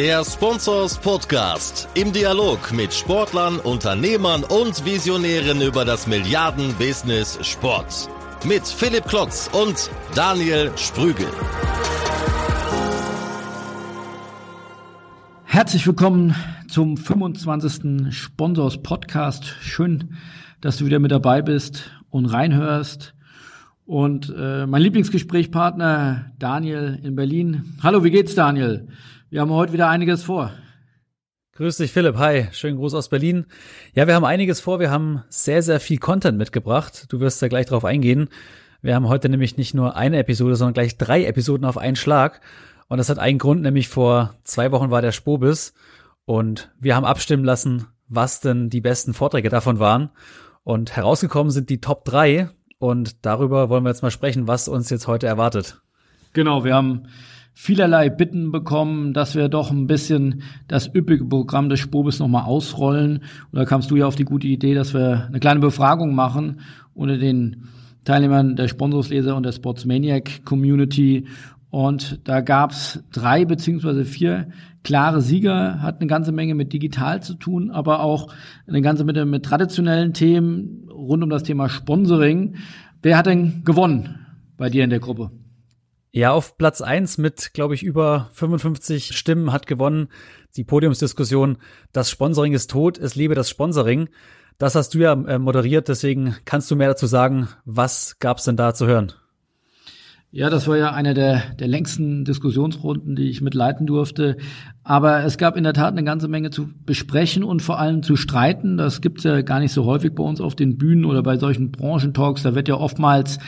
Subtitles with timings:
[0.00, 8.08] Der Sponsors Podcast im Dialog mit Sportlern, Unternehmern und Visionären über das Milliarden-Business Sport.
[8.46, 11.26] Mit Philipp Klotz und Daniel Sprügel.
[15.44, 16.34] Herzlich willkommen
[16.66, 18.10] zum 25.
[18.10, 19.44] Sponsors Podcast.
[19.60, 20.16] Schön,
[20.62, 23.12] dass du wieder mit dabei bist und reinhörst.
[23.84, 27.74] Und äh, mein Lieblingsgesprächspartner Daniel in Berlin.
[27.82, 28.88] Hallo, wie geht's, Daniel?
[29.32, 30.50] Wir haben heute wieder einiges vor.
[31.52, 32.16] Grüß dich, Philipp.
[32.16, 33.46] Hi, schönen Gruß aus Berlin.
[33.94, 34.80] Ja, wir haben einiges vor.
[34.80, 37.06] Wir haben sehr, sehr viel Content mitgebracht.
[37.10, 38.28] Du wirst da gleich drauf eingehen.
[38.82, 42.40] Wir haben heute nämlich nicht nur eine Episode, sondern gleich drei Episoden auf einen Schlag.
[42.88, 45.74] Und das hat einen Grund, nämlich vor zwei Wochen war der Spobis
[46.24, 50.10] und wir haben abstimmen lassen, was denn die besten Vorträge davon waren.
[50.64, 54.90] Und herausgekommen sind die Top drei und darüber wollen wir jetzt mal sprechen, was uns
[54.90, 55.80] jetzt heute erwartet.
[56.32, 57.06] Genau, wir haben
[57.62, 63.18] vielerlei Bitten bekommen, dass wir doch ein bisschen das üppige Programm des Spobis nochmal ausrollen.
[63.18, 66.60] Und da kamst du ja auf die gute Idee, dass wir eine kleine Befragung machen
[66.94, 67.64] unter den
[68.06, 71.26] Teilnehmern der Sponsorsleser und der Sportsmaniac Community.
[71.68, 74.48] Und da gab's drei beziehungsweise vier
[74.82, 78.32] klare Sieger, hat eine ganze Menge mit digital zu tun, aber auch
[78.66, 82.54] eine ganze Menge mit traditionellen Themen rund um das Thema Sponsoring.
[83.02, 84.18] Wer hat denn gewonnen
[84.56, 85.30] bei dir in der Gruppe?
[86.12, 90.08] Ja, auf Platz eins mit, glaube ich, über 55 Stimmen hat gewonnen
[90.56, 91.58] die Podiumsdiskussion,
[91.92, 94.08] das Sponsoring ist tot, es lebe das Sponsoring.
[94.58, 97.48] Das hast du ja äh, moderiert, deswegen kannst du mehr dazu sagen.
[97.64, 99.12] Was gab's denn da zu hören?
[100.32, 104.36] Ja, das war ja eine der, der längsten Diskussionsrunden, die ich mitleiten durfte.
[104.90, 108.16] Aber es gab in der Tat eine ganze Menge zu besprechen und vor allem zu
[108.16, 108.76] streiten.
[108.76, 111.70] Das gibt's ja gar nicht so häufig bei uns auf den Bühnen oder bei solchen
[111.70, 112.42] Branchentalks.
[112.42, 113.38] Da wird ja oftmals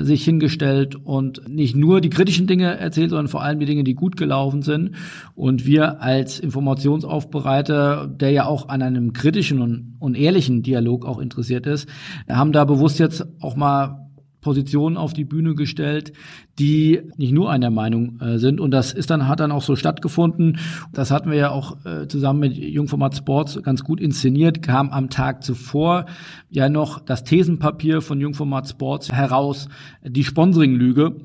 [0.00, 3.94] sich hingestellt und nicht nur die kritischen Dinge erzählt, sondern vor allem die Dinge, die
[3.94, 4.92] gut gelaufen sind.
[5.34, 11.18] Und wir als Informationsaufbereiter, der ja auch an einem kritischen und, und ehrlichen Dialog auch
[11.18, 11.90] interessiert ist,
[12.26, 14.05] haben da bewusst jetzt auch mal
[14.46, 16.12] Positionen auf die Bühne gestellt,
[16.60, 18.60] die nicht nur einer Meinung äh, sind.
[18.60, 20.58] Und das ist dann, hat dann auch so stattgefunden.
[20.92, 25.10] Das hatten wir ja auch äh, zusammen mit Jungformat Sports ganz gut inszeniert, kam am
[25.10, 26.06] Tag zuvor
[26.48, 29.68] ja noch das Thesenpapier von Jungformat Sports heraus,
[30.04, 31.16] die Sponsoring-Lüge.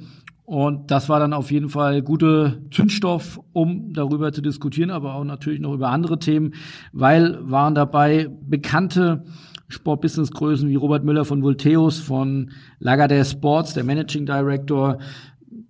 [0.45, 5.23] Und das war dann auf jeden Fall gute Zündstoff, um darüber zu diskutieren, aber auch
[5.23, 6.55] natürlich noch über andere Themen,
[6.91, 9.23] weil waren dabei bekannte
[9.71, 14.99] Sportbusinessgrößen wie Robert Müller von Volteus, von Lagardère Sports, der Managing Director,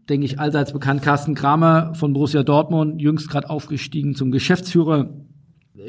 [0.10, 5.10] denke ich, allseits bekannt, Carsten Kramer von Borussia Dortmund, jüngst gerade aufgestiegen zum Geschäftsführer.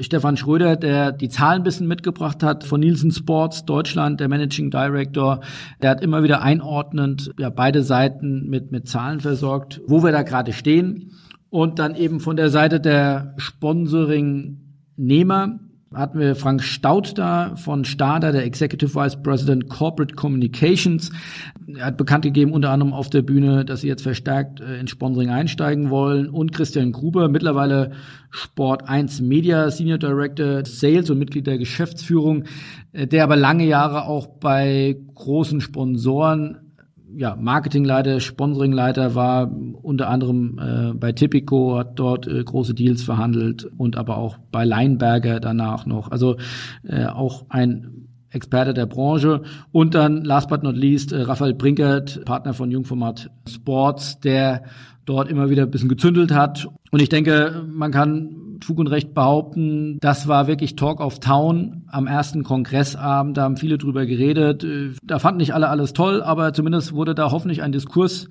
[0.01, 4.71] Stefan Schröder, der die Zahlen ein bisschen mitgebracht hat, von Nielsen Sports Deutschland, der Managing
[4.71, 5.41] Director,
[5.83, 10.23] der hat immer wieder einordnend ja, beide Seiten mit, mit Zahlen versorgt, wo wir da
[10.23, 11.13] gerade stehen.
[11.51, 15.61] Und dann eben von der Seite der Sponsoring-Nehmer,
[15.95, 21.11] hatten wir Frank Staud da von Stada, der Executive Vice President Corporate Communications.
[21.77, 24.89] Er hat bekannt gegeben, unter anderem auf der Bühne, dass sie jetzt verstärkt äh, in
[24.89, 26.29] Sponsoring einsteigen wollen.
[26.29, 27.93] Und Christian Gruber, mittlerweile
[28.31, 32.45] Sport 1 Media Senior Director Sales und Mitglied der Geschäftsführung,
[32.93, 36.62] äh, der aber lange Jahre auch bei großen Sponsoren
[37.17, 39.51] ja, Marketingleiter, Sponsoringleiter war,
[39.83, 44.65] unter anderem äh, bei Tipico, hat dort äh, große Deals verhandelt und aber auch bei
[44.65, 46.11] Leinberger danach noch.
[46.11, 46.37] Also
[46.85, 49.43] äh, auch ein Experte der Branche.
[49.73, 54.65] Und dann, last but not least, äh, Raphael Brinkert, Partner von Jungformat Sports, der
[55.05, 56.67] dort immer wieder ein bisschen gezündelt hat.
[56.91, 61.85] Und ich denke, man kann Fug und Recht behaupten, das war wirklich Talk of Town
[61.89, 63.37] am ersten Kongressabend.
[63.37, 64.67] Da haben viele drüber geredet.
[65.03, 68.29] Da fanden nicht alle alles toll, aber zumindest wurde da hoffentlich ein Diskurs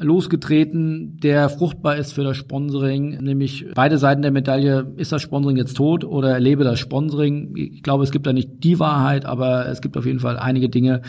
[0.00, 5.58] losgetreten, der fruchtbar ist für das Sponsoring, nämlich beide Seiten der Medaille, ist das Sponsoring
[5.58, 7.54] jetzt tot oder erlebe das Sponsoring?
[7.54, 10.70] Ich glaube, es gibt da nicht die Wahrheit, aber es gibt auf jeden Fall einige
[10.70, 11.02] Dinge,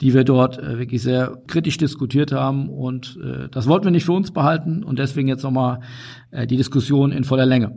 [0.00, 4.04] die wir dort äh, wirklich sehr kritisch diskutiert haben und äh, das wollten wir nicht
[4.04, 5.80] für uns behalten und deswegen jetzt nochmal
[6.30, 7.72] äh, die Diskussion in voller Länge.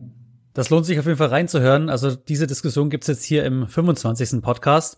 [0.58, 1.88] Das lohnt sich auf jeden Fall reinzuhören.
[1.88, 4.42] Also diese Diskussion gibt's jetzt hier im 25.
[4.42, 4.98] Podcast.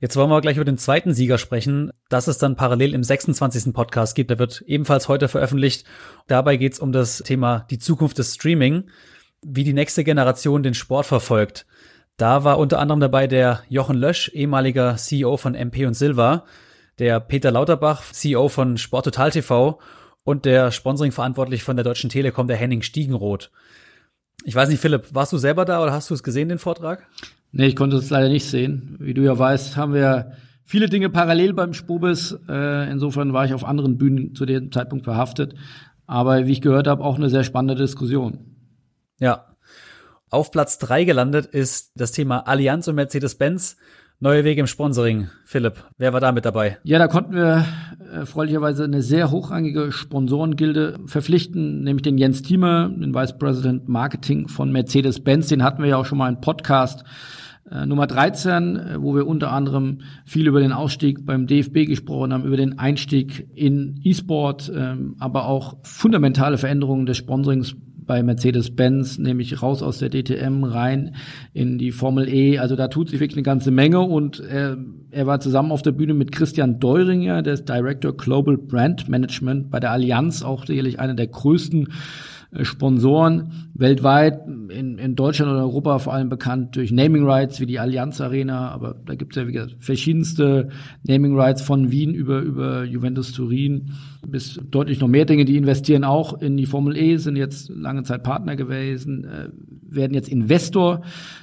[0.00, 3.74] Jetzt wollen wir gleich über den zweiten Sieger sprechen, das es dann parallel im 26.
[3.74, 4.30] Podcast gibt.
[4.30, 5.84] Der wird ebenfalls heute veröffentlicht.
[6.28, 8.88] Dabei geht's um das Thema die Zukunft des Streaming,
[9.42, 11.66] wie die nächste Generation den Sport verfolgt.
[12.16, 16.46] Da war unter anderem dabei der Jochen Lösch, ehemaliger CEO von MP und Silva,
[16.98, 19.78] der Peter Lauterbach, CEO von Sport Total TV
[20.24, 23.50] und der Sponsoring verantwortlich von der Deutschen Telekom, der Henning Stiegenroth.
[24.44, 27.06] Ich weiß nicht, Philipp, warst du selber da oder hast du es gesehen, den Vortrag?
[27.52, 28.96] Nee, ich konnte es leider nicht sehen.
[29.00, 30.32] Wie du ja weißt, haben wir
[30.64, 32.38] viele Dinge parallel beim Spubis.
[32.48, 35.54] Äh, insofern war ich auf anderen Bühnen zu dem Zeitpunkt verhaftet.
[36.06, 38.56] Aber wie ich gehört habe, auch eine sehr spannende Diskussion.
[39.18, 39.56] Ja.
[40.28, 43.76] Auf Platz drei gelandet ist das Thema Allianz und Mercedes-Benz.
[44.18, 45.28] Neue Wege im Sponsoring.
[45.44, 46.78] Philipp, wer war da mit dabei?
[46.84, 47.66] Ja, da konnten wir
[48.10, 54.72] erfreulicherweise eine sehr hochrangige Sponsorengilde verpflichten, nämlich den Jens Thieme, den Vice President Marketing von
[54.72, 55.48] Mercedes-Benz.
[55.48, 57.04] Den hatten wir ja auch schon mal im Podcast
[57.70, 62.32] äh, Nummer 13, äh, wo wir unter anderem viel über den Ausstieg beim DFB gesprochen
[62.32, 69.18] haben, über den Einstieg in E-Sport, ähm, aber auch fundamentale Veränderungen des Sponsorings bei Mercedes-Benz,
[69.18, 71.16] nämlich raus aus der DTM rein
[71.52, 72.58] in die Formel E.
[72.58, 74.76] Also da tut sich wirklich eine ganze Menge und er,
[75.10, 79.70] er war zusammen auf der Bühne mit Christian Deuringer, der ist Director Global Brand Management
[79.70, 81.88] bei der Allianz, auch sicherlich einer der größten
[82.62, 87.78] Sponsoren weltweit, in, in Deutschland und Europa vor allem bekannt durch Naming Rights wie die
[87.78, 90.70] Allianz Arena, aber da gibt es ja wie gesagt, verschiedenste
[91.02, 93.92] Naming Rights von Wien über, über Juventus Turin
[94.26, 98.02] bis deutlich noch mehr Dinge, die investieren auch in die Formel E, sind jetzt lange
[98.02, 99.48] Zeit Partner gewesen, äh,
[99.82, 101.02] werden jetzt Investor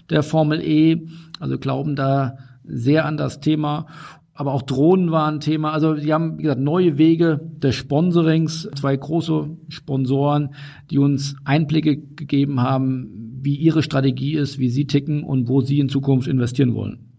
[0.09, 1.07] der Formel E,
[1.39, 3.87] also glauben da sehr an das Thema
[4.33, 5.71] aber auch Drohnen waren Thema.
[5.71, 10.55] Also die haben, wie gesagt, neue Wege des Sponsorings, zwei große Sponsoren,
[10.89, 15.79] die uns Einblicke gegeben haben, wie ihre Strategie ist, wie sie ticken und wo sie
[15.79, 17.09] in Zukunft investieren wollen.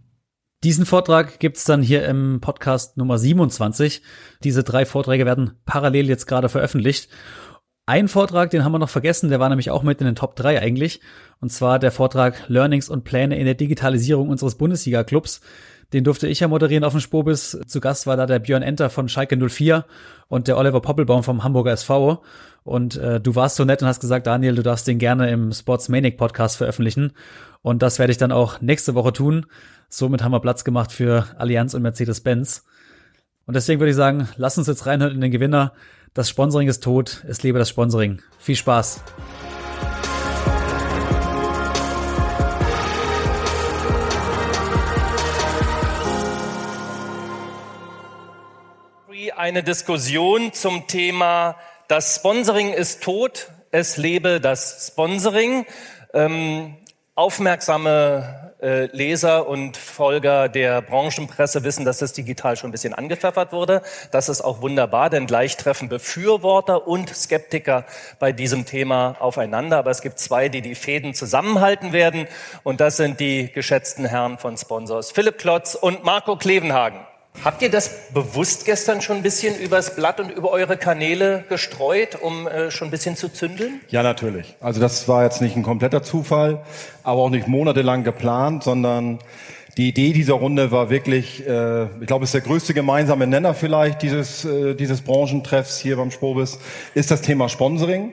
[0.64, 4.00] Diesen Vortrag gibt's dann hier im Podcast Nummer 27.
[4.42, 7.10] Diese drei Vorträge werden parallel jetzt gerade veröffentlicht.
[7.86, 10.36] Ein Vortrag, den haben wir noch vergessen, der war nämlich auch mit in den Top
[10.36, 11.00] 3 eigentlich.
[11.38, 15.42] Und zwar der Vortrag Learnings und Pläne in der Digitalisierung unseres Bundesliga-Clubs.
[15.94, 17.56] Den durfte ich ja moderieren auf dem Spobis.
[17.68, 19.84] Zu Gast war da der Björn Enter von Schalke 04
[20.26, 22.20] und der Oliver Poppelbaum vom Hamburger SV.
[22.64, 25.52] Und äh, du warst so nett und hast gesagt, Daniel, du darfst den gerne im
[25.52, 27.12] Sports Manic Podcast veröffentlichen.
[27.62, 29.46] Und das werde ich dann auch nächste Woche tun.
[29.88, 32.64] Somit haben wir Platz gemacht für Allianz und Mercedes-Benz.
[33.46, 35.74] Und deswegen würde ich sagen, lass uns jetzt reinhören in den Gewinner.
[36.12, 37.22] Das Sponsoring ist tot.
[37.28, 38.20] Es lebe das Sponsoring.
[38.40, 39.00] Viel Spaß.
[49.32, 51.56] Eine Diskussion zum Thema
[51.88, 55.66] Das Sponsoring ist tot, es lebe das Sponsoring.
[56.12, 56.76] Ähm,
[57.14, 63.52] aufmerksame äh, Leser und Folger der Branchenpresse wissen, dass das digital schon ein bisschen angepfeffert
[63.52, 63.82] wurde.
[64.10, 67.84] Das ist auch wunderbar, denn gleich treffen Befürworter und Skeptiker
[68.18, 69.78] bei diesem Thema aufeinander.
[69.78, 72.26] Aber es gibt zwei, die die Fäden zusammenhalten werden.
[72.62, 77.00] Und das sind die geschätzten Herren von Sponsors Philipp Klotz und Marco Klevenhagen.
[77.42, 82.16] Habt ihr das bewusst gestern schon ein bisschen übers Blatt und über eure Kanäle gestreut,
[82.20, 83.80] um äh, schon ein bisschen zu zündeln?
[83.88, 84.54] Ja, natürlich.
[84.60, 86.62] Also das war jetzt nicht ein kompletter Zufall,
[87.02, 89.18] aber auch nicht monatelang geplant, sondern
[89.76, 93.54] die Idee dieser Runde war wirklich, äh, ich glaube, es ist der größte gemeinsame Nenner
[93.54, 96.58] vielleicht dieses, äh, dieses Branchentreffs hier beim Spobis,
[96.94, 98.12] ist das Thema Sponsoring.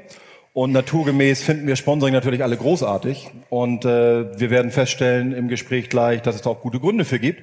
[0.53, 3.29] Und naturgemäß finden wir Sponsoring natürlich alle großartig.
[3.49, 7.19] Und äh, wir werden feststellen im Gespräch gleich, dass es da auch gute Gründe für
[7.19, 7.41] gibt.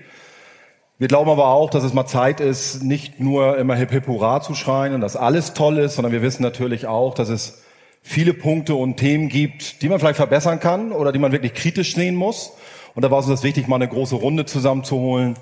[0.99, 4.41] Wir glauben aber auch, dass es mal Zeit ist, nicht nur immer hip hip hurra
[4.41, 7.63] zu schreien und dass alles toll ist, sondern wir wissen natürlich auch, dass es
[8.03, 11.95] viele Punkte und Themen gibt, die man vielleicht verbessern kann oder die man wirklich kritisch
[11.95, 12.53] sehen muss.
[12.97, 15.35] Und da war es uns wichtig, mal eine große Runde zusammenzuholen,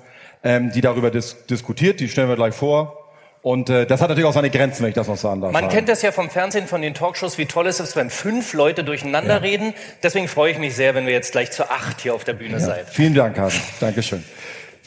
[0.43, 1.99] ähm, die darüber dis diskutiert.
[2.01, 3.05] Die stellen wir gleich vor.
[3.41, 5.53] Und äh, das hat natürlich auch seine Grenzen, wenn ich das noch sagen darf.
[5.53, 8.53] Man kennt das ja vom Fernsehen, von den Talkshows, wie toll es ist, wenn fünf
[8.53, 9.37] Leute durcheinander ja.
[9.37, 9.73] reden.
[10.03, 12.53] Deswegen freue ich mich sehr, wenn wir jetzt gleich zu acht hier auf der Bühne
[12.53, 12.59] ja.
[12.59, 12.89] seid.
[12.89, 13.61] Vielen Dank, Carsten.
[13.79, 14.23] Dankeschön.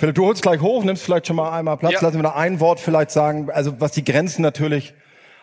[0.01, 1.93] Philipp, du holst gleich hoch, nimmst vielleicht schon mal einmal Platz.
[1.93, 2.01] Ja.
[2.01, 4.95] Lassen wir noch ein Wort vielleicht sagen, also was die Grenzen natürlich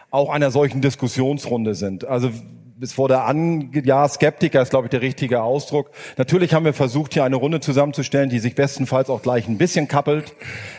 [0.10, 2.06] auch einer solchen Diskussionsrunde sind.
[2.06, 2.32] Also
[2.76, 5.92] bis vor der An ja, Skeptiker ist, glaube ich, der richtige Ausdruck.
[6.18, 9.88] Natürlich haben wir versucht, hier eine Runde zusammenzustellen, die sich bestenfalls auch gleich ein bisschen
[9.88, 10.34] kappelt,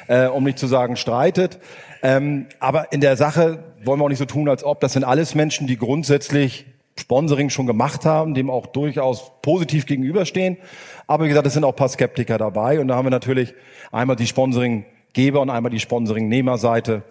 [0.09, 1.61] äh, um nicht zu sagen streitet.
[2.03, 5.05] Ähm, aber in der Sache wollen wir auch nicht so tun, als ob das sind
[5.05, 6.67] alles Menschen, die grundsätzlich
[6.99, 10.59] Sponsoring schon gemacht haben, dem auch durchaus positiv gegenüberstehen.
[11.07, 12.81] Aber wie gesagt, es sind auch paar Skeptiker dabei.
[12.81, 13.55] Und da haben wir natürlich
[13.93, 17.03] einmal die Sponsoringgeber und einmal die Sponsoringnehmerseite,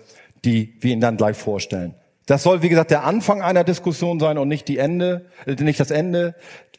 [0.46, 1.96] die wir Ihnen dann gleich vorstellen.
[2.28, 5.80] Das soll, wie gesagt, der Anfang einer Diskussion sein und nicht die Ende, äh, nicht
[5.80, 6.36] das Ende.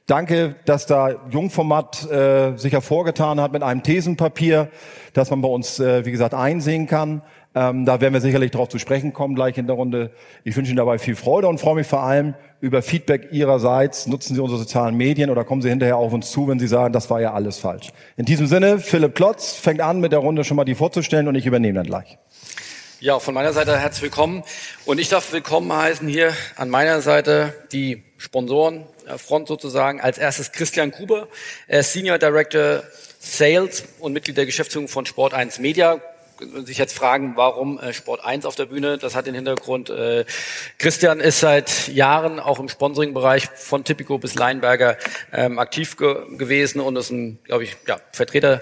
[0.06, 4.68] Danke, dass da Jungformat äh, sich hervorgetan hat mit einem Thesenpapier,
[5.14, 7.22] das man bei uns, äh, wie gesagt, einsehen kann.
[7.54, 10.10] Ähm, da werden wir sicherlich darauf zu sprechen kommen gleich in der Runde.
[10.44, 14.06] Ich wünsche Ihnen dabei viel Freude und freue mich vor allem über Feedback Ihrerseits.
[14.06, 16.92] Nutzen Sie unsere sozialen Medien oder kommen Sie hinterher auf uns zu, wenn Sie sagen,
[16.92, 17.88] das war ja alles falsch.
[18.16, 21.34] In diesem Sinne, Philipp Klotz fängt an, mit der Runde schon mal die vorzustellen und
[21.36, 22.18] ich übernehme dann gleich.
[23.00, 24.42] Ja, von meiner Seite herzlich willkommen.
[24.84, 30.00] Und ich darf willkommen heißen hier an meiner Seite die Sponsorenfront sozusagen.
[30.00, 31.28] Als erstes Christian Gruber,
[31.68, 32.82] Senior Director
[33.20, 36.00] Sales und Mitglied der Geschäftsführung von Sport 1 Media
[36.64, 38.98] sich jetzt fragen, warum äh, Sport 1 auf der Bühne.
[38.98, 39.90] Das hat den Hintergrund.
[39.90, 40.24] Äh,
[40.78, 44.96] Christian ist seit Jahren auch im Sponsoring-Bereich von Tipico bis Leinberger
[45.32, 48.60] ähm, aktiv ge gewesen und ist ein, glaube ich, ja, Vertreter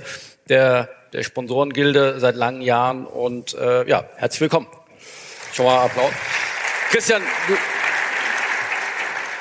[0.49, 3.06] der, der Sponsorengilde seit langen Jahren.
[3.06, 4.68] Und äh, ja, herzlich willkommen.
[5.52, 6.12] Schon mal Applaus.
[6.90, 7.54] Christian, du,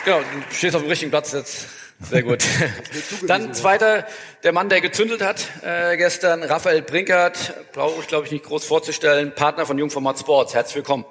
[0.03, 1.74] genau, du stehst auf dem richtigen Platz jetzt.
[1.99, 2.43] Sehr gut.
[3.27, 4.05] Dann zweiter,
[4.43, 8.65] der Mann, der gezündelt hat äh, gestern, Raphael Brinkert, brauche ich glaube ich nicht groß
[8.65, 10.53] vorzustellen, Partner von Jungformat Sports.
[10.53, 11.05] Herzlich willkommen.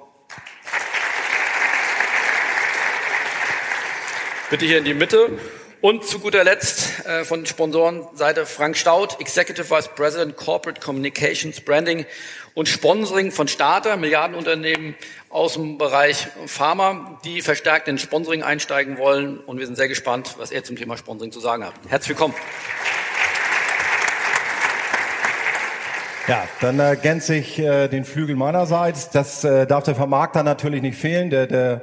[4.49, 5.31] Bitte hier in die Mitte.
[5.85, 12.07] Und zu guter Letzt äh, von Sponsorenseite Frank Staud, Executive Vice President Corporate Communications, Branding
[12.55, 14.95] und Sponsoring von Starter, Milliardenunternehmen
[15.29, 19.37] aus dem Bereich Pharma, die verstärkt in Sponsoring einsteigen wollen.
[19.37, 21.75] Und wir sind sehr gespannt, was er zum Thema Sponsoring zu sagen hat.
[21.87, 22.33] Herzlich willkommen.
[26.27, 29.11] Ja, dann ergänze ich äh, den Flügel meinerseits.
[29.11, 31.81] Das äh, darf der Vermarkter natürlich nicht fehlen, der, der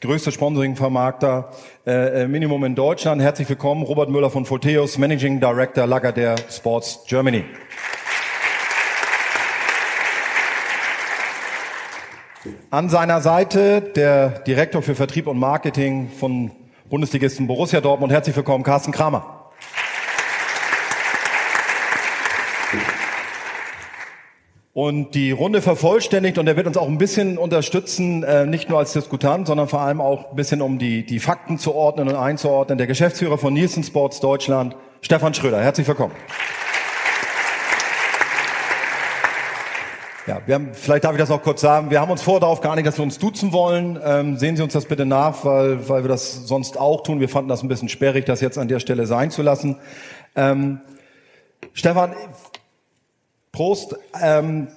[0.00, 1.52] größte Sponsoring-Vermarkter
[1.86, 3.22] äh, äh Minimum in Deutschland.
[3.22, 7.44] Herzlich willkommen, Robert Müller von Foteus, Managing Director Lagardère Sports Germany.
[12.70, 16.50] An seiner Seite der Direktor für Vertrieb und Marketing von
[16.90, 18.12] Bundesligisten Borussia Dortmund.
[18.12, 19.43] Herzlich willkommen, Carsten Kramer.
[24.74, 28.80] Und die Runde vervollständigt und er wird uns auch ein bisschen unterstützen, äh, nicht nur
[28.80, 32.16] als Diskutant, sondern vor allem auch ein bisschen um die, die Fakten zu ordnen und
[32.16, 32.76] einzuordnen.
[32.76, 35.60] Der Geschäftsführer von Nielsen Sports Deutschland, Stefan Schröder.
[35.60, 36.12] Herzlich willkommen.
[40.26, 41.92] Ja, wir haben, vielleicht darf ich das noch kurz sagen.
[41.92, 43.96] Wir haben uns vor darauf geeinigt, dass wir uns duzen wollen.
[44.04, 47.20] Ähm, sehen Sie uns das bitte nach, weil, weil wir das sonst auch tun.
[47.20, 49.76] Wir fanden das ein bisschen sperrig, das jetzt an der Stelle sein zu lassen.
[50.34, 50.80] Ähm,
[51.74, 52.12] Stefan,
[53.54, 53.96] Prost.
[54.20, 54.68] Ähm,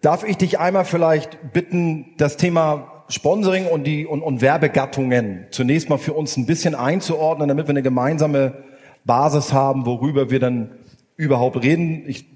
[0.00, 5.90] darf ich dich einmal vielleicht bitten, das Thema Sponsoring und die und, und Werbegattungen zunächst
[5.90, 8.64] mal für uns ein bisschen einzuordnen, damit wir eine gemeinsame
[9.04, 10.70] Basis haben, worüber wir dann
[11.16, 12.04] überhaupt reden.
[12.06, 12.26] Ich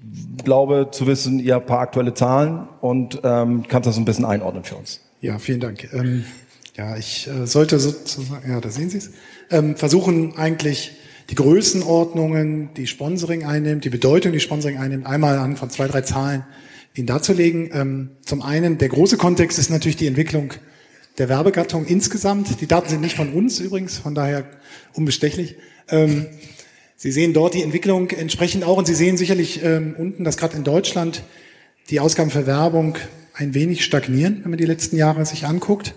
[0.43, 4.25] glaube zu wissen, ihr habt ein paar aktuelle Zahlen und ähm, kannst das ein bisschen
[4.25, 5.01] einordnen für uns.
[5.21, 5.91] Ja, vielen Dank.
[5.91, 6.23] Ähm,
[6.77, 9.11] ja, ich äh, sollte sozusagen, ja, da sehen Sie es,
[9.49, 10.93] ähm, versuchen eigentlich
[11.29, 16.01] die Größenordnungen, die Sponsoring einnimmt, die Bedeutung, die Sponsoring einnimmt, einmal an von zwei, drei
[16.01, 16.43] Zahlen
[16.95, 17.69] Ihnen darzulegen.
[17.71, 20.53] Ähm, zum einen, der große Kontext ist natürlich die Entwicklung
[21.19, 22.61] der Werbegattung insgesamt.
[22.61, 24.45] Die Daten sind nicht von uns übrigens, von daher
[24.93, 25.55] unbestechlich.
[25.89, 26.25] Ähm,
[26.95, 30.57] Sie sehen dort die Entwicklung entsprechend auch und Sie sehen sicherlich ähm, unten, dass gerade
[30.57, 31.23] in Deutschland
[31.89, 32.97] die Ausgaben für Werbung
[33.33, 35.93] ein wenig stagnieren, wenn man die letzten Jahre sich anguckt.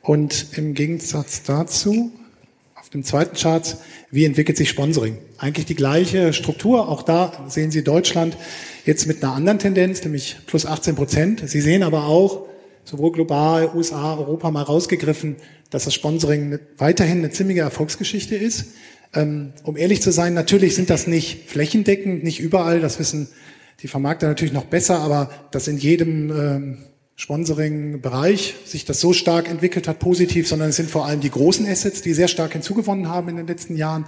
[0.00, 2.10] Und im Gegensatz dazu,
[2.94, 3.76] dem zweiten Chart,
[4.10, 5.16] wie entwickelt sich Sponsoring?
[5.38, 6.88] Eigentlich die gleiche Struktur.
[6.88, 8.36] Auch da sehen Sie Deutschland
[8.84, 11.48] jetzt mit einer anderen Tendenz, nämlich plus 18 Prozent.
[11.48, 12.46] Sie sehen aber auch,
[12.84, 15.36] sowohl global, USA, Europa mal rausgegriffen,
[15.70, 18.66] dass das Sponsoring weiterhin eine ziemliche Erfolgsgeschichte ist.
[19.14, 23.28] Ähm, um ehrlich zu sein, natürlich sind das nicht flächendeckend, nicht überall, das wissen
[23.82, 26.78] die Vermarkter natürlich noch besser, aber dass in jedem ähm,
[27.22, 31.64] Sponsoring-Bereich sich das so stark entwickelt hat, positiv, sondern es sind vor allem die großen
[31.68, 34.06] Assets, die sehr stark hinzugewonnen haben in den letzten Jahren,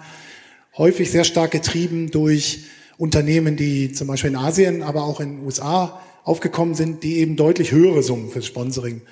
[0.77, 2.65] häufig sehr stark getrieben durch
[2.99, 7.37] Unternehmen, die zum Beispiel in Asien, aber auch in den USA aufgekommen sind, die eben
[7.37, 9.03] deutlich höhere Summen fürs Sponsoring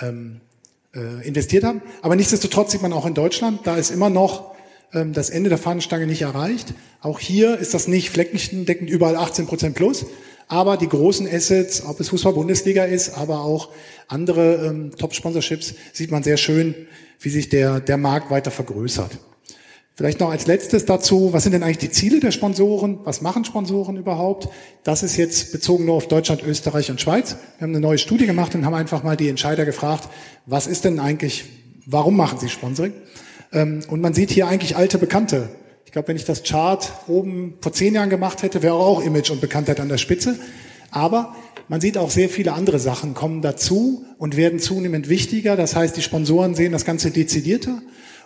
[0.00, 0.40] ähm,
[0.92, 1.82] äh, investiert haben.
[2.02, 4.56] Aber nichtsdestotrotz sieht man auch in Deutschland, da ist immer noch
[4.92, 6.74] ähm, das Ende der Fahnenstange nicht erreicht.
[7.00, 10.04] Auch hier ist das nicht fleckendeckend überall 18 Prozent plus.
[10.52, 13.70] Aber die großen Assets, ob es Fußball-Bundesliga ist, aber auch
[14.06, 16.74] andere ähm, Top-Sponsorships, sieht man sehr schön,
[17.20, 19.12] wie sich der, der Markt weiter vergrößert.
[19.94, 22.98] Vielleicht noch als letztes dazu, was sind denn eigentlich die Ziele der Sponsoren?
[23.04, 24.50] Was machen Sponsoren überhaupt?
[24.84, 27.34] Das ist jetzt bezogen nur auf Deutschland, Österreich und Schweiz.
[27.56, 30.10] Wir haben eine neue Studie gemacht und haben einfach mal die Entscheider gefragt,
[30.44, 31.46] was ist denn eigentlich,
[31.86, 32.92] warum machen sie Sponsoring?
[33.54, 35.48] Ähm, und man sieht hier eigentlich alte Bekannte.
[35.92, 39.28] Ich glaube, wenn ich das Chart oben vor zehn Jahren gemacht hätte, wäre auch Image
[39.28, 40.38] und Bekanntheit an der Spitze.
[40.90, 41.36] Aber
[41.68, 45.54] man sieht auch sehr viele andere Sachen kommen dazu und werden zunehmend wichtiger.
[45.54, 47.82] Das heißt, die Sponsoren sehen das Ganze dezidierter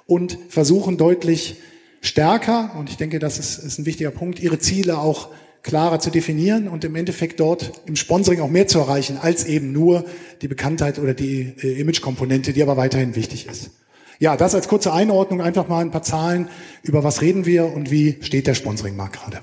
[0.07, 1.57] und versuchen deutlich
[2.03, 5.31] stärker, und ich denke, das ist, ist ein wichtiger Punkt, ihre Ziele auch
[5.65, 9.73] klarer zu definieren und im Endeffekt dort im Sponsoring auch mehr zu erreichen, als eben
[9.73, 10.05] nur
[10.41, 13.73] die Bekanntheit oder die äh, Image-Komponente, die aber weiterhin wichtig ist.
[14.19, 16.49] Ja, das als kurze Einordnung, einfach mal ein paar Zahlen,
[16.83, 19.41] über was reden wir und wie steht der Sponsoringmarkt gerade.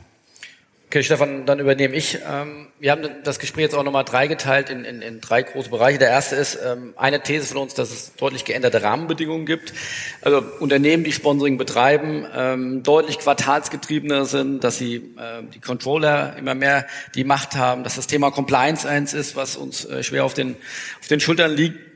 [0.94, 2.20] Okay, Stefan, dann übernehme ich.
[2.32, 5.98] Ähm, wir haben das Gespräch jetzt auch nochmal dreigeteilt in, in, in drei große Bereiche.
[5.98, 9.74] Der erste ist ähm, eine These von uns, dass es deutlich geänderte Rahmenbedingungen gibt.
[10.22, 15.16] Also Unternehmen, die Sponsoring betreiben, ähm, deutlich quartalsgetriebener sind, dass sie
[15.56, 19.86] die Controller immer mehr die Macht haben, dass das Thema Compliance eins ist, was uns
[19.86, 20.56] äh, schwer auf den,
[21.02, 21.93] auf den Schultern liegt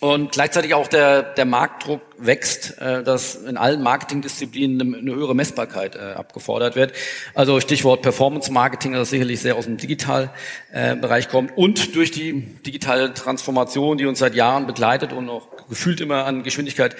[0.00, 5.34] und gleichzeitig auch der, der Marktdruck wächst, äh, dass in allen Marketingdisziplinen eine, eine höhere
[5.34, 6.92] Messbarkeit äh, abgefordert wird.
[7.34, 12.40] Also Stichwort Performance Marketing, das sicherlich sehr aus dem Digitalbereich äh, kommt und durch die
[12.66, 16.96] digitale Transformation, die uns seit Jahren begleitet und auch gefühlt immer an Geschwindigkeit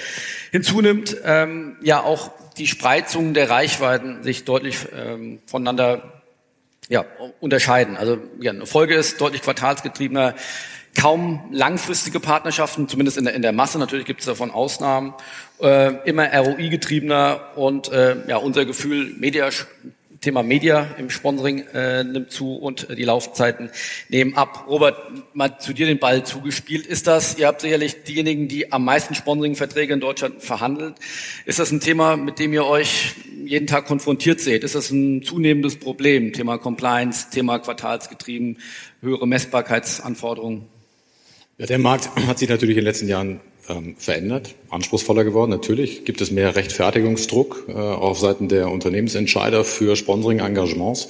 [0.52, 6.20] hinzunimmt, ähm, ja auch die Spreizung der Reichweiten sich deutlich ähm, voneinander
[6.90, 7.06] ja,
[7.40, 7.96] unterscheiden.
[7.96, 10.34] Also ja, eine Folge ist deutlich quartalsgetriebener
[10.94, 13.78] kaum langfristige Partnerschaften, zumindest in der, in der Masse.
[13.78, 15.14] Natürlich gibt es davon Ausnahmen.
[15.60, 19.50] Äh, immer ROI-getriebener und äh, ja, unser Gefühl, Media,
[20.20, 23.70] Thema Media im Sponsoring äh, nimmt zu und äh, die Laufzeiten
[24.10, 24.66] nehmen ab.
[24.68, 24.96] Robert,
[25.32, 26.86] mal zu dir den Ball zugespielt.
[26.86, 30.96] Ist das, ihr habt sicherlich diejenigen, die am meisten Sponsoring-Verträge in Deutschland verhandelt.
[31.46, 34.62] Ist das ein Thema, mit dem ihr euch jeden Tag konfrontiert seht?
[34.62, 36.34] Ist das ein zunehmendes Problem?
[36.34, 38.58] Thema Compliance, Thema quartalsgetrieben,
[39.00, 40.79] höhere Messbarkeitsanforderungen?
[41.60, 45.50] Ja, der Markt hat sich natürlich in den letzten Jahren ähm, verändert, anspruchsvoller geworden.
[45.50, 51.08] Natürlich gibt es mehr Rechtfertigungsdruck äh, auf Seiten der Unternehmensentscheider für Sponsoring-Engagements.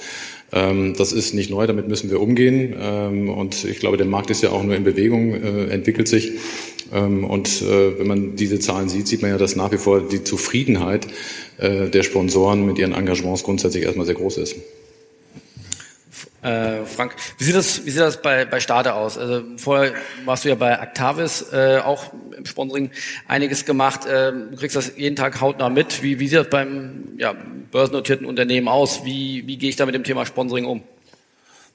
[0.51, 2.75] Ähm, das ist nicht neu, damit müssen wir umgehen.
[2.77, 6.33] Ähm, und ich glaube, der Markt ist ja auch nur in Bewegung, äh, entwickelt sich.
[6.93, 10.01] Ähm, und äh, wenn man diese Zahlen sieht, sieht man ja, dass nach wie vor
[10.01, 11.07] die Zufriedenheit
[11.59, 14.57] äh, der Sponsoren mit ihren Engagements grundsätzlich erstmal sehr groß ist.
[16.41, 19.17] Äh, Frank, wie sieht das, wie sieht das bei, bei Stade aus?
[19.17, 19.93] Also vorher
[20.25, 22.89] warst du ja bei Actavis äh, auch im Sponsoring
[23.27, 24.05] einiges gemacht.
[24.07, 26.01] Äh, du kriegst das jeden Tag hautnah mit.
[26.01, 27.35] Wie, wie sieht das beim ja,
[27.71, 29.05] börsennotierten Unternehmen aus?
[29.05, 30.81] Wie, wie gehe ich da mit dem Thema Sponsoring um?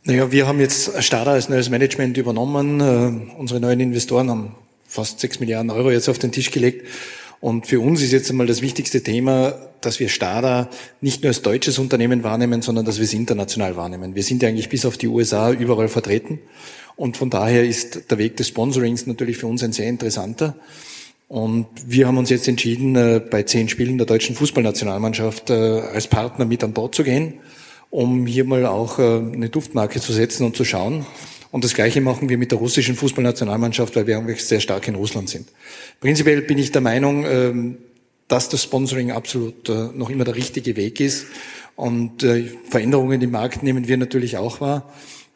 [0.02, 2.80] Naja, wir haben jetzt Stada als neues Management übernommen.
[2.80, 4.56] Äh, unsere neuen Investoren haben
[4.86, 6.88] fast sechs Milliarden Euro jetzt auf den Tisch gelegt.
[7.40, 10.68] Und für uns ist jetzt einmal das wichtigste Thema, dass wir Stada
[11.00, 14.14] nicht nur als deutsches Unternehmen wahrnehmen, sondern dass wir es international wahrnehmen.
[14.14, 16.40] Wir sind ja eigentlich bis auf die USA überall vertreten.
[16.96, 20.56] Und von daher ist der Weg des Sponsorings natürlich für uns ein sehr interessanter.
[21.28, 26.06] Und wir haben uns jetzt entschieden, äh, bei zehn Spielen der deutschen Fußballnationalmannschaft äh, als
[26.06, 27.34] Partner mit an Bord zu gehen,
[27.90, 31.04] um hier mal auch äh, eine Duftmarke zu setzen und zu schauen,
[31.50, 34.94] und das Gleiche machen wir mit der russischen Fußballnationalmannschaft, weil wir eigentlich sehr stark in
[34.94, 35.48] Russland sind.
[36.00, 37.78] Prinzipiell bin ich der Meinung, ähm,
[38.28, 41.26] dass das Sponsoring absolut äh, noch immer der richtige Weg ist.
[41.76, 44.92] Und äh, Veränderungen im Markt nehmen wir natürlich auch wahr.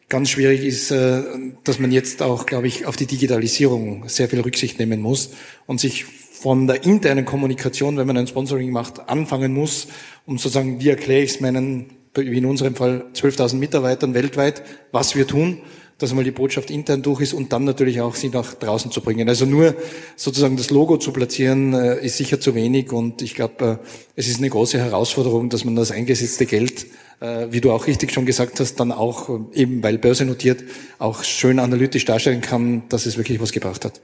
[0.09, 1.23] Ganz schwierig ist, äh,
[1.63, 5.31] dass man jetzt auch, glaube ich, auf die Digitalisierung sehr viel Rücksicht nehmen muss
[5.67, 9.89] und sich von der internen Kommunikation, wenn man ein Sponsoring macht, anfangen muss,
[10.27, 14.63] um zu sagen, wie erkläre ich es meinen, wie in unserem Fall 12.000 Mitarbeitern weltweit,
[14.91, 15.59] was wir tun
[16.01, 19.01] dass mal die Botschaft intern durch ist und dann natürlich auch sie nach draußen zu
[19.01, 19.29] bringen.
[19.29, 19.75] Also nur
[20.17, 23.87] sozusagen das Logo zu platzieren, äh, ist sicher zu wenig und ich glaube, äh,
[24.17, 26.87] es ist eine große Herausforderung, dass man das eingesetzte Geld,
[27.21, 30.65] äh, wie du auch richtig schon gesagt hast, dann auch eben, weil Börse notiert,
[30.99, 34.01] auch schön analytisch darstellen kann, dass es wirklich was gebracht hat.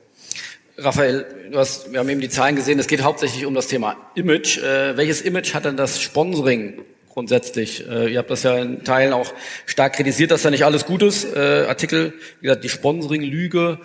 [0.79, 3.97] Raphael, du hast, wir haben eben die Zahlen gesehen, es geht hauptsächlich um das Thema
[4.15, 4.59] Image.
[4.59, 6.75] Äh, welches Image hat denn das Sponsoring
[7.17, 7.89] grundsätzlich.
[7.89, 9.33] Äh, ihr habt das ja in Teilen auch
[9.65, 11.25] stark kritisiert, dass da nicht alles gut ist.
[11.25, 13.79] Äh, Artikel, wie gesagt, die Sponsoring-Lüge.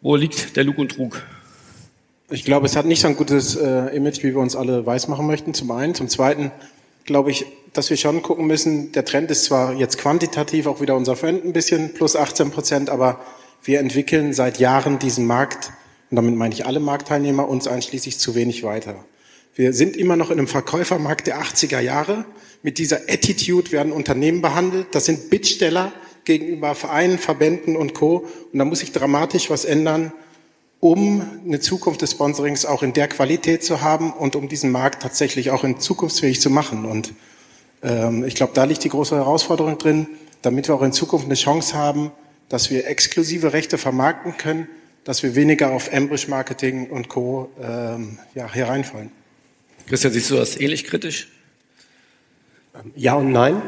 [0.00, 1.20] Wo liegt der Lug und Trug?
[2.30, 5.26] Ich glaube, es hat nicht so ein gutes äh, Image, wie wir uns alle weismachen
[5.26, 5.96] möchten, zum einen.
[5.96, 6.52] Zum zweiten
[7.04, 10.94] glaube ich, dass wir schon gucken müssen, der Trend ist zwar jetzt quantitativ auch wieder
[10.94, 13.18] unser Freund ein bisschen, plus 18 Prozent, aber
[13.64, 15.72] wir entwickeln seit Jahren diesen Markt,
[16.10, 19.04] und damit meine ich alle Marktteilnehmer, uns einschließlich zu wenig weiter.
[19.56, 22.26] Wir sind immer noch in einem Verkäufermarkt der 80er Jahre.
[22.62, 24.88] Mit dieser Attitude werden Unternehmen behandelt.
[24.92, 25.92] Das sind Bittsteller
[26.26, 28.26] gegenüber Vereinen, Verbänden und Co.
[28.52, 30.12] Und da muss sich dramatisch was ändern,
[30.80, 35.02] um eine Zukunft des Sponsorings auch in der Qualität zu haben und um diesen Markt
[35.02, 36.84] tatsächlich auch in zukunftsfähig zu machen.
[36.84, 37.14] Und
[37.82, 40.06] ähm, ich glaube, da liegt die große Herausforderung drin,
[40.42, 42.10] damit wir auch in Zukunft eine Chance haben,
[42.50, 44.68] dass wir exklusive Rechte vermarkten können,
[45.04, 47.48] dass wir weniger auf Ambush-Marketing und Co.
[47.58, 49.15] Ähm, ja, hereinfallen.
[49.86, 51.28] Christian, siehst du das ähnlich kritisch?
[52.96, 53.62] Ja und nein.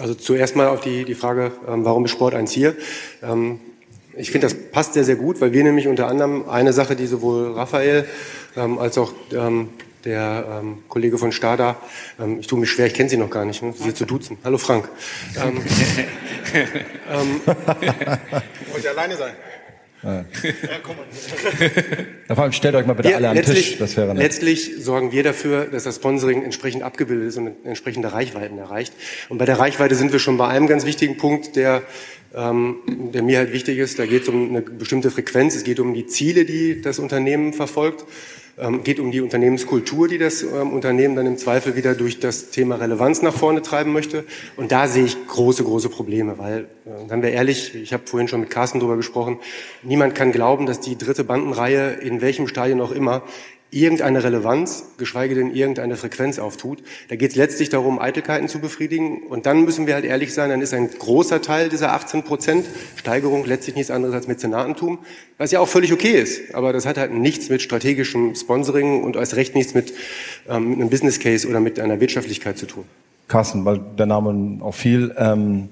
[0.00, 2.74] Also zuerst mal auf die, die Frage, ähm, warum ist Sport 1 hier?
[3.22, 3.60] Ähm,
[4.16, 7.06] ich finde, das passt sehr, sehr gut, weil wir nämlich unter anderem eine Sache, die
[7.06, 8.06] sowohl Raphael
[8.56, 9.68] ähm, als auch ähm,
[10.04, 11.76] der ähm, Kollege von Stada,
[12.18, 13.74] ähm, ich tue mich schwer, ich kenne sie noch gar nicht, ne?
[13.76, 14.38] sie zu duzen.
[14.42, 14.88] Hallo Frank.
[15.36, 15.62] Ähm,
[17.10, 19.34] ähm, Wollt ihr alleine sein?
[22.28, 22.34] Ja.
[22.34, 24.22] Vor allem stellt euch mal bitte Ja, alle an den letztlich, Tisch, das wäre nett.
[24.22, 28.94] letztlich sorgen wir dafür, dass das Sponsoring entsprechend abgebildet ist und entsprechende Reichweiten erreicht.
[29.28, 31.82] Und bei der Reichweite sind wir schon bei einem ganz wichtigen Punkt, der,
[32.34, 32.76] ähm,
[33.12, 33.98] der mir halt wichtig ist.
[33.98, 37.52] Da geht es um eine bestimmte Frequenz, es geht um die Ziele, die das Unternehmen
[37.52, 38.04] verfolgt,
[38.60, 42.50] ähm, geht um die Unternehmenskultur, die das ähm, Unternehmen dann im Zweifel wieder durch das
[42.50, 44.24] Thema Relevanz nach vorne treiben möchte.
[44.56, 48.28] Und da sehe ich große, große Probleme, weil, äh, seien wir ehrlich, ich habe vorhin
[48.28, 49.38] schon mit Carsten drüber gesprochen,
[49.82, 53.22] niemand kann glauben, dass die dritte Bandenreihe in welchem Stadion auch immer
[53.70, 56.82] irgendeine Relevanz, geschweige denn irgendeine Frequenz auftut.
[57.08, 59.22] Da geht es letztlich darum, Eitelkeiten zu befriedigen.
[59.28, 62.66] Und dann müssen wir halt ehrlich sein, dann ist ein großer Teil dieser 18 Prozent
[62.96, 64.98] Steigerung letztlich nichts anderes als Mäzenatentum,
[65.38, 66.54] was ja auch völlig okay ist.
[66.54, 69.92] Aber das hat halt nichts mit strategischem Sponsoring und als recht nichts mit
[70.48, 72.84] ähm, einem Business Case oder mit einer Wirtschaftlichkeit zu tun.
[73.28, 75.14] Carsten, weil der Name auch viel.
[75.16, 75.68] Ähm,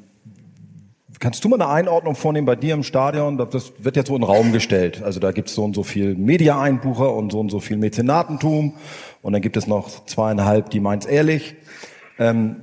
[1.19, 3.39] kannst du mal eine Einordnung vornehmen bei dir im Stadion?
[3.39, 5.03] Das- wird jetzt so in den Raum gestellt.
[5.03, 8.75] Also da gibt es so und so viel Media-Einbucher und so und so viel Mäzenatentum.
[9.23, 11.57] Und dann gibt es noch zweieinhalb, die meint's ehrlich.
[12.19, 12.63] Ähm,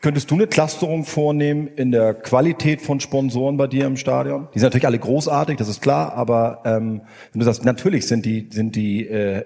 [0.00, 4.48] könntest du eine Clusterung vornehmen in der Qualität von Sponsoren bei dir im Stadion?
[4.54, 8.24] Die sind natürlich alle großartig, das ist klar, aber ähm, wenn du sagst, natürlich sind
[8.24, 9.44] die, sind die äh,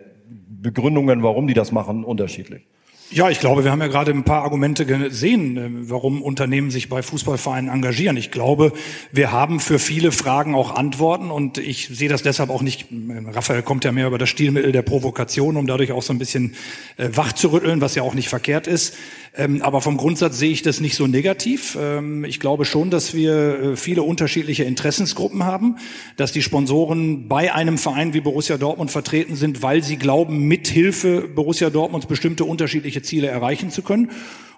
[0.49, 2.67] Begründungen, warum die das machen, unterschiedlich.
[3.15, 6.89] Ja, ich glaube, wir haben ja gerade ein paar Argumente gesehen, äh, warum Unternehmen sich
[6.89, 8.17] bei Fußballvereinen engagieren.
[8.17, 8.73] Ich glaube,
[9.13, 13.31] wir haben für viele Fragen auch Antworten und ich sehe das deshalb auch nicht, äh,
[13.31, 16.57] Raphael kommt ja mehr über das Stilmittel der Provokation, um dadurch auch so ein bisschen
[16.97, 18.97] äh, wach zu rütteln, was ja auch nicht verkehrt ist.
[19.37, 21.77] Ähm, Aber vom Grundsatz sehe ich das nicht so negativ.
[21.81, 25.77] Ähm, Ich glaube schon, dass wir äh, viele unterschiedliche Interessensgruppen haben,
[26.17, 30.69] dass die Sponsoren bei einem Verein wie Borussia Dortmund vertreten sind, weil sie glauben, mit
[30.69, 34.11] Hilfe Borussia Dortmunds bestimmte unterschiedliche Ziele erreichen zu können.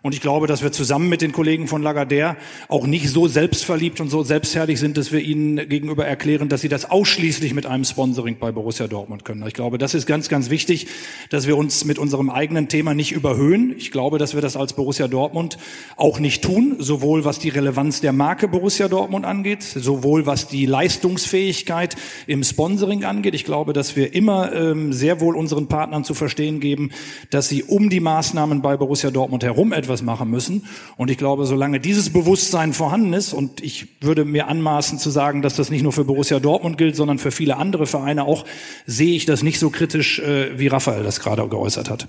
[0.03, 2.37] Und ich glaube, dass wir zusammen mit den Kollegen von Lagardère
[2.69, 6.69] auch nicht so selbstverliebt und so selbstherrlich sind, dass wir ihnen gegenüber erklären, dass sie
[6.69, 9.45] das ausschließlich mit einem Sponsoring bei Borussia Dortmund können.
[9.47, 10.87] Ich glaube, das ist ganz, ganz wichtig,
[11.31, 13.75] dass wir uns mit unserem eigenen Thema nicht überhöhen.
[13.77, 15.59] Ich glaube, dass wir das als Borussia Dortmund
[15.97, 20.67] auch nicht tun, sowohl was die Relevanz der Marke Borussia Dortmund angeht, sowohl was die
[20.67, 23.35] Leistungsfähigkeit im Sponsoring angeht.
[23.35, 26.91] Ich glaube, dass wir immer ähm, sehr wohl unseren Partnern zu verstehen geben,
[27.31, 30.65] dass sie um die Maßnahmen bei Borussia Dortmund herum etwas machen müssen.
[30.97, 35.43] Und ich glaube, solange dieses Bewusstsein vorhanden ist, und ich würde mir anmaßen zu sagen,
[35.43, 38.45] dass das nicht nur für Borussia Dortmund gilt, sondern für viele andere Vereine auch,
[38.87, 42.09] sehe ich das nicht so kritisch, äh, wie Raphael das gerade geäußert hat.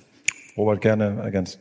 [0.55, 1.59] Robert, gerne ergänzen.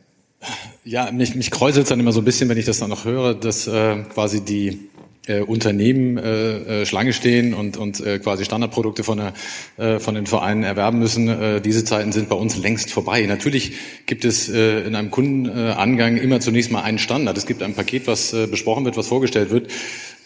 [0.83, 3.33] Ja, mich, mich kräuselt dann immer so ein bisschen, wenn ich das dann noch höre,
[3.33, 4.89] dass äh, quasi die
[5.27, 9.33] äh, Unternehmen äh, äh, Schlange stehen und, und äh, quasi Standardprodukte von, der,
[9.77, 11.27] äh, von den Vereinen erwerben müssen.
[11.27, 13.21] Äh, diese Zeiten sind bei uns längst vorbei.
[13.25, 13.73] Natürlich
[14.05, 17.37] gibt es äh, in einem Kundenangang immer zunächst mal einen Standard.
[17.37, 19.69] Es gibt ein Paket, was äh, besprochen wird, was vorgestellt wird.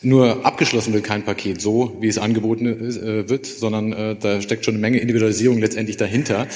[0.03, 4.65] Nur abgeschlossen wird kein Paket so, wie es angeboten äh, wird, sondern äh, da steckt
[4.65, 6.47] schon eine Menge Individualisierung letztendlich dahinter.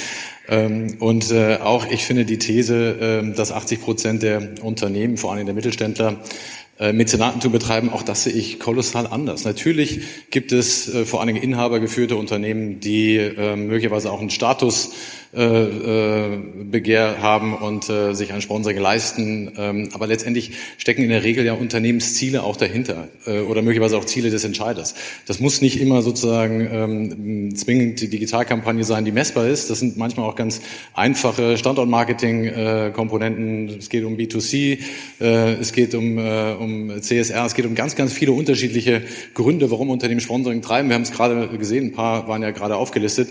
[0.48, 5.32] Ähm, und äh, auch ich finde die These, äh, dass 80 Prozent der Unternehmen, vor
[5.32, 6.24] allem der Mittelständler,
[6.78, 9.46] äh, Mäzenatentum betreiben, auch das sehe ich kolossal anders.
[9.46, 14.92] Natürlich gibt es äh, vor allen Dingen inhabergeführte Unternehmen, die äh, möglicherweise auch einen Status
[15.36, 19.52] äh, äh, Begehr haben und äh, sich ein Sponsoring leisten.
[19.58, 23.08] Ähm, aber letztendlich stecken in der Regel ja Unternehmensziele auch dahinter
[23.50, 24.94] oder möglicherweise auch Ziele des Entscheiders.
[25.26, 29.70] Das muss nicht immer sozusagen ähm, zwingend die Digitalkampagne sein, die messbar ist.
[29.70, 30.62] Das sind manchmal auch ganz
[30.94, 33.70] einfache Standortmarketing-Komponenten.
[33.80, 34.78] es geht um B2C,
[35.20, 36.20] äh, es geht um
[37.00, 39.02] CSR, es geht um ganz, ganz viele unterschiedliche
[39.34, 40.90] Gründe, warum Unternehmen Sponsoring treiben.
[40.90, 43.30] Wir haben es gerade gesehen, ein paar waren ja gerade aufgelistet.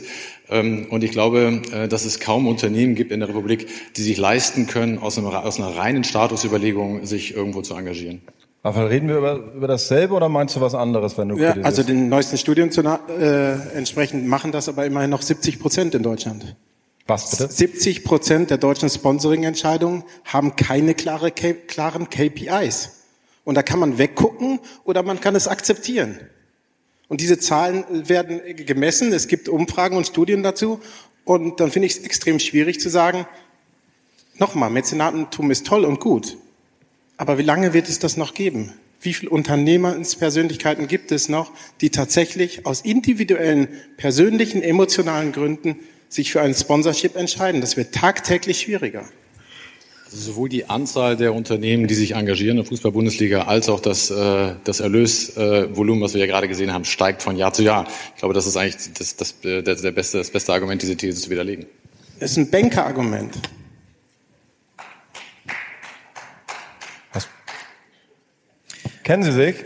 [0.55, 4.17] Ähm, Und ich glaube, äh, dass es kaum Unternehmen gibt in der Republik, die sich
[4.17, 8.23] leisten können, aus, einem, aus einer reinen Statusüberlegung sich irgendwo zu engagieren.
[8.63, 11.83] Raphael, reden wir über, über dasselbe oder meinst du was anderes, wenn du Ja, also
[11.83, 16.57] den neuesten Studien zu, äh, entsprechend machen das aber immerhin noch 70 Prozent in Deutschland.
[17.07, 17.53] Was bitte?
[17.53, 23.03] 70 Prozent der deutschen Sponsoring-Entscheidungen haben keine klare, klaren KPIs.
[23.45, 26.19] Und da kann man weggucken oder man kann es akzeptieren.
[27.09, 29.13] Und diese Zahlen werden gemessen.
[29.13, 30.81] Es gibt Umfragen und Studien dazu.
[31.25, 33.27] Und dann finde ich es extrem schwierig zu sagen,
[34.39, 36.37] nochmal, Mäzenatentum ist toll und gut.
[37.17, 38.73] Aber wie lange wird es das noch geben?
[39.01, 46.41] Wie viele Unternehmenspersönlichkeiten gibt es noch, die tatsächlich aus individuellen, persönlichen, emotionalen Gründen sich für
[46.41, 47.61] ein Sponsorship entscheiden?
[47.61, 49.05] Das wird tagtäglich schwieriger.
[50.15, 54.13] Also sowohl die Anzahl der Unternehmen, die sich engagieren in der Fußball-Bundesliga, als auch das,
[54.13, 57.89] äh, das Erlösvolumen, was wir ja gerade gesehen haben, steigt von Jahr zu Jahr.
[58.15, 61.21] Ich glaube, das ist eigentlich das, das, der, der beste, das beste Argument, diese These
[61.21, 61.67] zu widerlegen.
[62.21, 63.35] Das ist ein Bankerargument.
[69.03, 69.57] Kennen Sie sich?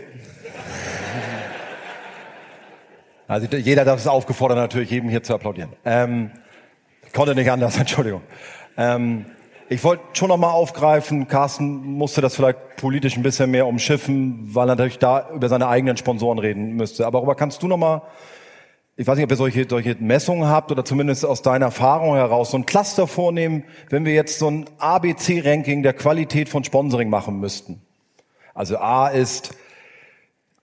[3.27, 5.73] Also jeder darf es aufgefordert, natürlich jedem hier zu applaudieren.
[5.85, 6.31] Ähm,
[7.13, 8.23] konnte nicht anders, Entschuldigung.
[8.75, 9.27] Ähm,
[9.71, 14.49] ich wollte schon noch mal aufgreifen, Carsten musste das vielleicht politisch ein bisschen mehr umschiffen,
[14.51, 17.05] weil er natürlich da über seine eigenen Sponsoren reden müsste.
[17.05, 18.01] Aber darüber kannst du noch mal,
[18.97, 22.49] ich weiß nicht, ob ihr solche, solche Messungen habt oder zumindest aus deiner Erfahrung heraus
[22.49, 27.39] so ein Cluster vornehmen, wenn wir jetzt so ein ABC-Ranking der Qualität von Sponsoring machen
[27.39, 27.79] müssten.
[28.55, 29.51] Also A ist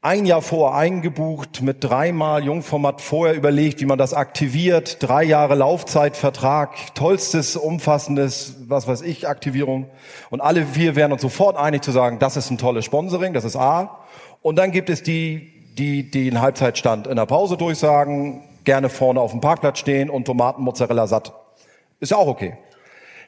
[0.07, 5.57] ein Jahr vor eingebucht, mit dreimal Jungformat vorher überlegt, wie man das aktiviert, drei Jahre
[5.57, 9.91] Laufzeitvertrag, tollstes, umfassendes, was weiß ich, Aktivierung.
[10.31, 13.43] Und alle wir wären uns sofort einig zu sagen, das ist ein tolles Sponsoring, das
[13.43, 13.99] ist A.
[14.43, 19.21] Und dann gibt es die, die, die den Halbzeitstand in der Pause durchsagen, gerne vorne
[19.21, 21.33] auf dem Parkplatz stehen und Tomaten, Mozzarella satt.
[21.99, 22.57] Ist ja auch okay.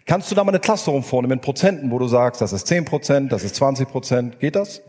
[0.07, 2.85] Kannst du da mal eine Clusterung vornehmen in Prozenten, wo du sagst, das ist 10
[2.85, 4.81] Prozent, das ist 20 Prozent, geht das?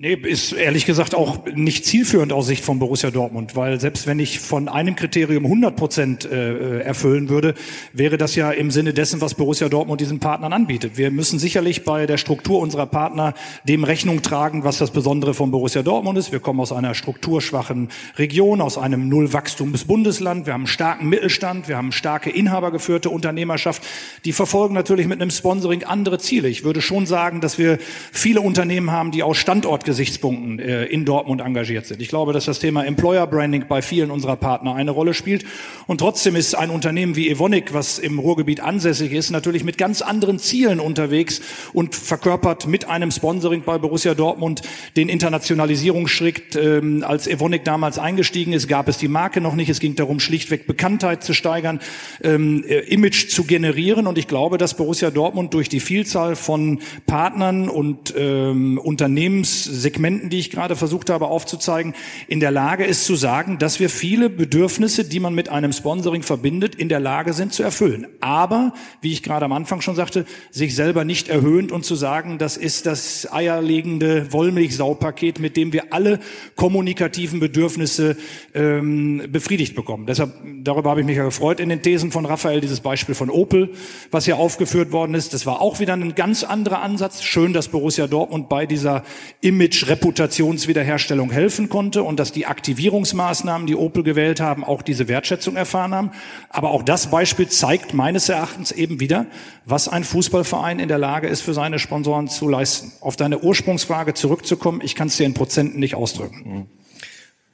[0.00, 4.20] Nee, ist ehrlich gesagt auch nicht zielführend aus Sicht von Borussia Dortmund, weil selbst wenn
[4.20, 7.54] ich von einem Kriterium 100 Prozent äh, erfüllen würde,
[7.92, 10.96] wäre das ja im Sinne dessen, was Borussia Dortmund diesen Partnern anbietet.
[10.98, 13.34] Wir müssen sicherlich bei der Struktur unserer Partner
[13.64, 16.30] dem Rechnung tragen, was das Besondere von Borussia Dortmund ist.
[16.30, 20.46] Wir kommen aus einer strukturschwachen Region, aus einem Nullwachstumsbundesland.
[20.46, 23.82] Wir haben einen starken Mittelstand, wir haben starke inhabergeführte Unternehmerschaft.
[24.24, 26.48] Die verfolgen natürlich mit einem Sponsoring andere Ziele.
[26.48, 27.78] Ich würde schon sagen, dass wir
[28.12, 32.02] viele Unternehmen haben, die aus Standort Gesichtspunkten äh, in Dortmund engagiert sind.
[32.02, 35.46] Ich glaube, dass das Thema Employer Branding bei vielen unserer Partner eine Rolle spielt.
[35.86, 40.02] Und trotzdem ist ein Unternehmen wie Evonik, was im Ruhrgebiet ansässig ist, natürlich mit ganz
[40.02, 41.40] anderen Zielen unterwegs
[41.72, 44.60] und verkörpert mit einem Sponsoring bei Borussia Dortmund
[44.98, 46.54] den Internationalisierungsschritt.
[46.56, 49.70] Ähm, als Evonik damals eingestiegen ist, gab es die Marke noch nicht.
[49.70, 51.80] Es ging darum, schlichtweg Bekanntheit zu steigern,
[52.22, 54.06] ähm, äh, Image zu generieren.
[54.06, 60.30] Und ich glaube, dass Borussia Dortmund durch die Vielzahl von Partnern und ähm, Unternehmens Segmenten,
[60.30, 61.94] die ich gerade versucht habe aufzuzeigen,
[62.26, 66.22] in der Lage ist zu sagen, dass wir viele Bedürfnisse, die man mit einem Sponsoring
[66.22, 68.06] verbindet, in der Lage sind zu erfüllen.
[68.20, 72.38] Aber, wie ich gerade am Anfang schon sagte, sich selber nicht erhöhend und zu sagen,
[72.38, 76.20] das ist das eierlegende Wollmilchsaupaket, mit dem wir alle
[76.56, 78.16] kommunikativen Bedürfnisse
[78.54, 80.06] ähm, befriedigt bekommen.
[80.06, 83.30] Deshalb, darüber habe ich mich ja gefreut in den Thesen von Raphael, dieses Beispiel von
[83.30, 83.70] Opel,
[84.10, 85.34] was hier aufgeführt worden ist.
[85.34, 87.22] Das war auch wieder ein ganz anderer Ansatz.
[87.22, 89.04] Schön, dass Borussia Dortmund bei dieser
[89.40, 95.56] Image Image-Reputationswiederherstellung helfen konnte und dass die Aktivierungsmaßnahmen, die Opel gewählt haben, auch diese Wertschätzung
[95.56, 96.10] erfahren haben.
[96.48, 99.26] Aber auch das Beispiel zeigt meines Erachtens eben wieder,
[99.64, 102.92] was ein Fußballverein in der Lage ist, für seine Sponsoren zu leisten.
[103.00, 106.42] Auf deine Ursprungsfrage zurückzukommen, ich kann es dir in Prozenten nicht ausdrücken.
[106.44, 106.66] Mhm.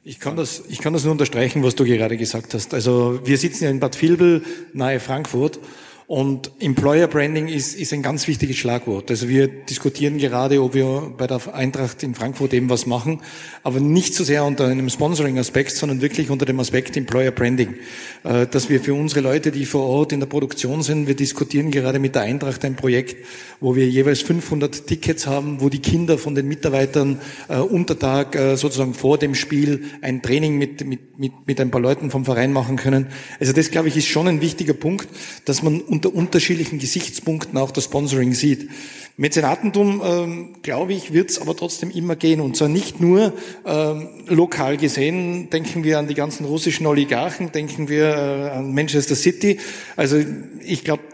[0.07, 2.75] Ich kann das, ich kann das nur unterstreichen, was du gerade gesagt hast.
[2.75, 4.43] Also wir sitzen ja in Bad Vilbel,
[4.75, 5.59] nahe Frankfurt.
[6.07, 9.11] Und Employer Branding ist, ist ein ganz wichtiges Schlagwort.
[9.11, 13.21] Also wir diskutieren gerade, ob wir bei der Eintracht in Frankfurt eben was machen,
[13.63, 17.77] aber nicht so sehr unter einem Sponsoring-Aspekt, sondern wirklich unter dem Aspekt Employer Branding.
[18.23, 21.71] Äh, dass wir für unsere Leute, die vor Ort in der Produktion sind, wir diskutieren
[21.71, 23.17] gerade mit der Eintracht ein Projekt,
[23.61, 28.37] wo wir jeweils 500 Tickets haben, wo die Kinder von den Mitarbeitern äh, unter Tag
[28.37, 32.27] äh, sozusagen vor dem Spiel ein Training mit, mit, mit, mit ein paar Leuten vom
[32.27, 33.07] Verein machen können.
[33.41, 35.09] Also das, glaube ich, ist schon ein wichtiger Punkt,
[35.47, 38.69] dass man unter unterschiedlichen Gesichtspunkten auch das Sponsoring sieht.
[39.17, 42.41] Mäzenatentum, ähm, glaube ich, wird es aber trotzdem immer gehen.
[42.41, 43.33] Und zwar nicht nur
[43.65, 49.15] ähm, lokal gesehen, denken wir an die ganzen russischen Oligarchen, denken wir äh, an Manchester
[49.15, 49.61] City.
[49.95, 50.21] Also
[50.65, 51.05] ich glaube,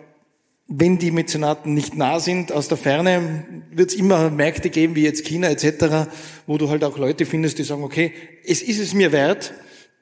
[0.66, 5.02] wenn die Mäzenaten nicht nah sind, aus der Ferne, wird es immer Märkte geben, wie
[5.02, 6.08] jetzt China etc.,
[6.46, 8.12] wo du halt auch Leute findest, die sagen, okay,
[8.46, 9.52] es ist es mir wert,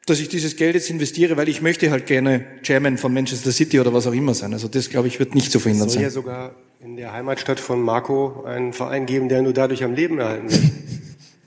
[0.09, 3.81] dass ich dieses Geld jetzt investiere, weil ich möchte halt gerne Chairman von Manchester City
[3.81, 4.53] oder was auch immer sein.
[4.53, 6.05] Also das, glaube ich, wird nicht zu verhindern sein.
[6.05, 9.85] Es soll ja sogar in der Heimatstadt von Marco einen Verein geben, der nur dadurch
[9.85, 10.63] am Leben erhalten wird.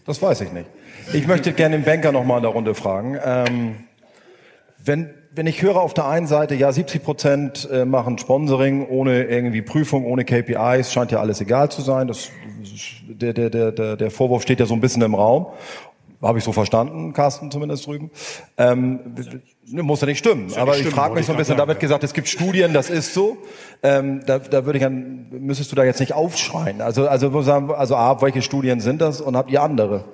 [0.03, 0.65] Das weiß ich nicht.
[1.13, 3.19] Ich möchte gerne den Banker noch mal in der Runde fragen.
[3.23, 3.75] Ähm,
[4.83, 9.25] wenn, wenn ich höre auf der einen Seite, ja, 70 Prozent äh, machen Sponsoring ohne
[9.25, 12.07] irgendwie Prüfung, ohne KPIs, scheint ja alles egal zu sein.
[12.07, 12.29] Das,
[13.07, 15.47] der, der, der, der Vorwurf steht ja so ein bisschen im Raum.
[16.21, 18.11] Habe ich so verstanden, Carsten zumindest drüben.
[18.57, 18.99] Ähm,
[19.71, 21.79] muss ja nicht stimmen, ja aber nicht ich frage mich so ein bisschen, da wird
[21.79, 23.37] gesagt, es gibt Studien, das ist so.
[23.81, 26.81] Ähm, da, da würde ich dann, müsstest du da jetzt nicht aufschreien.
[26.81, 30.05] Also, also, also A, welche Studien sind das und habt ihr andere?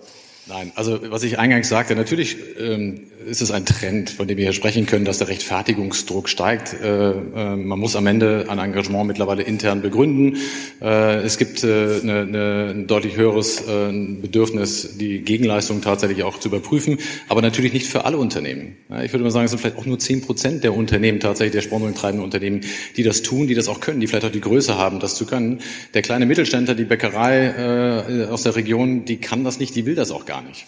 [0.48, 4.46] Nein, also was ich eingangs sagte, natürlich ähm, ist es ein Trend, von dem wir
[4.46, 6.74] hier sprechen können, dass der Rechtfertigungsdruck steigt.
[6.74, 10.38] Äh, äh, man muss am Ende ein Engagement mittlerweile intern begründen.
[10.82, 16.98] Äh, es gibt eine, eine, ein deutlich höheres Bedürfnis, die Gegenleistung tatsächlich auch zu überprüfen,
[17.28, 18.78] aber natürlich nicht für alle Unternehmen.
[19.04, 21.62] Ich würde mal sagen, es sind vielleicht auch nur zehn Prozent der Unternehmen, tatsächlich der
[21.62, 22.62] Sponsoring treibenden Unternehmen,
[22.96, 25.26] die das tun, die das auch können, die vielleicht auch die Größe haben, das zu
[25.26, 25.60] können.
[25.94, 30.12] Der kleine Mittelständler, die Bäckerei aus der Region, die kann das nicht, die will das
[30.12, 30.66] auch gar nicht.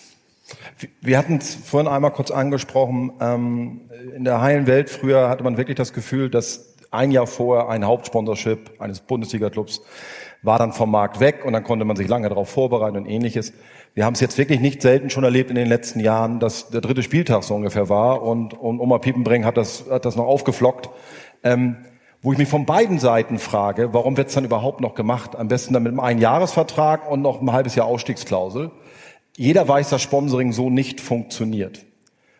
[1.01, 3.11] Wir hatten es vorhin einmal kurz angesprochen.
[3.19, 3.81] Ähm,
[4.15, 7.85] in der heilen Welt früher hatte man wirklich das Gefühl, dass ein Jahr vorher ein
[7.85, 9.81] Hauptsponsorship eines Bundesliga-Clubs
[10.41, 13.53] war dann vom Markt weg und dann konnte man sich lange darauf vorbereiten und ähnliches.
[13.93, 16.81] Wir haben es jetzt wirklich nicht selten schon erlebt in den letzten Jahren, dass der
[16.81, 20.89] dritte Spieltag so ungefähr war und, und Oma Piepenbring hat das, hat das noch aufgeflockt.
[21.43, 21.77] Ähm,
[22.21, 25.37] wo ich mich von beiden Seiten frage, warum wird es dann überhaupt noch gemacht?
[25.37, 28.71] Am besten dann mit einem Einjahresvertrag und noch ein halbes Jahr Ausstiegsklausel.
[29.39, 31.85] Jeder weiß, dass Sponsoring so nicht funktioniert.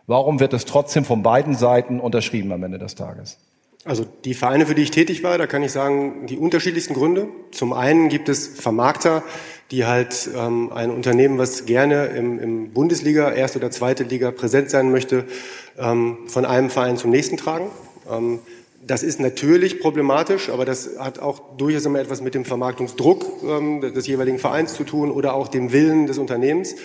[0.06, 3.38] Warum wird es trotzdem von beiden Seiten unterschrieben am Ende des Tages?
[3.86, 7.30] Also die Vereine, für die ich tätig war, da kann ich sagen, die unterschiedlichsten Gründe.
[7.52, 9.24] Zum einen gibt es Vermarkter,
[9.72, 14.70] die halt ähm, ein Unternehmen, was gerne im, im Bundesliga, erste oder zweite Liga präsent
[14.70, 15.24] sein möchte,
[15.78, 17.68] ähm, von einem Verein zum nächsten tragen.
[18.12, 18.40] Ähm,
[18.90, 23.82] das ist natürlich problematisch, aber das hat auch durchaus immer etwas mit dem Vermarktungsdruck ähm,
[23.82, 26.76] des jeweiligen Vereins zu tun oder auch dem Willen des Unternehmens.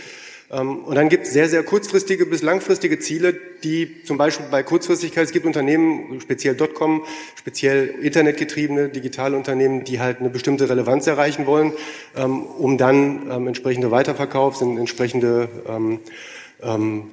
[0.50, 4.62] Ähm, und dann gibt es sehr, sehr kurzfristige bis langfristige Ziele, die zum Beispiel bei
[4.62, 7.04] Kurzfristigkeit, es gibt Unternehmen, speziell Dotcom,
[7.36, 11.72] speziell internetgetriebene digitale Unternehmen, die halt eine bestimmte Relevanz erreichen wollen,
[12.16, 15.48] ähm, um dann ähm, entsprechende Weiterverkaufs, entsprechende
[16.64, 17.04] ähm,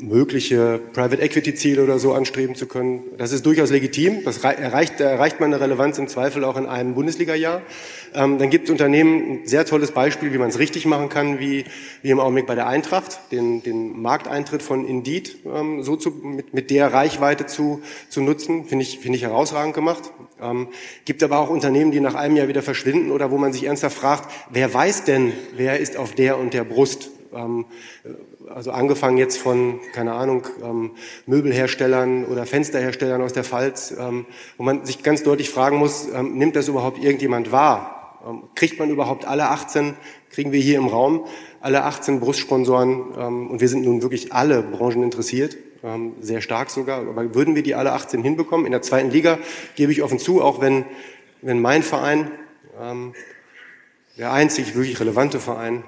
[0.00, 3.02] mögliche Private Equity Ziele oder so anstreben zu können.
[3.18, 4.24] Das ist durchaus legitim.
[4.24, 7.62] Das erreicht, erreicht man eine Relevanz im Zweifel auch in einem Bundesliga-Jahr.
[8.14, 11.38] Ähm, dann gibt es Unternehmen ein sehr tolles Beispiel, wie man es richtig machen kann,
[11.38, 11.64] wie,
[12.02, 16.54] wie im Augenblick bei der Eintracht, den, den Markteintritt von Indeed ähm, so zu, mit,
[16.54, 20.12] mit der Reichweite zu, zu nutzen, finde ich, finde ich herausragend gemacht.
[20.40, 20.68] Ähm,
[21.04, 23.96] gibt aber auch Unternehmen, die nach einem Jahr wieder verschwinden oder wo man sich ernsthaft
[23.96, 27.10] fragt, wer weiß denn, wer ist auf der und der Brust?
[27.34, 27.66] Ähm,
[28.48, 30.92] also angefangen jetzt von, keine Ahnung, ähm,
[31.26, 36.56] Möbelherstellern oder Fensterherstellern aus der Pfalz, ähm, wo man sich ganz deutlich fragen muss, nimmt
[36.56, 37.92] das überhaupt irgendjemand wahr?
[38.54, 39.94] Kriegt man überhaupt alle 18,
[40.30, 41.26] kriegen wir hier im Raum
[41.60, 43.00] alle 18 Brustsponsoren,
[43.48, 45.56] und wir sind nun wirklich alle Branchen interessiert,
[46.20, 48.66] sehr stark sogar, aber würden wir die alle 18 hinbekommen?
[48.66, 49.38] In der zweiten Liga
[49.76, 50.84] gebe ich offen zu, auch wenn,
[51.42, 52.30] wenn mein Verein,
[54.18, 55.84] der einzig wirklich relevante Verein,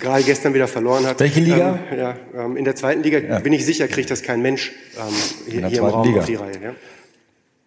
[0.00, 1.20] gerade gestern wieder verloren hat.
[1.20, 1.78] Welche Liga?
[1.90, 3.38] Ähm, ja, ähm, in der zweiten Liga ja.
[3.40, 5.14] bin ich sicher, kriegt das kein Mensch ähm,
[5.50, 6.20] hier, hier im Raum Liga.
[6.20, 6.52] auf die Reihe.
[6.62, 6.74] Ja?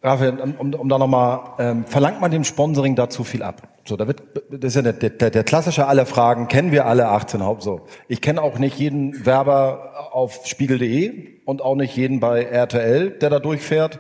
[0.04, 3.68] Raphael, um, um da nochmal, ähm, verlangt man dem Sponsoring da zu viel ab?
[3.86, 7.08] So, da wird, das ist ja der, der, der klassische aller Fragen, kennen wir alle
[7.10, 7.82] 18 Haupt so.
[8.08, 13.30] Ich kenne auch nicht jeden Werber auf spiegel.de und auch nicht jeden bei RTL, der
[13.30, 14.00] da durchfährt.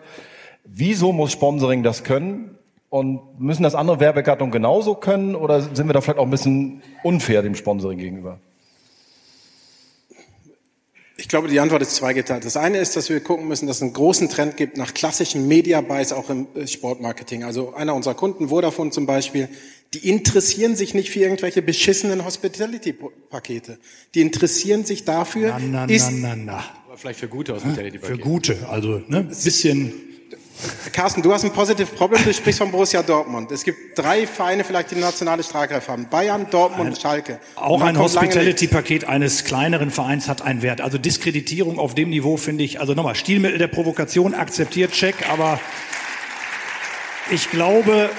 [0.63, 2.57] Wieso muss Sponsoring das können?
[2.91, 6.81] Und müssen das andere Werbegattungen genauso können oder sind wir da vielleicht auch ein bisschen
[7.03, 8.41] unfair dem Sponsoring gegenüber?
[11.15, 12.43] Ich glaube, die Antwort ist zweigeteilt.
[12.43, 15.47] Das eine ist, dass wir gucken müssen, dass es einen großen Trend gibt nach klassischen
[15.47, 17.45] Media Buys auch im äh, Sportmarketing.
[17.45, 19.47] Also einer unserer Kunden, Vodafone zum Beispiel,
[19.93, 23.77] die interessieren sich nicht für irgendwelche beschissenen Hospitality-Pakete.
[24.15, 25.55] Die interessieren sich dafür.
[25.61, 26.63] Na, na, ist, na, na, na.
[26.87, 28.17] Aber vielleicht für gute Hospitality-Pakete.
[28.17, 29.93] Für gute, also ne, bisschen
[30.91, 33.51] Carsten, du hast ein Positive Problem, du sprichst von Borussia Dortmund.
[33.51, 36.07] Es gibt drei Vereine vielleicht, die eine nationale Strahlkraft haben.
[36.09, 37.39] Bayern, Dortmund und Schalke.
[37.55, 40.81] Auch ein Hospitality-Paket eines kleineren Vereins hat einen Wert.
[40.81, 45.59] Also Diskreditierung auf dem Niveau finde ich, also nochmal, Stilmittel der Provokation akzeptiert, check, aber
[47.31, 48.09] ich glaube,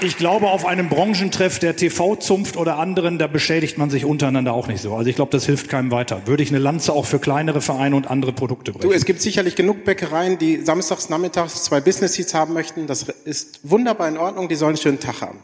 [0.00, 4.68] ich glaube, auf einem Branchentreff der TV-Zunft oder anderen, da beschädigt man sich untereinander auch
[4.68, 4.94] nicht so.
[4.94, 6.26] Also ich glaube, das hilft keinem weiter.
[6.26, 8.88] Würde ich eine Lanze auch für kleinere Vereine und andere Produkte brechen.
[8.88, 12.86] Du, es gibt sicherlich genug Bäckereien, die samstags, nachmittags zwei Business Seats haben möchten.
[12.86, 14.48] Das ist wunderbar in Ordnung.
[14.48, 15.38] Die sollen einen schönen Tag haben.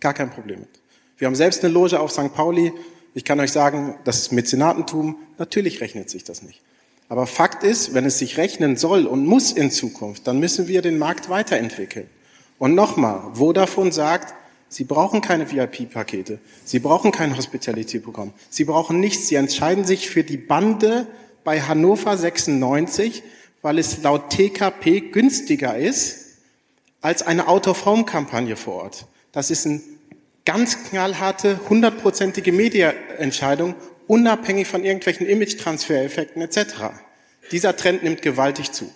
[0.00, 0.68] Gar kein Problem mit.
[1.18, 2.34] Wir haben selbst eine Loge auf St.
[2.34, 2.72] Pauli.
[3.14, 5.16] Ich kann euch sagen, das ist Mäzenatentum.
[5.38, 6.60] Natürlich rechnet sich das nicht.
[7.08, 10.82] Aber Fakt ist, wenn es sich rechnen soll und muss in Zukunft, dann müssen wir
[10.82, 12.08] den Markt weiterentwickeln.
[12.64, 14.32] Und nochmal, Vodafone sagt,
[14.70, 16.38] Sie brauchen keine VIP-Pakete.
[16.64, 18.32] Sie brauchen kein Hospitality-Programm.
[18.48, 19.28] Sie brauchen nichts.
[19.28, 21.06] Sie entscheiden sich für die Bande
[21.44, 23.22] bei Hannover 96,
[23.60, 26.38] weil es laut TKP günstiger ist
[27.02, 29.08] als eine Out-of-Home-Kampagne vor Ort.
[29.32, 29.82] Das ist eine
[30.46, 33.74] ganz knallharte, hundertprozentige Media-Entscheidung,
[34.06, 36.94] unabhängig von irgendwelchen Image-Transfer-Effekten etc.
[37.52, 38.90] Dieser Trend nimmt gewaltig zu.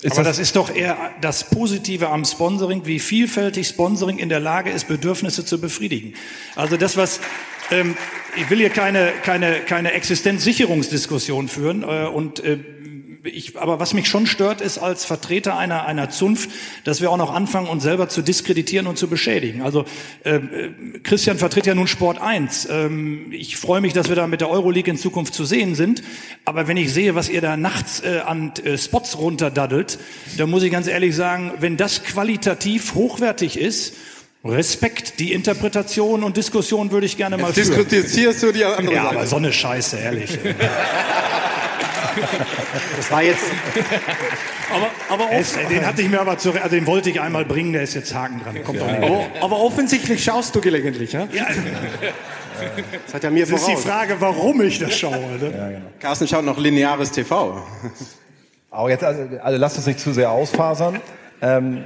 [0.00, 4.28] Ist Aber das, das ist doch eher das Positive am Sponsoring, wie vielfältig Sponsoring in
[4.28, 6.14] der Lage ist, Bedürfnisse zu befriedigen.
[6.54, 7.18] Also das, was
[7.72, 7.96] ähm,
[8.36, 12.58] ich will hier keine keine keine Existenzsicherungsdiskussion führen äh, und äh,
[13.24, 16.50] ich, aber was mich schon stört, ist als Vertreter einer, einer Zunft,
[16.84, 19.62] dass wir auch noch anfangen, uns selber zu diskreditieren und zu beschädigen.
[19.62, 19.84] Also
[20.24, 20.40] äh,
[21.02, 22.68] Christian vertritt ja nun Sport 1.
[22.70, 26.02] Ähm, ich freue mich, dass wir da mit der Euroleague in Zukunft zu sehen sind.
[26.44, 29.98] Aber wenn ich sehe, was ihr da nachts äh, an äh, Spots runterdaddelt,
[30.36, 33.94] dann muss ich ganz ehrlich sagen, wenn das qualitativ hochwertig ist,
[34.44, 37.88] Respekt, die Interpretation und Diskussion würde ich gerne mal Jetzt führen.
[37.88, 39.16] diskutierst du die andere Ja, Seite.
[39.16, 40.38] aber so eine Scheiße, ehrlich.
[42.96, 43.44] Das war jetzt,
[44.74, 47.72] aber, aber es, den hatte ich mir aber zu, also den wollte ich einmal bringen,
[47.72, 48.62] der ist jetzt Haken dran.
[48.64, 49.02] Kommt doch nicht.
[49.02, 51.28] Aber, aber offensichtlich schaust du gelegentlich, ja?
[51.32, 51.46] Ja,
[53.06, 53.84] Das hat er mir das ist die voraus.
[53.84, 55.16] Frage, warum ich das schaue.
[55.40, 55.82] Ne?
[56.00, 57.62] Carsten schaut noch lineares TV.
[58.70, 61.00] Aber jetzt, also, also lasst uns nicht zu sehr ausfasern,
[61.40, 61.84] ähm,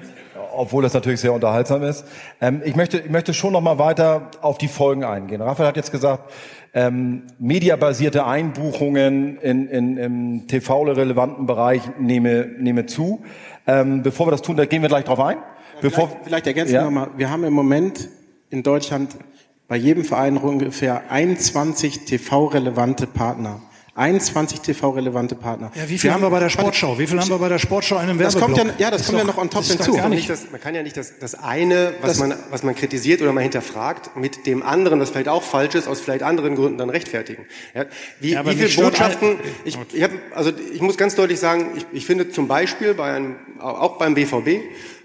[0.55, 2.05] obwohl das natürlich sehr unterhaltsam ist.
[2.41, 5.41] Ähm, ich, möchte, ich möchte schon noch mal weiter auf die Folgen eingehen.
[5.43, 6.31] Raphael hat jetzt gesagt,
[6.75, 13.23] ähm, mediabasierte Einbuchungen in, in, im TV-relevanten Bereich nehme, nehme zu.
[13.67, 15.37] Ähm, bevor wir das tun, da gehen wir gleich drauf ein.
[15.81, 16.81] Bevor, Vielleicht, vielleicht ergänzen Ja.
[16.81, 17.11] wir nochmal.
[17.17, 18.09] Wir haben im Moment
[18.51, 19.17] in Deutschland
[19.69, 23.61] bei jedem Verein ungefähr 21 TV-relevante Partner.
[23.95, 25.71] 21 TV-relevante Partner.
[25.75, 26.99] Ja, wie viel haben wir bei der Sportschau?
[26.99, 28.59] Wie viel haben wir bei der Sportschau in einem Das Werbeblock?
[28.67, 29.93] kommt ja, ja, das Ist kommt ja doch- noch on top hinzu.
[29.95, 32.75] gar nicht das, man kann ja nicht das, das eine, was Das- man, was man
[32.75, 36.55] kritisiert oder mal hinterfragt, mit dem anderen, das vielleicht auch falsch ist, aus vielleicht anderen
[36.57, 37.45] Gründen dann rechtfertigen.
[37.75, 37.85] Ja,
[38.19, 39.37] wie, Ja, wie viele stört Botschaften, all-
[39.67, 43.13] ich, ich, hab, also ich muss ganz deutlich sagen, ich, ich finde zum Beispiel bei
[43.13, 44.61] einem, auch beim BVB,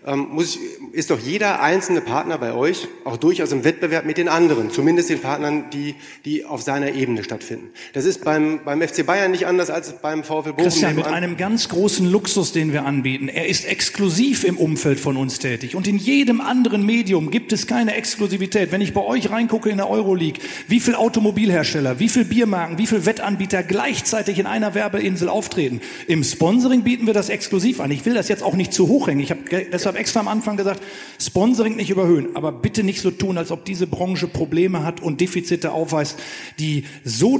[0.07, 0.61] ähm, muss ich,
[0.93, 5.09] ist doch jeder einzelne Partner bei euch auch durchaus im Wettbewerb mit den anderen, zumindest
[5.09, 5.95] den Partnern, die,
[6.25, 7.69] die auf seiner Ebene stattfinden.
[7.93, 10.63] Das ist beim, beim FC Bayern nicht anders als beim VfL Bochum.
[10.63, 13.27] Christian, mit einem ganz großen Luxus, den wir anbieten.
[13.27, 15.75] Er ist exklusiv im Umfeld von uns tätig.
[15.75, 18.71] Und in jedem anderen Medium gibt es keine Exklusivität.
[18.71, 22.87] Wenn ich bei euch reingucke in der Euroleague, wie viel Automobilhersteller, wie viel Biermarken, wie
[22.87, 25.81] viel Wettanbieter gleichzeitig in einer Werbeinsel auftreten.
[26.07, 27.91] Im Sponsoring bieten wir das exklusiv an.
[27.91, 29.19] Ich will das jetzt auch nicht zu hoch hängen.
[29.19, 29.67] Ich habe ge-
[29.97, 30.81] deshalb extra am Anfang gesagt,
[31.19, 32.35] Sponsoring nicht überhöhen.
[32.35, 36.19] Aber bitte nicht so tun, als ob diese Branche Probleme hat und Defizite aufweist,
[36.59, 37.39] die so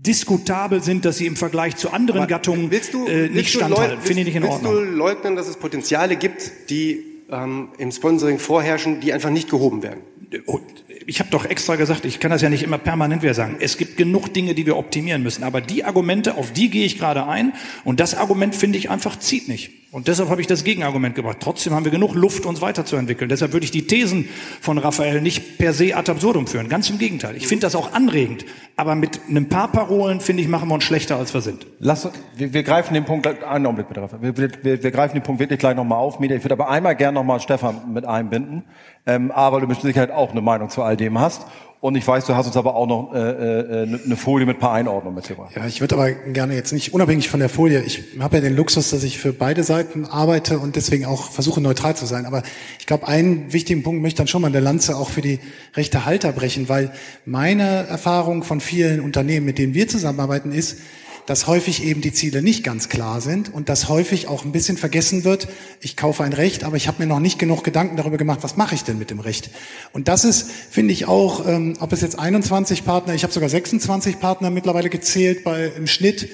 [0.00, 3.52] diskutabel sind, dass sie im Vergleich zu anderen Aber Gattungen willst du, äh, willst nicht
[3.52, 4.00] standhalten.
[4.00, 4.74] Finde ich nicht in willst Ordnung.
[4.74, 9.82] du leugnen, dass es Potenziale gibt, die ähm, im Sponsoring vorherrschen, die einfach nicht gehoben
[9.82, 10.00] werden?
[10.46, 10.62] Und
[11.06, 13.56] ich habe doch extra gesagt, ich kann das ja nicht immer permanent wieder sagen.
[13.60, 15.44] Es gibt genug Dinge, die wir optimieren müssen.
[15.44, 17.52] Aber die Argumente, auf die gehe ich gerade ein.
[17.84, 19.81] Und das Argument finde ich einfach zieht nicht.
[19.92, 21.36] Und deshalb habe ich das Gegenargument gebracht.
[21.40, 23.28] Trotzdem haben wir genug Luft, uns weiterzuentwickeln.
[23.28, 24.26] Deshalb würde ich die Thesen
[24.62, 26.70] von Raphael nicht per se ad absurdum führen.
[26.70, 27.36] Ganz im Gegenteil.
[27.36, 28.46] Ich finde das auch anregend.
[28.76, 31.66] Aber mit einem paar Parolen, finde ich, machen wir uns schlechter, als wir sind.
[31.78, 34.22] Lass, wir, wir greifen den Punkt, einen Augenblick bitte, Raphael.
[34.22, 36.18] Wir, wir, wir, greifen den Punkt wirklich gleich nochmal auf.
[36.20, 36.38] Media.
[36.38, 38.64] Ich würde aber einmal gern nochmal Stefan mit einbinden,
[39.04, 41.44] ähm, A, weil du mit Sicherheit auch eine Meinung zu all dem hast.
[41.82, 44.58] Und ich weiß, du hast uns aber auch noch äh, äh, eine eine Folie mit
[44.58, 45.50] ein paar Einordnungen mitgebracht.
[45.56, 48.54] Ja, ich würde aber gerne jetzt nicht, unabhängig von der Folie, ich habe ja den
[48.54, 52.24] Luxus, dass ich für beide Seiten arbeite und deswegen auch versuche neutral zu sein.
[52.24, 52.44] Aber
[52.78, 55.22] ich glaube, einen wichtigen Punkt möchte ich dann schon mal in der Lanze auch für
[55.22, 55.40] die
[55.74, 56.92] rechte Halter brechen, weil
[57.24, 60.78] meine Erfahrung von vielen Unternehmen, mit denen wir zusammenarbeiten, ist,
[61.26, 64.76] dass häufig eben die Ziele nicht ganz klar sind und dass häufig auch ein bisschen
[64.76, 65.48] vergessen wird,
[65.80, 68.56] ich kaufe ein Recht, aber ich habe mir noch nicht genug Gedanken darüber gemacht, was
[68.56, 69.50] mache ich denn mit dem Recht.
[69.92, 73.48] Und das ist, finde ich auch, ähm, ob es jetzt 21 Partner, ich habe sogar
[73.48, 76.28] 26 Partner mittlerweile gezählt bei im Schnitt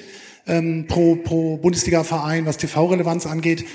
[0.47, 3.67] ähm, pro, pro Bundesliga-Verein, was TV-Relevanz angeht.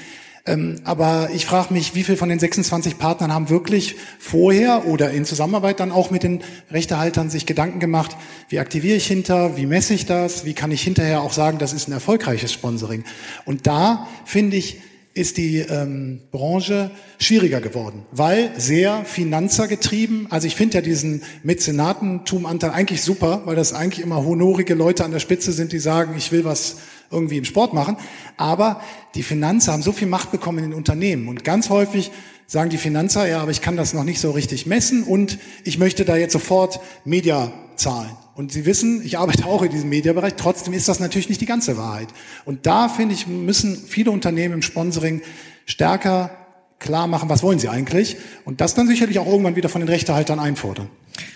[0.45, 5.11] Ähm, aber ich frage mich, wie viel von den 26 Partnern haben wirklich vorher oder
[5.11, 8.17] in Zusammenarbeit dann auch mit den Rechtehaltern sich Gedanken gemacht,
[8.49, 11.71] wie aktiviere ich hinter, wie messe ich das, wie kann ich hinterher auch sagen, das
[11.71, 13.05] ist ein erfolgreiches Sponsoring.
[13.45, 14.81] Und da finde ich,
[15.13, 16.89] ist die ähm, Branche
[17.19, 20.27] schwieriger geworden, weil sehr finanzergetrieben.
[20.31, 25.11] Also ich finde ja diesen Mäzenatentumanteil eigentlich super, weil das eigentlich immer honorige Leute an
[25.11, 26.77] der Spitze sind, die sagen, ich will was
[27.11, 27.97] irgendwie im Sport machen.
[28.37, 28.81] Aber
[29.13, 32.11] die Finanzer haben so viel Macht bekommen in den Unternehmen und ganz häufig
[32.47, 35.77] sagen die Finanzer, ja, aber ich kann das noch nicht so richtig messen und ich
[35.77, 38.11] möchte da jetzt sofort Media zahlen.
[38.35, 41.45] Und Sie wissen, ich arbeite auch in diesem Mediabereich, trotzdem ist das natürlich nicht die
[41.45, 42.07] ganze Wahrheit.
[42.45, 45.21] Und da, finde ich, müssen viele Unternehmen im Sponsoring
[45.65, 46.31] stärker
[46.79, 49.87] klar machen, was wollen sie eigentlich und das dann sicherlich auch irgendwann wieder von den
[49.87, 50.89] Rechtehaltern einfordern.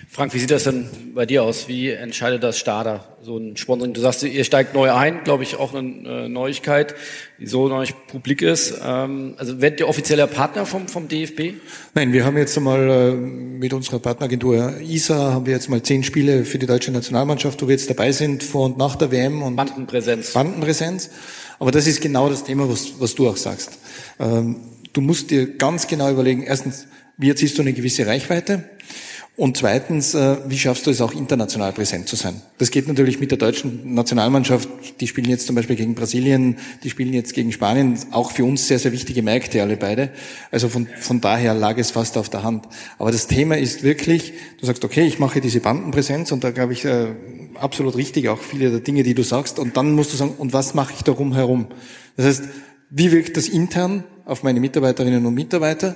[0.09, 1.67] Frank, wie sieht das denn bei dir aus?
[1.67, 3.93] Wie entscheidet das Starter, so ein Sponsoring?
[3.93, 6.95] Du sagst, ihr steigt neu ein, glaube ich, auch eine äh, Neuigkeit,
[7.39, 8.80] die so noch nicht publik ist.
[8.84, 11.53] Ähm, also werdet ihr offizieller Partner vom, vom DFB?
[11.93, 16.03] Nein, wir haben jetzt einmal äh, mit unserer Partneragentur ISA haben wir jetzt mal zehn
[16.03, 19.43] Spiele für die deutsche Nationalmannschaft, wo wir jetzt dabei sind vor und nach der WM
[19.43, 20.32] und Bandenpräsenz.
[20.32, 21.11] Bandenpräsenz.
[21.59, 23.78] Aber das ist genau das Thema, was, was du auch sagst.
[24.19, 24.55] Ähm,
[24.93, 28.63] du musst dir ganz genau überlegen, erstens, wie erzielst du eine gewisse Reichweite?
[29.38, 32.41] Und zweitens, äh, wie schaffst du es auch international präsent zu sein?
[32.57, 34.67] Das geht natürlich mit der deutschen Nationalmannschaft.
[34.99, 37.99] Die spielen jetzt zum Beispiel gegen Brasilien, die spielen jetzt gegen Spanien.
[38.09, 40.09] Auch für uns sehr, sehr wichtige Märkte, alle beide.
[40.49, 42.65] Also von, von daher lag es fast auf der Hand.
[42.97, 46.73] Aber das Thema ist wirklich, du sagst, okay, ich mache diese Bandenpräsenz und da glaube
[46.73, 47.05] ich äh,
[47.61, 49.59] absolut richtig, auch viele der Dinge, die du sagst.
[49.59, 51.67] Und dann musst du sagen, und was mache ich darum herum?
[52.15, 52.43] Das heißt,
[52.89, 55.95] wie wirkt das intern auf meine Mitarbeiterinnen und Mitarbeiter?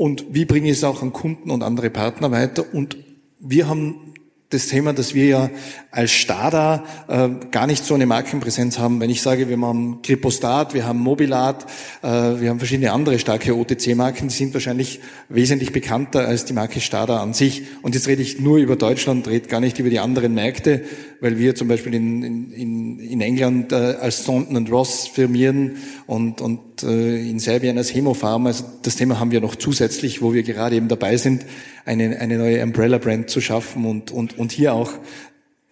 [0.00, 2.64] Und wie bringe ich es auch an Kunden und andere Partner weiter.
[2.72, 2.96] Und
[3.38, 4.14] wir haben
[4.48, 5.50] das Thema, dass wir ja
[5.90, 8.98] als Stada äh, gar nicht so eine Markenpräsenz haben.
[8.98, 11.66] Wenn ich sage, wir haben Kripostat, wir haben Mobilat,
[12.00, 16.80] äh, wir haben verschiedene andere starke OTC-Marken, die sind wahrscheinlich wesentlich bekannter als die Marke
[16.80, 17.64] Stada an sich.
[17.82, 20.82] Und jetzt rede ich nur über Deutschland, rede gar nicht über die anderen Märkte,
[21.20, 25.76] weil wir zum Beispiel in, in, in England äh, als Thornton Ross firmieren
[26.06, 28.46] und, und in Serbien als Hemofarm.
[28.46, 31.44] Also das Thema haben wir noch zusätzlich, wo wir gerade eben dabei sind,
[31.84, 34.92] eine, eine neue Umbrella-Brand zu schaffen und, und, und hier auch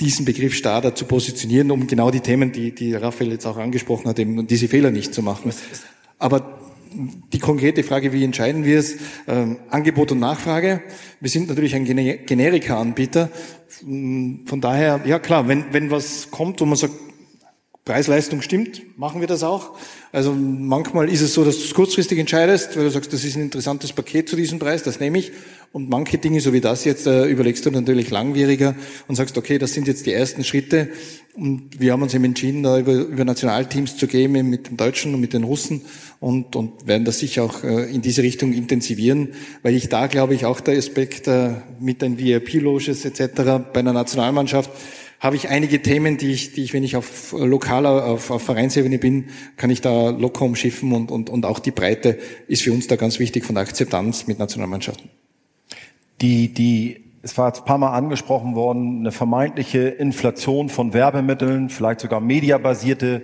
[0.00, 4.08] diesen Begriff Starter zu positionieren, um genau die Themen, die, die Raphael jetzt auch angesprochen
[4.08, 5.52] hat, eben diese Fehler nicht zu machen.
[6.18, 6.58] Aber
[7.32, 8.96] die konkrete Frage, wie entscheiden wir es?
[9.26, 10.82] Ähm, Angebot und Nachfrage.
[11.20, 13.30] Wir sind natürlich ein Generika-Anbieter.
[13.68, 16.94] Von daher, ja klar, wenn, wenn was kommt, wo man sagt,
[17.84, 19.76] Preis-Leistung stimmt, machen wir das auch.
[20.10, 23.36] Also manchmal ist es so, dass du es kurzfristig entscheidest, weil du sagst, das ist
[23.36, 25.32] ein interessantes Paket zu diesem Preis, das nehme ich.
[25.70, 28.74] Und manche Dinge, so wie das jetzt, äh, überlegst du natürlich langwieriger
[29.06, 30.88] und sagst, okay, das sind jetzt die ersten Schritte.
[31.34, 35.14] Und wir haben uns eben entschieden, da über, über Nationalteams zu gehen, mit den Deutschen
[35.14, 35.82] und mit den Russen
[36.20, 39.28] und, und werden das sicher auch äh, in diese Richtung intensivieren,
[39.62, 43.42] weil ich da, glaube ich, auch der Aspekt äh, mit den VIP-Loges etc.
[43.72, 44.70] bei einer Nationalmannschaft
[45.20, 48.98] habe ich einige Themen, die ich, die ich, wenn ich auf lokaler, auf, auf Vereinsebene
[48.98, 52.86] bin, kann ich da locker umschiffen und, und, und auch die Breite ist für uns
[52.86, 55.10] da ganz wichtig von der Akzeptanz mit Nationalmannschaften.
[56.20, 61.68] Die, die, es war jetzt ein paar Mal angesprochen worden, eine vermeintliche Inflation von Werbemitteln,
[61.68, 63.22] vielleicht sogar mediabasierte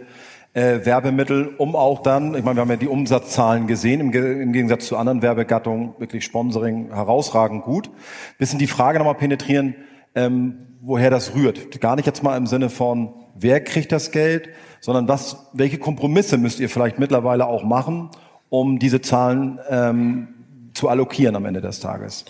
[0.52, 4.52] äh, Werbemittel, um auch dann, ich meine, wir haben ja die Umsatzzahlen gesehen, im, im
[4.52, 7.90] Gegensatz zu anderen Werbegattungen, wirklich Sponsoring herausragend gut.
[8.38, 9.74] Bisschen die Frage nochmal penetrieren,
[10.14, 11.80] ähm, woher das rührt.
[11.80, 16.36] Gar nicht jetzt mal im Sinne von, wer kriegt das Geld, sondern was, welche Kompromisse
[16.36, 18.10] müsst ihr vielleicht mittlerweile auch machen,
[18.50, 20.28] um diese Zahlen ähm,
[20.74, 22.26] zu allokieren am Ende des Tages?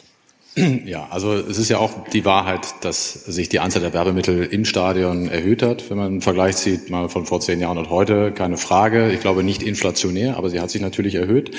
[0.85, 4.65] Ja, also es ist ja auch die Wahrheit, dass sich die Anzahl der Werbemittel im
[4.65, 5.91] Stadion erhöht hat.
[5.91, 9.11] Wenn man einen Vergleich sieht, mal von vor zehn Jahren und heute, keine Frage.
[9.11, 11.51] Ich glaube nicht inflationär, aber sie hat sich natürlich erhöht.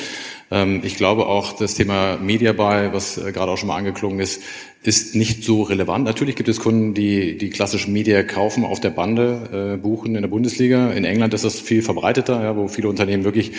[0.50, 4.22] Ähm, ich glaube auch, das Thema Media Buy, was äh, gerade auch schon mal angeklungen
[4.22, 4.42] ist,
[4.88, 6.06] ist nicht so relevant.
[6.06, 10.22] Natürlich gibt es Kunden, die die klassischen Media kaufen, auf der Bande äh, buchen in
[10.22, 10.92] der Bundesliga.
[10.92, 13.54] In England ist das viel verbreiteter, ja, wo viele Unternehmen wirklich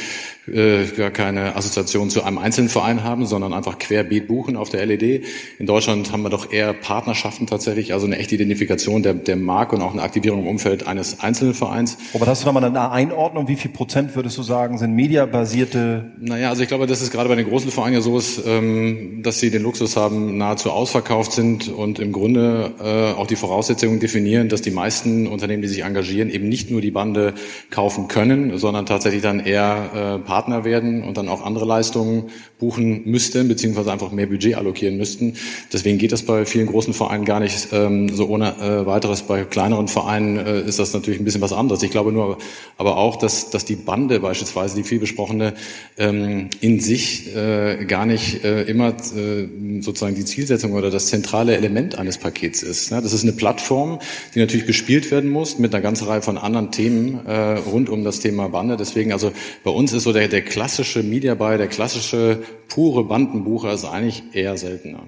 [0.47, 4.87] äh, gar keine Assoziation zu einem einzelnen Verein haben, sondern einfach querbeet buchen auf der
[4.87, 5.25] LED.
[5.59, 9.75] In Deutschland haben wir doch eher Partnerschaften tatsächlich, also eine echte Identifikation der, der Marke
[9.75, 11.99] und auch eine Aktivierung im Umfeld eines einzelnen Vereins.
[12.15, 13.49] Aber hast du nochmal eine Einordnung?
[13.49, 16.13] Wie viel Prozent würdest du sagen, sind mediabasierte?
[16.21, 19.23] Naja, also ich glaube, das ist gerade bei den großen Vereinen ja so ist, ähm,
[19.25, 23.99] dass sie den Luxus haben, nahezu ausverkauft sind und im Grunde äh, auch die Voraussetzungen
[23.99, 27.35] definieren, dass die meisten Unternehmen, die sich engagieren, eben nicht nur die Bande
[27.71, 33.03] kaufen können, sondern tatsächlich dann eher äh, Partner werden und dann auch andere Leistungen buchen
[33.05, 35.35] müssten, beziehungsweise einfach mehr Budget allokieren müssten.
[35.73, 39.23] Deswegen geht das bei vielen großen Vereinen gar nicht ähm, so ohne äh, weiteres.
[39.23, 41.83] Bei kleineren Vereinen äh, ist das natürlich ein bisschen was anderes.
[41.83, 42.39] Ich glaube nur
[42.79, 45.55] aber auch, dass, dass die Bande beispielsweise, die viel besprochene,
[45.99, 49.49] ähm, in sich äh, gar nicht äh, immer äh,
[49.81, 52.91] sozusagen die Zielsetzung oder das zentrale Element eines Pakets ist.
[52.91, 53.01] Ne?
[53.01, 53.99] Das ist eine Plattform,
[54.35, 58.05] die natürlich bespielt werden muss mit einer ganzen Reihe von anderen Themen äh, rund um
[58.05, 58.77] das Thema Bande.
[58.77, 59.33] Deswegen also
[59.65, 64.23] bei uns ist so der, der klassische Media Buy, der klassische pure Bandenbucher ist eigentlich
[64.33, 65.05] eher seltener.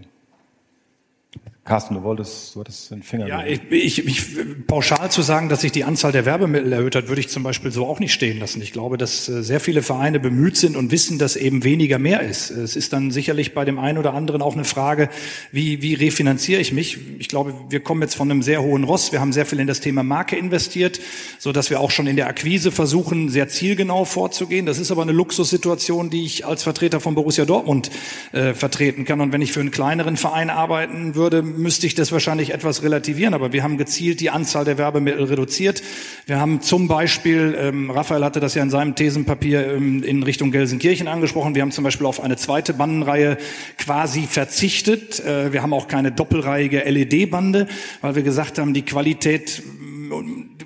[1.69, 3.29] Carsten, du wolltest, du hattest den Finger.
[3.29, 7.09] Ja, ich, ich, ich, pauschal zu sagen, dass sich die Anzahl der Werbemittel erhöht hat,
[7.09, 8.63] würde ich zum Beispiel so auch nicht stehen lassen.
[8.63, 12.23] Ich glaube, dass äh, sehr viele Vereine bemüht sind und wissen, dass eben weniger mehr
[12.23, 12.51] ist.
[12.51, 15.11] Es ist dann sicherlich bei dem einen oder anderen auch eine Frage,
[15.53, 16.99] wie, wie refinanziere ich mich?
[17.19, 19.13] Ich glaube, wir kommen jetzt von einem sehr hohen Ross.
[19.13, 20.99] Wir haben sehr viel in das Thema Marke investiert,
[21.39, 24.65] so dass wir auch schon in der Akquise versuchen, sehr zielgenau vorzugehen.
[24.65, 27.91] Das ist aber eine Luxussituation, die ich als Vertreter von Borussia Dortmund
[28.33, 29.21] äh, vertreten kann.
[29.21, 33.35] Und wenn ich für einen kleineren Verein arbeiten würde, müsste ich das wahrscheinlich etwas relativieren,
[33.35, 35.83] aber wir haben gezielt die Anzahl der Werbemittel reduziert.
[36.27, 40.51] Wir haben zum Beispiel, ähm, Raphael hatte das ja in seinem Thesenpapier ähm, in Richtung
[40.51, 43.37] Gelsenkirchen angesprochen, wir haben zum Beispiel auf eine zweite Bandenreihe
[43.77, 45.21] quasi verzichtet.
[45.21, 47.69] Äh, wir haben auch keine doppelreihige LED-Bande,
[48.01, 49.63] weil wir gesagt haben, die Qualität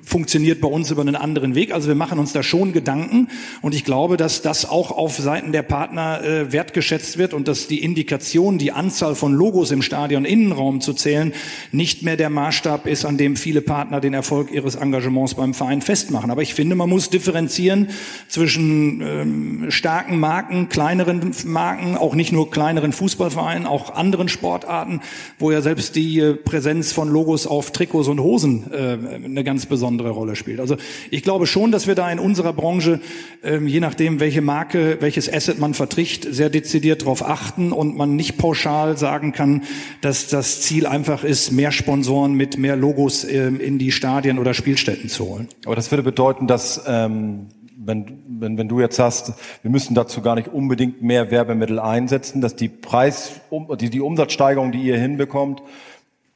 [0.05, 1.72] funktioniert bei uns über einen anderen Weg.
[1.72, 3.28] Also wir machen uns da schon Gedanken
[3.62, 7.68] und ich glaube, dass das auch auf Seiten der Partner äh, wertgeschätzt wird und dass
[7.68, 11.32] die Indikation, die Anzahl von Logos im Stadion Innenraum zu zählen,
[11.70, 15.82] nicht mehr der Maßstab ist, an dem viele Partner den Erfolg ihres Engagements beim Verein
[15.82, 16.30] festmachen.
[16.30, 17.88] Aber ich finde, man muss differenzieren
[18.28, 25.00] zwischen ähm, starken Marken, kleineren Marken, auch nicht nur kleineren Fußballvereinen, auch anderen Sportarten,
[25.38, 29.66] wo ja selbst die äh, Präsenz von Logos auf Trikots und Hosen äh, eine ganz
[29.66, 30.61] besondere besondere Rolle spielt.
[30.61, 30.76] Also
[31.11, 33.01] ich glaube schon, dass wir da in unserer Branche,
[33.43, 38.16] ähm, je nachdem, welche Marke, welches Asset man vertricht, sehr dezidiert darauf achten und man
[38.16, 39.62] nicht pauschal sagen kann,
[40.01, 44.55] dass das Ziel einfach ist, mehr Sponsoren mit mehr Logos ähm, in die Stadien oder
[44.55, 45.49] Spielstätten zu holen.
[45.66, 47.49] Aber das würde bedeuten, dass ähm,
[47.84, 49.32] wenn, wenn, wenn du jetzt sagst,
[49.62, 53.40] wir müssen dazu gar nicht unbedingt mehr Werbemittel einsetzen, dass die Preis,
[53.80, 55.62] die, die Umsatzsteigerung, die ihr hinbekommt,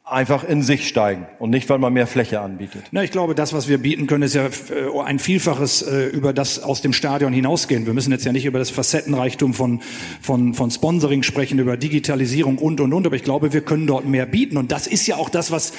[0.07, 2.85] einfach in sich steigen und nicht, weil man mehr Fläche anbietet.
[2.93, 6.33] Na, ich glaube, das, was wir bieten können, ist ja äh, ein Vielfaches äh, über
[6.33, 7.87] das aus dem Stadion hinausgehen.
[7.87, 9.81] Wir müssen jetzt ja nicht über das Facettenreichtum von,
[10.21, 14.07] von, von Sponsoring sprechen, über Digitalisierung und, und, und, aber ich glaube, wir können dort
[14.07, 14.57] mehr bieten.
[14.57, 15.73] Und das ist ja auch das, was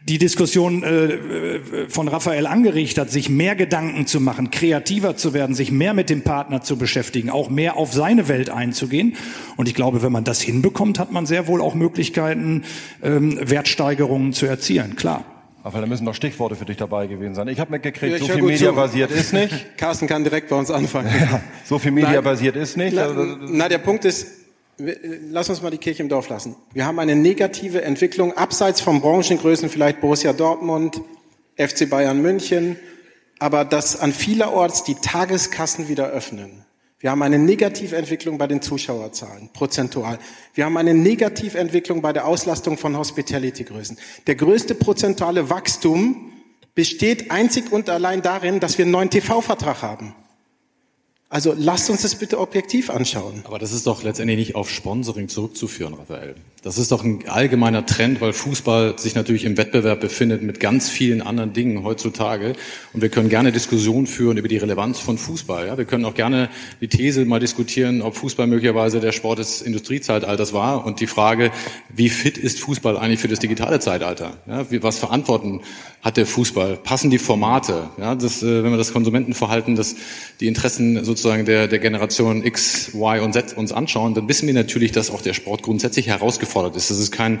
[0.00, 5.54] die Diskussion äh, von Raphael angeregt hat, sich mehr Gedanken zu machen, kreativer zu werden,
[5.54, 9.16] sich mehr mit dem Partner zu beschäftigen, auch mehr auf seine Welt einzugehen.
[9.56, 12.64] Und ich glaube, wenn man das hinbekommt, hat man sehr wohl auch Möglichkeiten,
[13.02, 14.96] ähm, Wertsteigerungen zu erzielen.
[14.96, 15.24] Klar.
[15.64, 17.48] Aber da müssen noch Stichworte für dich dabei gewesen sein.
[17.48, 19.76] Ich habe mitgekriegt, ja, so viel mediabasiert ist nicht.
[19.76, 21.08] Carsten kann direkt bei uns anfangen.
[21.20, 22.94] Ja, so viel mediabasiert ist nicht.
[22.94, 23.08] Na,
[23.40, 24.37] na, der Punkt ist,
[24.78, 26.56] lass uns mal die Kirche im Dorf lassen.
[26.72, 31.00] Wir haben eine negative Entwicklung abseits von Branchengrößen, vielleicht Borussia Dortmund,
[31.56, 32.76] FC Bayern München,
[33.38, 36.64] aber dass an vielerorts die Tageskassen wieder öffnen.
[37.00, 40.18] Wir haben eine Negativentwicklung bei den Zuschauerzahlen, prozentual.
[40.54, 43.96] Wir haben eine Negativentwicklung bei der Auslastung von Hospitality-Größen.
[44.26, 46.32] Der größte prozentuale Wachstum
[46.74, 50.14] besteht einzig und allein darin, dass wir einen neuen TV-Vertrag haben.
[51.30, 53.42] Also lasst uns das bitte objektiv anschauen.
[53.44, 56.34] Aber das ist doch letztendlich nicht auf Sponsoring zurückzuführen, Raphael.
[56.62, 60.88] Das ist doch ein allgemeiner Trend, weil Fußball sich natürlich im Wettbewerb befindet mit ganz
[60.88, 62.54] vielen anderen Dingen heutzutage.
[62.94, 65.66] Und wir können gerne Diskussionen führen über die Relevanz von Fußball.
[65.68, 66.48] Ja, wir können auch gerne
[66.80, 71.52] die These mal diskutieren, ob Fußball möglicherweise der Sport des Industriezeitalters war und die Frage,
[71.94, 74.38] wie fit ist Fußball eigentlich für das digitale Zeitalter?
[74.46, 75.60] Ja, was Verantworten
[76.02, 76.76] hat der Fußball?
[76.76, 77.90] Passen die Formate?
[77.98, 79.94] Ja, das, äh, wenn wir das Konsumentenverhalten, das,
[80.40, 84.54] die Interessen sozusagen der, der Generation X, Y und Z uns anschauen, dann wissen wir
[84.54, 86.90] natürlich, dass auch der Sport grundsätzlich herausgefordert ist.
[86.90, 87.40] Das ist kein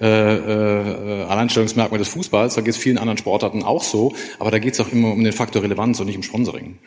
[0.00, 4.58] äh, äh, Alleinstellungsmerkmal des Fußballs, da geht es vielen anderen Sportarten auch so, aber da
[4.58, 6.78] geht es auch immer um den Faktor Relevanz und nicht um Sponsoring.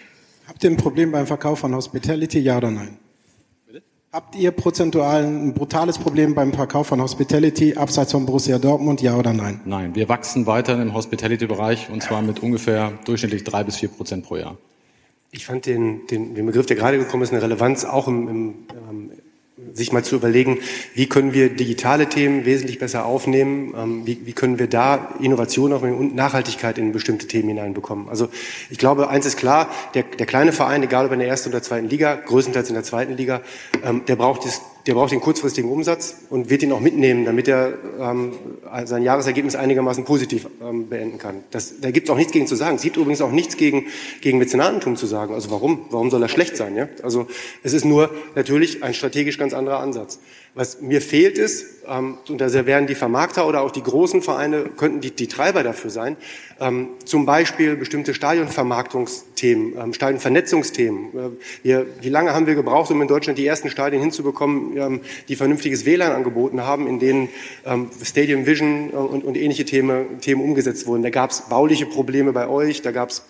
[0.48, 2.98] Habt ihr ein Problem beim Verkauf von Hospitality, ja oder nein?
[4.14, 9.18] Habt ihr prozentual ein brutales Problem beim Verkauf von Hospitality abseits von Borussia Dortmund, ja
[9.18, 9.60] oder nein?
[9.66, 14.26] Nein, wir wachsen weiter im Hospitality-Bereich und zwar mit ungefähr durchschnittlich drei bis vier Prozent
[14.26, 14.58] pro Jahr.
[15.38, 18.54] Ich fand den, den, den Begriff, der gerade gekommen ist, eine Relevanz auch im, im
[18.90, 19.12] ähm,
[19.74, 20.60] sich mal zu überlegen,
[20.96, 25.74] wie können wir digitale Themen wesentlich besser aufnehmen, ähm, wie, wie können wir da Innovation
[25.74, 28.10] aufnehmen und Nachhaltigkeit in bestimmte Themen hineinbekommen.
[28.10, 28.30] Also
[28.72, 31.62] ich glaube, eins ist klar, der, der kleine Verein, egal ob in der ersten oder
[31.62, 33.42] zweiten Liga, größtenteils in der zweiten Liga,
[33.84, 37.50] ähm, der braucht das der braucht den kurzfristigen Umsatz und wird ihn auch mitnehmen, damit
[37.50, 38.32] er ähm,
[38.86, 41.44] sein Jahresergebnis einigermaßen positiv ähm, beenden kann.
[41.52, 42.78] Das, da gibt es auch nichts gegen zu sagen.
[42.78, 43.88] Es gibt übrigens auch nichts gegen,
[44.22, 45.34] gegen Mäzenatentum zu sagen.
[45.34, 45.86] Also warum?
[45.90, 46.76] Warum soll er schlecht sein?
[46.78, 46.88] Ja?
[47.04, 47.28] Also
[47.64, 50.20] es ist nur natürlich ein strategisch ganz anderer Ansatz.
[50.58, 54.64] Was mir fehlt ist, ähm, und da wären die Vermarkter oder auch die großen Vereine,
[54.76, 56.18] könnten die, die Treiber dafür sein,
[56.60, 61.06] ähm, zum Beispiel bestimmte Stadionvermarktungsthemen, ähm, Stadionvernetzungsthemen.
[61.14, 61.30] Äh,
[61.62, 65.36] wir, wie lange haben wir gebraucht, um in Deutschland die ersten Stadien hinzubekommen, ähm, die
[65.36, 67.30] vernünftiges WLAN angeboten haben, in denen
[67.64, 71.04] ähm, Stadium Vision äh, und, und ähnliche Themen, Themen umgesetzt wurden.
[71.04, 73.22] Da gab es bauliche Probleme bei euch, da gab es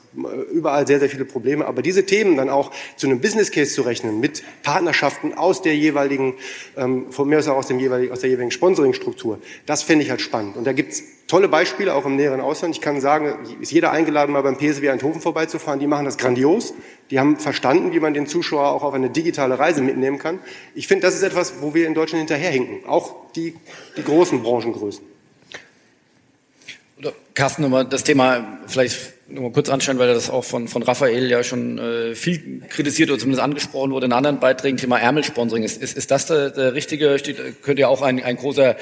[0.51, 1.65] überall sehr, sehr viele Probleme.
[1.65, 5.76] Aber diese Themen dann auch zu einem Business Case zu rechnen, mit Partnerschaften aus der
[5.76, 6.36] jeweiligen,
[6.76, 10.09] ähm, von mir aus auch aus, dem jeweiligen, aus der jeweiligen Sponsoring-Struktur, das finde ich
[10.09, 10.57] halt spannend.
[10.57, 12.76] Und da gibt's tolle Beispiele auch im näheren Ausland.
[12.76, 15.80] Ich kann sagen, ist jeder eingeladen, mal beim PSW Eindhoven vorbeizufahren.
[15.80, 16.74] Die machen das grandios.
[17.11, 20.39] Die haben verstanden, wie man den Zuschauer auch auf eine digitale Reise mitnehmen kann.
[20.74, 22.88] Ich finde, das ist etwas, wo wir in Deutschland hinterherhinken.
[22.88, 23.55] Auch die,
[23.97, 25.03] die großen Branchengrößen.
[26.99, 31.30] Oder Carsten, nochmal das Thema vielleicht nochmal kurz anschauen, weil das auch von, von Raphael
[31.30, 35.63] ja schon äh, viel kritisiert oder zumindest angesprochen wurde in anderen Beiträgen, Thema Ärmelsponsoring.
[35.63, 38.78] Ist, ist, ist das der, der richtige, steht, könnte ja auch ein, ein großer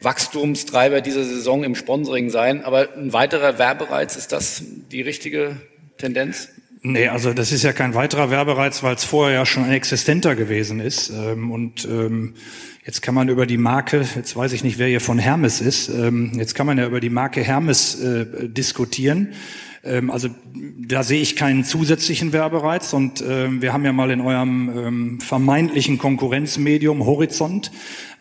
[0.00, 5.56] Wachstumstreiber dieser Saison im Sponsoring sein, aber ein weiterer Werbereiz, ist das die richtige
[5.98, 6.48] Tendenz?
[6.82, 10.34] Nee, also das ist ja kein weiterer Werbereiz, weil es vorher ja schon ein existenter
[10.34, 11.10] gewesen ist.
[11.10, 12.34] Ähm, und ähm,
[12.86, 15.90] jetzt kann man über die Marke, jetzt weiß ich nicht, wer hier von Hermes ist,
[15.90, 19.34] ähm, jetzt kann man ja über die Marke Hermes äh, diskutieren.
[19.82, 20.28] Ähm, also
[20.86, 25.20] da sehe ich keinen zusätzlichen Werbereiz und ähm, wir haben ja mal in eurem ähm,
[25.20, 27.70] vermeintlichen Konkurrenzmedium Horizont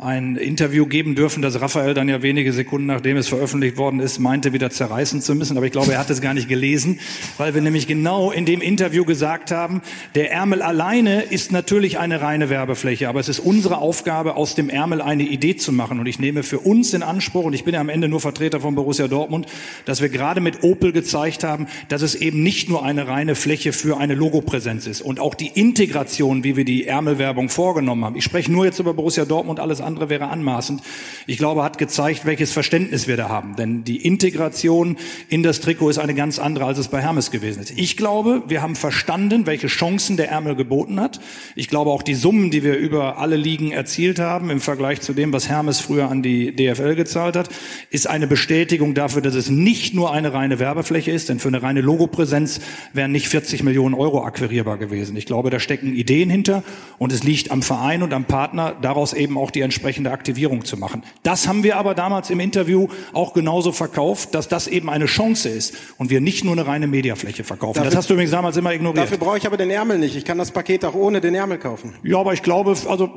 [0.01, 4.17] ein Interview geben dürfen, das Raphael dann ja wenige Sekunden nachdem es veröffentlicht worden ist,
[4.17, 5.57] meinte wieder zerreißen zu müssen.
[5.57, 7.01] Aber ich glaube, er hat es gar nicht gelesen,
[7.37, 9.81] weil wir nämlich genau in dem Interview gesagt haben,
[10.15, 14.69] der Ärmel alleine ist natürlich eine reine Werbefläche, aber es ist unsere Aufgabe, aus dem
[14.69, 15.99] Ärmel eine Idee zu machen.
[15.99, 18.61] Und ich nehme für uns in Anspruch, und ich bin ja am Ende nur Vertreter
[18.61, 19.47] von Borussia Dortmund,
[19.83, 23.73] dass wir gerade mit Opel gezeigt haben, dass es eben nicht nur eine reine Fläche
[23.73, 28.15] für eine Logopräsenz ist und auch die Integration, wie wir die Ärmelwerbung vorgenommen haben.
[28.15, 30.81] Ich spreche nur jetzt über Borussia Dortmund, alles andere wäre anmaßend.
[31.27, 33.55] Ich glaube, hat gezeigt, welches Verständnis wir da haben.
[33.55, 34.97] Denn die Integration
[35.29, 37.71] in das Trikot ist eine ganz andere, als es bei Hermes gewesen ist.
[37.75, 41.19] Ich glaube, wir haben verstanden, welche Chancen der Ärmel geboten hat.
[41.55, 45.13] Ich glaube auch die Summen, die wir über alle Ligen erzielt haben, im Vergleich zu
[45.13, 47.49] dem, was Hermes früher an die DFL gezahlt hat,
[47.89, 51.61] ist eine Bestätigung dafür, dass es nicht nur eine reine Werbefläche ist, denn für eine
[51.61, 52.59] reine Logopräsenz
[52.93, 55.15] wären nicht 40 Millionen Euro akquirierbar gewesen.
[55.15, 56.63] Ich glaube, da stecken Ideen hinter
[56.97, 60.75] und es liegt am Verein und am Partner, daraus eben auch die entsprechende Aktivierung zu
[60.75, 61.03] machen.
[61.23, 65.47] Das haben wir aber damals im Interview auch genauso verkauft, dass das eben eine Chance
[65.47, 67.75] ist und wir nicht nur eine reine Mediafläche verkaufen.
[67.75, 69.05] Dafür, das hast du übrigens damals immer ignoriert.
[69.05, 70.17] Dafür brauche ich aber den Ärmel nicht.
[70.17, 71.93] Ich kann das Paket auch ohne den Ärmel kaufen.
[72.03, 73.09] Ja, aber ich glaube, also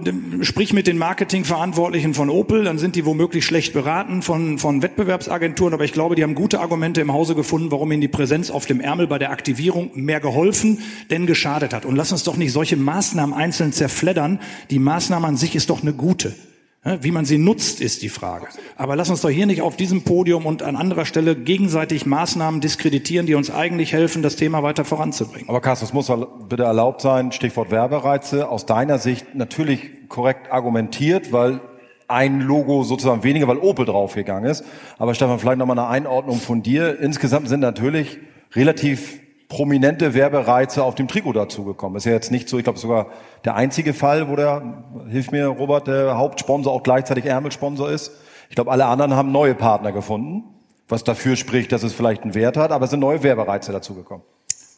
[0.42, 5.74] sprich mit den Marketingverantwortlichen von Opel, dann sind die womöglich schlecht beraten von, von Wettbewerbsagenturen,
[5.74, 8.66] aber ich glaube, die haben gute Argumente im Hause gefunden, warum ihnen die Präsenz auf
[8.66, 10.78] dem Ärmel bei der Aktivierung mehr geholfen,
[11.10, 11.84] denn geschadet hat.
[11.84, 14.38] Und lass uns doch nicht solche Maßnahmen einzeln zerfleddern.
[14.70, 16.34] Die Maßnahme an sich ist doch eine gute.
[16.84, 18.48] Wie man sie nutzt, ist die Frage.
[18.76, 22.60] Aber lass uns doch hier nicht auf diesem Podium und an anderer Stelle gegenseitig Maßnahmen
[22.60, 25.48] diskreditieren, die uns eigentlich helfen, das Thema weiter voranzubringen.
[25.48, 26.10] Aber Carsten, es muss
[26.48, 31.60] bitte erlaubt sein, Stichwort Werbereize, aus deiner Sicht natürlich korrekt argumentiert, weil
[32.08, 34.64] ein Logo sozusagen weniger, weil Opel draufgegangen ist.
[34.98, 36.98] Aber Stefan, vielleicht nochmal eine Einordnung von dir.
[36.98, 38.18] Insgesamt sind natürlich
[38.56, 39.21] relativ
[39.52, 41.98] prominente Werbereize auf dem Trikot dazugekommen.
[41.98, 43.08] Ist ja jetzt nicht so, ich glaube sogar
[43.44, 44.62] der einzige Fall, wo der,
[45.10, 48.12] hilf mir Robert, der Hauptsponsor auch gleichzeitig Ärmelsponsor ist.
[48.48, 50.44] Ich glaube, alle anderen haben neue Partner gefunden,
[50.88, 54.24] was dafür spricht, dass es vielleicht einen Wert hat, aber es sind neue Werbereize dazugekommen.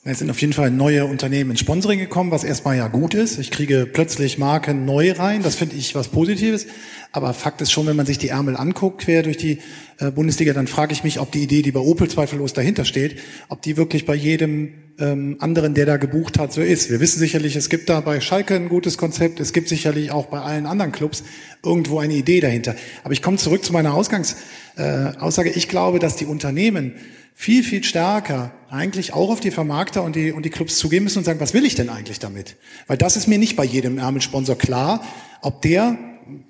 [0.06, 3.38] Es sind auf jeden Fall neue Unternehmen ins Sponsoring gekommen, was erstmal ja gut ist.
[3.38, 5.42] Ich kriege plötzlich Marken neu rein.
[5.42, 6.66] Das finde ich was Positives.
[7.10, 9.60] Aber Fakt ist schon, wenn man sich die Ärmel anguckt, quer durch die
[9.98, 13.18] äh, Bundesliga, dann frage ich mich, ob die Idee, die bei Opel zweifellos dahinter steht,
[13.48, 16.90] ob die wirklich bei jedem ähm, anderen, der da gebucht hat, so ist.
[16.90, 19.40] Wir wissen sicherlich, es gibt da bei Schalke ein gutes Konzept.
[19.40, 21.24] Es gibt sicherlich auch bei allen anderen Clubs
[21.64, 22.76] irgendwo eine Idee dahinter.
[23.04, 25.48] Aber ich komme zurück zu meiner Ausgangsaussage.
[25.48, 26.92] Äh, ich glaube, dass die Unternehmen
[27.34, 31.18] viel, viel stärker eigentlich auch auf die Vermarkter und die, und die Clubs zugehen müssen
[31.18, 32.56] und sagen, was will ich denn eigentlich damit?
[32.86, 35.04] Weil das ist mir nicht bei jedem Ärmelsponsor klar,
[35.42, 35.98] ob der,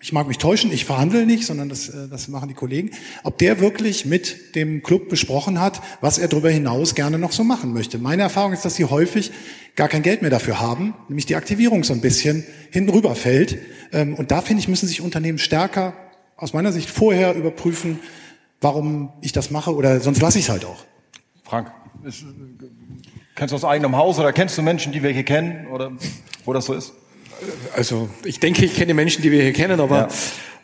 [0.00, 2.90] ich mag mich täuschen, ich verhandle nicht, sondern das, äh, das machen die Kollegen,
[3.24, 7.44] ob der wirklich mit dem Club besprochen hat, was er darüber hinaus gerne noch so
[7.44, 7.98] machen möchte.
[7.98, 9.32] Meine Erfahrung ist, dass sie häufig
[9.76, 13.58] gar kein Geld mehr dafür haben, nämlich die Aktivierung so ein bisschen hinten rüberfällt.
[13.92, 15.94] Ähm, und da finde ich, müssen sich Unternehmen stärker
[16.36, 17.98] aus meiner Sicht vorher überprüfen,
[18.64, 20.82] warum ich das mache oder sonst lasse ich es halt auch.
[21.44, 21.70] Frank,
[22.02, 22.24] ist,
[23.36, 25.92] kennst du aus eigenem Haus oder kennst du Menschen, die wir hier kennen oder
[26.44, 26.94] wo das so ist?
[27.76, 30.08] Also ich denke, ich kenne Menschen, die wir hier kennen, aber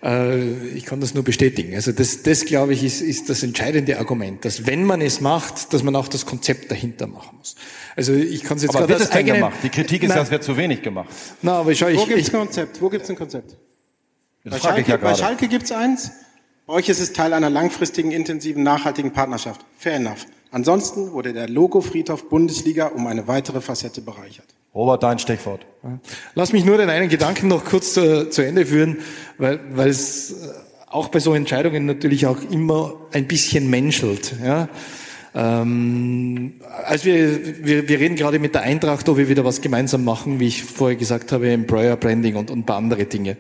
[0.03, 0.25] ja.
[0.25, 1.75] äh, ich kann das nur bestätigen.
[1.75, 5.75] Also das, das glaube ich, ist, ist das entscheidende Argument, dass wenn man es macht,
[5.75, 7.55] dass man auch das Konzept dahinter machen muss.
[7.97, 9.57] Also ich kann es jetzt aber wird es denn gemacht?
[9.63, 10.19] Die Kritik ist, Nein.
[10.19, 11.09] das wird zu wenig gemacht.
[11.43, 12.81] Na, aber schau, ich, Wo gibt es ein Konzept?
[12.81, 13.57] Wo gibt es ein Konzept?
[14.45, 16.11] Das bei Schalke, ja bei Schalke gibt es eins.
[16.71, 19.61] Euch ist es Teil einer langfristigen, intensiven, nachhaltigen Partnerschaft.
[19.77, 20.25] Fair enough.
[20.53, 24.47] Ansonsten wurde der Logo-Friedhof Bundesliga um eine weitere Facette bereichert.
[24.73, 25.66] Robert, dein Stichwort.
[26.37, 28.99] Lass mich nur den einen Gedanken noch kurz zu, zu Ende führen,
[29.37, 30.35] weil, weil es äh,
[30.87, 34.37] auch bei so Entscheidungen natürlich auch immer ein bisschen menschelt.
[34.41, 34.68] Ja?
[35.35, 40.05] Ähm, also wir, wir, wir reden gerade mit der Eintracht, ob wir wieder was gemeinsam
[40.05, 43.37] machen, wie ich vorher gesagt habe, Employer Branding und, und ein paar andere Dinge.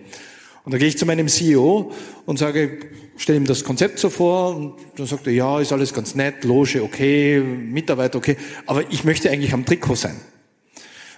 [0.64, 1.92] Und da gehe ich zu meinem CEO
[2.26, 2.78] und sage,
[3.16, 6.44] stelle ihm das Konzept so vor und dann sagt er, ja, ist alles ganz nett,
[6.44, 8.36] Loge okay, Mitarbeiter okay,
[8.66, 10.16] aber ich möchte eigentlich am Trikot sein.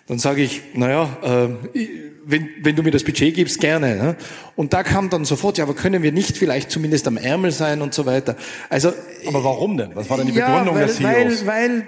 [0.06, 1.78] Dann sage ich, naja, äh,
[2.24, 3.96] wenn, wenn du mir das Budget gibst, gerne.
[3.96, 4.16] Ne?
[4.56, 7.82] Und da kam dann sofort, ja, aber können wir nicht vielleicht zumindest am Ärmel sein
[7.82, 8.36] und so weiter.
[8.68, 8.92] Also,
[9.26, 9.94] aber warum denn?
[9.94, 11.46] Was war denn die Begründung ja, weil, des CEOs?
[11.46, 11.84] Weil, weil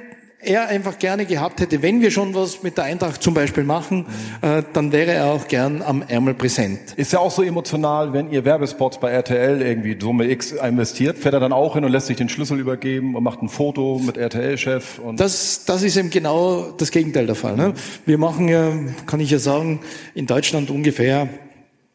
[0.46, 4.06] er einfach gerne gehabt hätte, wenn wir schon was mit der Eintracht zum Beispiel machen,
[4.42, 6.94] äh, dann wäre er auch gern am Ärmel präsent.
[6.96, 11.34] Ist ja auch so emotional, wenn ihr Werbespots bei RTL irgendwie Summe X investiert, fährt
[11.34, 14.16] er dann auch hin und lässt sich den Schlüssel übergeben und macht ein Foto mit
[14.16, 15.00] RTL-Chef.
[15.16, 17.56] Das, das ist eben genau das Gegenteil der Fall.
[17.56, 17.74] Ne?
[18.06, 18.72] Wir machen ja,
[19.06, 19.80] kann ich ja sagen,
[20.14, 21.28] in Deutschland ungefähr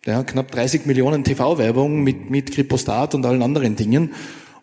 [0.06, 4.14] ja, knapp 30 Millionen TV-Werbung mit, mit Kripostat und allen anderen Dingen.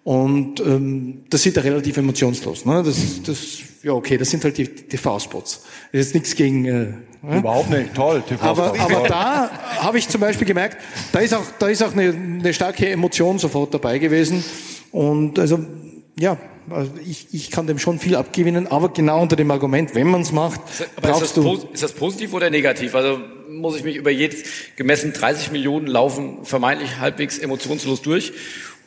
[0.06, 2.64] Und ähm, das sieht er relativ emotionslos.
[2.64, 2.80] Ne?
[2.84, 5.64] Das, das, ja okay, das sind halt die TV-Spots.
[5.90, 6.64] Das ist nichts gegen.
[6.64, 8.22] Äh, Überhaupt nicht, toll.
[8.38, 9.50] aber, aber da
[9.80, 10.76] habe ich zum Beispiel gemerkt,
[11.10, 14.44] da ist auch, da ist auch eine, eine starke Emotion sofort dabei gewesen.
[14.92, 15.58] Und also
[16.16, 16.38] ja,
[16.70, 20.20] also ich, ich kann dem schon viel abgewinnen, aber genau unter dem Argument, wenn man
[20.20, 20.60] es macht,
[20.94, 21.68] aber brauchst ist das, du.
[21.72, 22.94] Ist das positiv oder negativ?
[22.94, 23.18] Also
[23.50, 28.32] muss ich mich über jetzt gemessen 30 Millionen laufen vermeintlich halbwegs emotionslos durch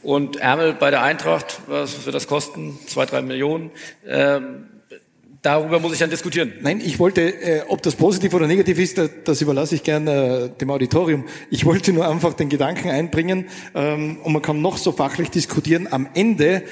[0.03, 2.77] und Ärmel bei der Eintracht, was wird das kosten?
[2.87, 3.71] Zwei, drei Millionen.
[4.07, 4.65] Ähm,
[5.41, 6.53] darüber muss ich dann diskutieren.
[6.61, 10.51] Nein, ich wollte, äh, ob das positiv oder negativ ist, das, das überlasse ich gerne
[10.55, 11.25] äh, dem Auditorium.
[11.49, 15.87] Ich wollte nur einfach den Gedanken einbringen ähm, und man kann noch so fachlich diskutieren.
[15.91, 16.63] Am Ende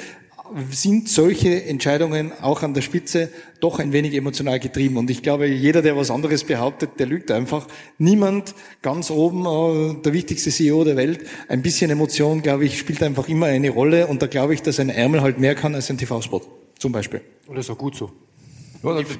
[0.72, 3.30] sind solche Entscheidungen auch an der Spitze
[3.60, 4.98] doch ein wenig emotional getrieben.
[4.98, 7.68] Und ich glaube, jeder, der was anderes behauptet, der lügt einfach.
[7.98, 13.02] Niemand ganz oben, äh, der wichtigste CEO der Welt, ein bisschen Emotion, glaube ich, spielt
[13.04, 14.08] einfach immer eine Rolle.
[14.08, 16.41] Und da glaube ich, dass ein Ärmel halt mehr kann als ein TV-Spot,
[16.80, 17.22] zum Beispiel.
[17.48, 18.12] Und das ist auch gut so.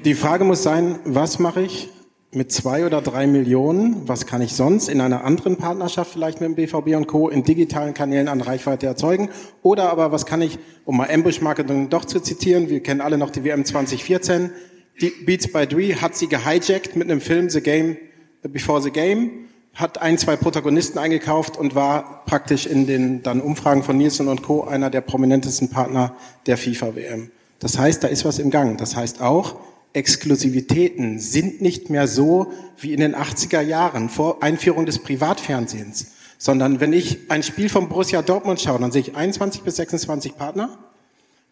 [0.04, 1.88] Die Frage muss sein, was mache ich
[2.30, 4.06] mit zwei oder drei Millionen?
[4.06, 7.28] Was kann ich sonst in einer anderen Partnerschaft vielleicht mit dem BVB und Co.
[7.28, 9.30] in digitalen Kanälen an Reichweite erzeugen?
[9.62, 13.18] Oder aber was kann ich, um mal Ambush Marketing doch zu zitieren, wir kennen alle
[13.18, 14.50] noch die WM 2014,
[15.00, 17.96] die Beats by Dre hat sie gehijackt mit einem Film The Game
[18.42, 23.84] Before the Game, hat ein, zwei Protagonisten eingekauft und war praktisch in den dann Umfragen
[23.84, 24.64] von Nielsen und Co.
[24.64, 26.14] einer der prominentesten Partner
[26.46, 27.30] der FIFA WM.
[27.60, 28.76] Das heißt, da ist was im Gang.
[28.78, 29.56] Das heißt auch,
[29.92, 36.80] Exklusivitäten sind nicht mehr so wie in den 80er Jahren vor Einführung des Privatfernsehens, sondern
[36.80, 40.78] wenn ich ein Spiel von Borussia Dortmund schaue, dann sehe ich 21 bis 26 Partner.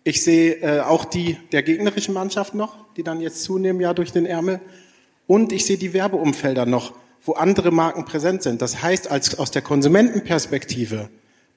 [0.04, 4.12] Ich sehe äh, auch die der gegnerischen Mannschaft noch, die dann jetzt zunehmen ja durch
[4.12, 4.60] den Ärmel.
[5.26, 6.92] Und ich sehe die Werbeumfelder noch,
[7.24, 8.62] wo andere Marken präsent sind.
[8.62, 11.08] Das heißt, als aus der Konsumentenperspektive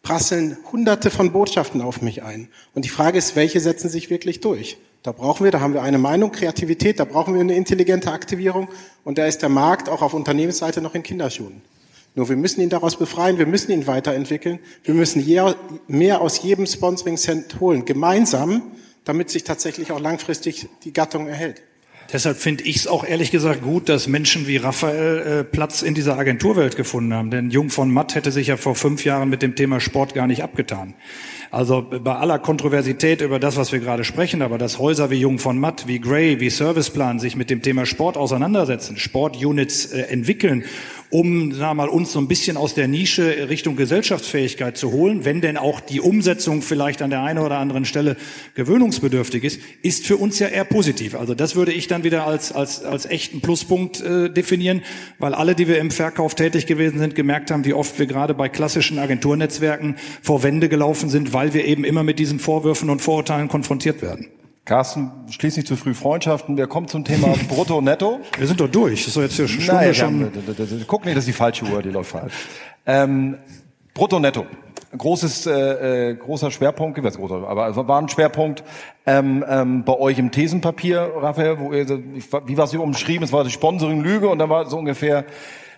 [0.02, 2.48] prasseln hunderte von Botschaften auf mich ein.
[2.74, 4.78] Und die Frage ist, welche setzen sich wirklich durch?
[5.02, 8.68] Da brauchen wir, da haben wir eine Meinung, Kreativität, da brauchen wir eine intelligente Aktivierung
[9.06, 11.62] und da ist der Markt auch auf Unternehmensseite noch in Kinderschuhen.
[12.16, 15.26] Nur wir müssen ihn daraus befreien, wir müssen ihn weiterentwickeln, wir müssen
[15.88, 18.64] mehr aus jedem Sponsoring-Cent holen, gemeinsam,
[19.06, 21.62] damit sich tatsächlich auch langfristig die Gattung erhält.
[22.12, 25.94] Deshalb finde ich es auch ehrlich gesagt gut, dass Menschen wie Raphael äh, Platz in
[25.94, 27.30] dieser Agenturwelt gefunden haben.
[27.30, 30.26] Denn Jung von Matt hätte sich ja vor fünf Jahren mit dem Thema Sport gar
[30.26, 30.96] nicht abgetan.
[31.52, 35.40] Also bei aller Kontroversität über das, was wir gerade sprechen, aber dass Häuser wie Jung
[35.40, 40.64] von Matt, wie Gray, wie Serviceplan sich mit dem Thema Sport auseinandersetzen, Sportunits äh, entwickeln
[41.12, 45.26] um sagen wir mal, uns so ein bisschen aus der Nische Richtung Gesellschaftsfähigkeit zu holen,
[45.26, 48.16] wenn denn auch die Umsetzung vielleicht an der einen oder anderen Stelle
[48.54, 51.16] gewöhnungsbedürftig ist, ist für uns ja eher positiv.
[51.16, 54.84] Also das würde ich dann wieder als, als, als echten Pluspunkt äh, definieren,
[55.18, 58.36] weil alle, die wir im Verkauf tätig gewesen sind, gemerkt haben, wie oft wir gerade
[58.36, 63.02] bei klassischen Agenturnetzwerken vor Wände gelaufen sind, weil wir eben immer mit diesen Vorwürfen und
[63.02, 64.28] Vorurteilen konfrontiert werden.
[64.70, 66.56] Carsten, schließ nicht zu früh Freundschaften.
[66.56, 68.20] Wir kommen zum Thema Brutto, Netto.
[68.38, 69.00] Wir sind doch durch.
[69.00, 70.32] Das ist doch jetzt hier Stunde Nein, schon.
[70.86, 72.34] Guck nicht, das ist die falsche Uhr, die läuft falsch.
[72.86, 73.40] Ähm,
[73.96, 74.46] Brutto, Netto.
[74.96, 78.64] Großes, äh, äh, großer Schwerpunkt, was großer, aber war ein Schwerpunkt
[79.08, 83.24] ähm, ähm, bei euch im Thesenpapier, Raphael, wo ihr, wie war es hier umschrieben?
[83.24, 85.26] Es war die Sponsoring-Lüge und dann war so ungefähr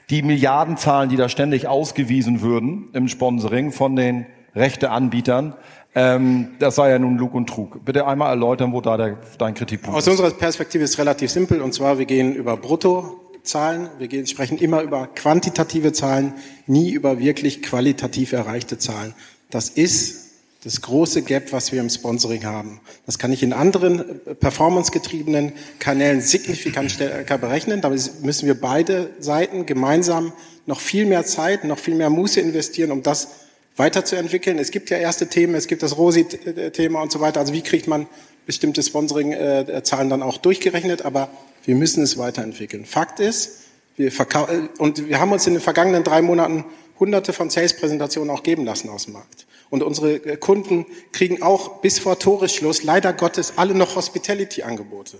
[0.09, 5.55] die Milliardenzahlen, die da ständig ausgewiesen würden im Sponsoring von den Rechteanbietern.
[5.93, 7.83] Ähm, das sei ja nun Lug und Trug.
[7.83, 10.13] Bitte einmal erläutern, wo da der, dein Kritikpunkt Aus ist.
[10.13, 14.25] Aus unserer Perspektive ist es relativ simpel und zwar wir gehen über Bruttozahlen, wir gehen,
[14.25, 16.33] sprechen immer über quantitative Zahlen,
[16.65, 19.13] nie über wirklich qualitativ erreichte Zahlen.
[19.49, 20.21] Das ist
[20.63, 22.79] das große Gap, was wir im Sponsoring haben.
[23.05, 27.81] Das kann ich in anderen äh, performancegetriebenen Kanälen signifikant stärker berechnen.
[27.81, 30.31] Da müssen wir beide Seiten gemeinsam
[30.67, 33.40] noch viel mehr Zeit, noch viel mehr Muße investieren, um das
[33.75, 34.59] weiterzuentwickeln.
[34.59, 37.39] Es gibt ja erste Themen, es gibt das Rosi-Thema und so weiter.
[37.39, 38.07] Also wie kriegt man
[38.45, 41.03] bestimmte Sponsoring-Zahlen dann auch durchgerechnet?
[41.03, 41.29] Aber
[41.65, 42.85] wir müssen es weiterentwickeln.
[42.85, 43.59] Fakt ist,
[43.97, 46.65] wir verkaufen, und wir haben uns in den vergangenen drei Monaten
[46.99, 49.47] hunderte von Sales-Präsentationen auch geben lassen aus dem Markt.
[49.69, 55.17] Und unsere Kunden kriegen auch bis vor Toreschluss leider Gottes alle noch Hospitality-Angebote.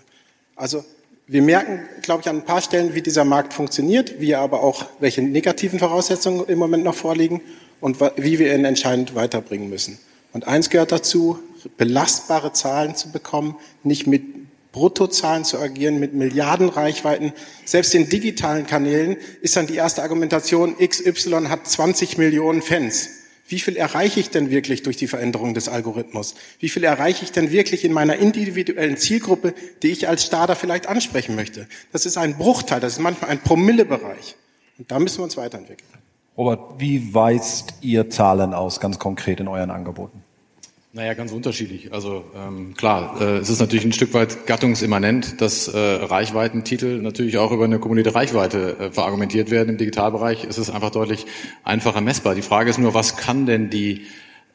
[0.55, 0.83] Also
[1.25, 4.85] wir merken, glaube ich, an ein paar Stellen, wie dieser Markt funktioniert, wie aber auch
[4.99, 7.41] welche negativen Voraussetzungen im Moment noch vorliegen
[7.81, 9.99] und wie wir ihn entscheidend weiterbringen müssen.
[10.31, 11.39] Und eins gehört dazu,
[11.77, 14.23] belastbare Zahlen zu bekommen, nicht mit
[14.71, 17.33] Bruttozahlen zu agieren, mit Milliardenreichweiten.
[17.65, 23.09] Selbst in digitalen Kanälen ist dann die erste Argumentation, XY hat 20 Millionen Fans.
[23.47, 26.35] Wie viel erreiche ich denn wirklich durch die Veränderung des Algorithmus?
[26.59, 29.53] Wie viel erreiche ich denn wirklich in meiner individuellen Zielgruppe,
[29.83, 31.67] die ich als Starter vielleicht ansprechen möchte?
[31.91, 34.37] Das ist ein Bruchteil, das ist manchmal ein Promillebereich.
[34.77, 36.00] Und da müssen wir uns weiterentwickeln.
[36.37, 40.23] Robert, wie weist ihr Zahlen aus, ganz konkret in euren Angeboten?
[40.93, 41.93] Naja, ganz unterschiedlich.
[41.93, 47.37] Also ähm, klar, äh, es ist natürlich ein Stück weit gattungsimmanent, dass äh, Reichweitentitel natürlich
[47.37, 49.69] auch über eine kumulierte Reichweite äh, verargumentiert werden.
[49.69, 51.27] Im Digitalbereich ist es einfach deutlich
[51.63, 52.35] einfacher messbar.
[52.35, 54.01] Die Frage ist nur, was kann denn die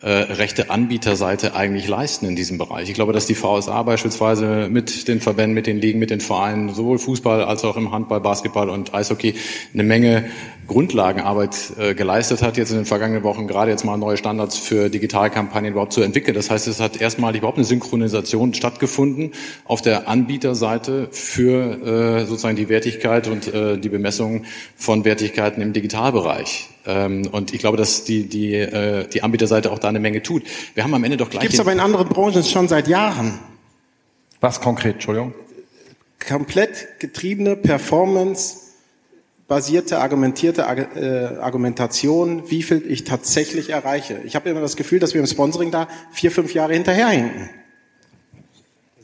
[0.02, 2.88] äh, rechte Anbieterseite eigentlich leisten in diesem Bereich.
[2.88, 6.74] Ich glaube, dass die VSA beispielsweise mit den Verbänden, mit den Ligen, mit den Vereinen,
[6.74, 9.34] sowohl Fußball als auch im Handball, Basketball und Eishockey
[9.72, 10.26] eine Menge
[10.66, 14.90] Grundlagenarbeit äh, geleistet hat, jetzt in den vergangenen Wochen gerade jetzt mal neue Standards für
[14.90, 16.34] Digitalkampagnen überhaupt zu entwickeln.
[16.34, 19.32] Das heißt, es hat erstmalig überhaupt eine Synchronisation stattgefunden
[19.64, 24.44] auf der Anbieterseite für äh, sozusagen die Wertigkeit und äh, die Bemessung
[24.76, 26.68] von Wertigkeiten im Digitalbereich.
[26.86, 30.42] Ähm, und ich glaube, dass die, die, äh, die Anbieterseite auch da eine Menge tut.
[30.74, 31.42] Wir haben am Ende doch gleich...
[31.42, 33.38] Gibt es aber in anderen Branchen schon seit Jahren.
[34.40, 35.34] Was konkret, Entschuldigung?
[36.26, 38.58] Komplett getriebene Performance
[39.48, 44.20] basierte, argumentierte äh, Argumentation, wie viel ich tatsächlich erreiche.
[44.24, 47.48] Ich habe immer das Gefühl, dass wir im Sponsoring da vier, fünf Jahre hinterherhinken.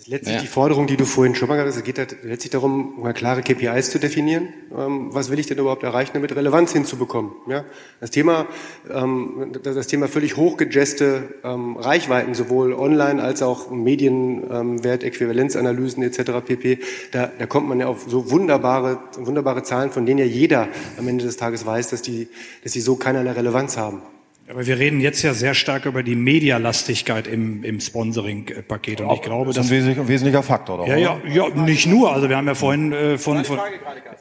[0.07, 0.41] Letztlich ja.
[0.41, 1.79] die Forderung, die du vorhin schon mal gesagt hast.
[1.79, 4.49] Es geht halt letztlich darum, mal klare KPIs zu definieren.
[4.77, 7.33] Ähm, was will ich denn überhaupt erreichen, damit Relevanz hinzubekommen?
[7.47, 7.65] Ja?
[8.01, 8.47] Das Thema,
[8.91, 16.33] ähm, das Thema völlig hochgejeste ähm, Reichweiten, sowohl online als auch Medienwert, Äquivalenzanalysen etc.
[16.45, 16.81] pp.
[17.13, 21.07] Da, da kommt man ja auf so wunderbare, wunderbare Zahlen, von denen ja jeder am
[21.07, 22.29] Ende des Tages weiß, dass die,
[22.65, 24.03] dass die so keinerlei Relevanz haben.
[24.49, 29.01] Aber wir reden jetzt ja sehr stark über die Medialastigkeit im, im Sponsoring-Paket.
[29.01, 30.79] Und ich glaube, das ist ein wesentlicher, wesentlicher Faktor.
[30.79, 32.13] Doch, ja, ja, ja, nicht nur.
[32.13, 33.59] Also wir haben ja vorhin äh, von, von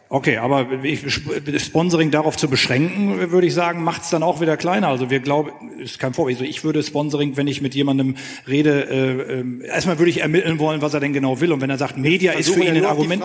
[0.09, 1.21] Okay, aber ich,
[1.63, 4.89] Sponsoring darauf zu beschränken, würde ich sagen, macht es dann auch wieder kleiner.
[4.89, 6.33] Also wir glauben, ist kein Vorwurf.
[6.33, 8.15] Also ich würde Sponsoring, wenn ich mit jemandem
[8.45, 11.53] rede, äh, äh, erstmal würde ich ermitteln wollen, was er denn genau will.
[11.53, 13.23] Und wenn er sagt, Media ist für ihn ein Argument.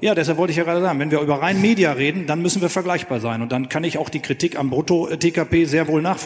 [0.00, 2.62] Ja, deshalb wollte ich ja gerade sagen, wenn wir über rein Media reden, dann müssen
[2.62, 3.42] wir vergleichbar sein.
[3.42, 6.23] Und dann kann ich auch die Kritik am Brutto-TKP sehr wohl nachvollziehen.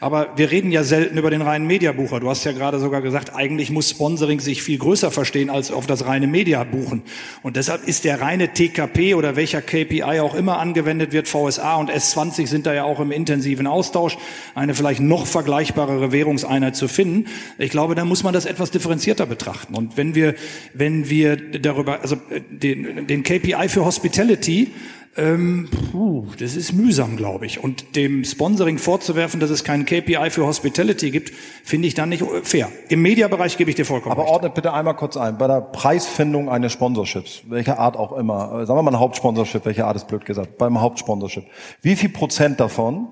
[0.00, 2.20] Aber wir reden ja selten über den reinen Mediabucher.
[2.20, 5.86] Du hast ja gerade sogar gesagt, eigentlich muss Sponsoring sich viel größer verstehen als auf
[5.86, 7.02] das reine Mediabuchen.
[7.42, 11.90] Und deshalb ist der reine TKP oder welcher KPI auch immer angewendet wird, VSA und
[11.90, 14.16] S20 sind da ja auch im intensiven Austausch,
[14.54, 17.26] eine vielleicht noch vergleichbarere Währungseinheit zu finden.
[17.58, 19.74] Ich glaube, da muss man das etwas differenzierter betrachten.
[19.74, 20.34] Und wenn wir,
[20.74, 24.70] wenn wir darüber, also äh, den, den KPI für Hospitality
[25.14, 27.62] ähm, puh, das ist mühsam, glaube ich.
[27.62, 31.32] Und dem Sponsoring vorzuwerfen, dass es keinen KPI für Hospitality gibt,
[31.64, 32.70] finde ich dann nicht fair.
[32.88, 34.32] Im Mediabereich gebe ich dir vollkommen Aber recht.
[34.32, 35.36] ordnet bitte einmal kurz ein.
[35.36, 39.84] Bei der Preisfindung eines Sponsorships, welcher Art auch immer, sagen wir mal ein Hauptsponsorship, welche
[39.84, 41.44] Art ist blöd gesagt, beim Hauptsponsorship,
[41.82, 43.08] wie viel Prozent davon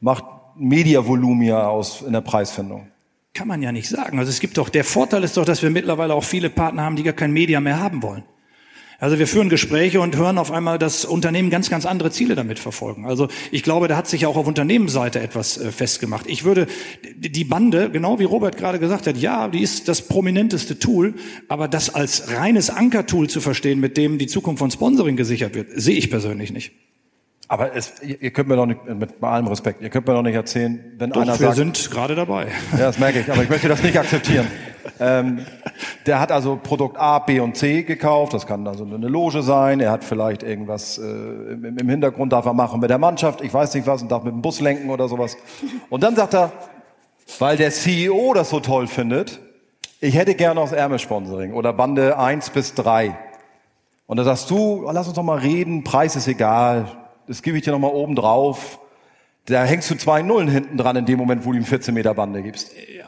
[0.00, 0.24] macht
[0.56, 2.88] Mediavolumia aus in der Preisfindung?
[3.32, 4.18] Kann man ja nicht sagen.
[4.18, 6.96] Also es gibt doch, der Vorteil ist doch, dass wir mittlerweile auch viele Partner haben,
[6.96, 8.24] die gar kein Media mehr haben wollen.
[9.00, 12.58] Also wir führen Gespräche und hören auf einmal, dass Unternehmen ganz, ganz andere Ziele damit
[12.58, 13.06] verfolgen.
[13.06, 16.26] Also ich glaube, da hat sich auch auf Unternehmensseite etwas äh, festgemacht.
[16.26, 16.66] Ich würde
[17.16, 21.14] die Bande, genau wie Robert gerade gesagt hat, ja, die ist das prominenteste Tool,
[21.46, 25.68] aber das als reines Ankertool zu verstehen, mit dem die Zukunft von Sponsoring gesichert wird,
[25.76, 26.72] sehe ich persönlich nicht.
[27.50, 30.34] Aber es, ihr könnt mir doch nicht, mit allem Respekt, ihr könnt mir doch nicht
[30.34, 31.56] erzählen, wenn doch, einer wir sagt...
[31.56, 32.48] wir sind gerade dabei.
[32.72, 34.46] Ja, das merke ich, aber ich möchte das nicht akzeptieren.
[35.00, 35.46] ähm,
[36.04, 39.80] der hat also Produkt A, B und C gekauft, das kann also eine Loge sein,
[39.80, 43.52] er hat vielleicht irgendwas äh, im, im Hintergrund, darf er machen mit der Mannschaft, ich
[43.52, 45.38] weiß nicht was, und darf mit dem Bus lenken oder sowas.
[45.88, 46.52] Und dann sagt er,
[47.38, 49.40] weil der CEO das so toll findet,
[50.02, 53.16] ich hätte gerne aus Ärmelsponsoring oder Bande 1 bis 3.
[54.06, 56.86] Und da sagst du, lass uns doch mal reden, Preis ist egal,
[57.28, 58.80] das gebe ich dir nochmal oben drauf.
[59.48, 62.12] Da hängst du zwei Nullen hinten dran in dem Moment, wo du ihm 14 Meter
[62.12, 62.72] Bande gibst.
[62.94, 63.04] Ja,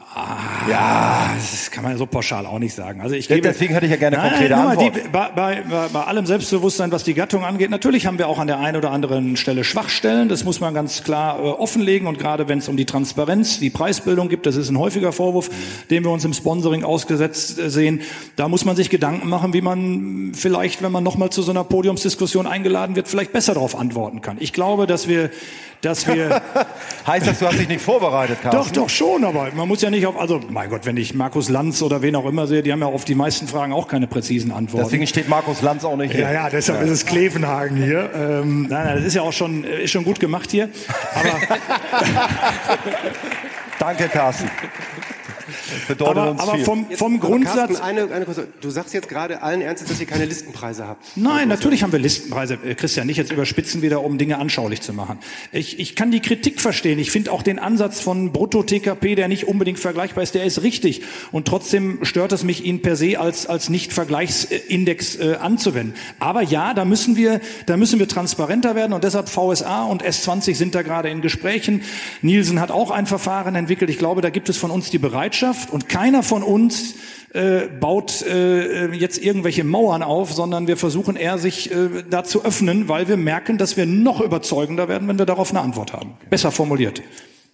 [0.69, 2.99] ja, das kann man so pauschal auch nicht sagen.
[2.99, 4.95] Also ich gebe, deswegen hätte ich ja gerne nein, konkrete nein, Antwort.
[4.95, 5.63] Die, bei, bei,
[5.93, 8.91] bei allem Selbstbewusstsein, was die Gattung angeht, natürlich haben wir auch an der einen oder
[8.91, 10.29] anderen Stelle Schwachstellen.
[10.29, 12.07] Das muss man ganz klar äh, offenlegen.
[12.07, 15.49] Und gerade wenn es um die Transparenz, die Preisbildung gibt, das ist ein häufiger Vorwurf,
[15.91, 18.01] den wir uns im Sponsoring ausgesetzt äh, sehen.
[18.35, 21.63] Da muss man sich Gedanken machen, wie man vielleicht, wenn man nochmal zu so einer
[21.63, 24.37] Podiumsdiskussion eingeladen wird, vielleicht besser darauf antworten kann.
[24.39, 25.29] Ich glaube, dass wir
[25.81, 26.41] dass wir.
[27.07, 28.73] heißt das, du hast dich nicht vorbereitet, Carsten?
[28.73, 31.49] Doch, doch schon, aber man muss ja nicht auf, also, mein Gott, wenn ich Markus
[31.49, 34.07] Lanz oder wen auch immer sehe, die haben ja auf die meisten Fragen auch keine
[34.07, 34.85] präzisen Antworten.
[34.85, 36.21] Deswegen steht Markus Lanz auch nicht hier.
[36.21, 36.85] Ja, ja, deshalb ja.
[36.85, 38.09] ist es Klevenhagen hier.
[38.13, 40.69] Ähm, nein, nein, das ist ja auch schon, ist schon gut gemacht hier.
[41.15, 41.57] Aber.
[43.79, 44.49] Danke, Carsten
[45.87, 46.65] bedeutet aber, uns aber viel.
[46.65, 47.55] vom, vom jetzt, Grundsatz.
[47.55, 51.05] Carsten, eine, eine kurze, du sagst jetzt gerade allen Ernstes, dass ihr keine Listenpreise habt.
[51.15, 54.93] Nein, natürlich haben wir Listenpreise, äh, Christian, nicht jetzt überspitzen wieder, um Dinge anschaulich zu
[54.93, 55.19] machen.
[55.51, 56.99] Ich, ich kann die Kritik verstehen.
[56.99, 61.01] Ich finde auch den Ansatz von Brutto-TKP, der nicht unbedingt vergleichbar ist, der ist richtig.
[61.31, 65.95] Und trotzdem stört es mich, ihn per se als, als Nicht-Vergleichsindex äh, anzuwenden.
[66.19, 70.55] Aber ja, da müssen wir, da müssen wir transparenter werden und deshalb VSA und S20
[70.55, 71.81] sind da gerade in Gesprächen.
[72.21, 73.89] Nielsen hat auch ein Verfahren entwickelt.
[73.89, 76.95] Ich glaube, da gibt es von uns die Bereitschaft, Bereitschaft und keiner von uns
[77.33, 82.43] äh, baut äh, jetzt irgendwelche Mauern auf, sondern wir versuchen eher, sich äh, da zu
[82.43, 86.11] öffnen, weil wir merken, dass wir noch überzeugender werden, wenn wir darauf eine Antwort haben.
[86.29, 87.01] Besser formuliert.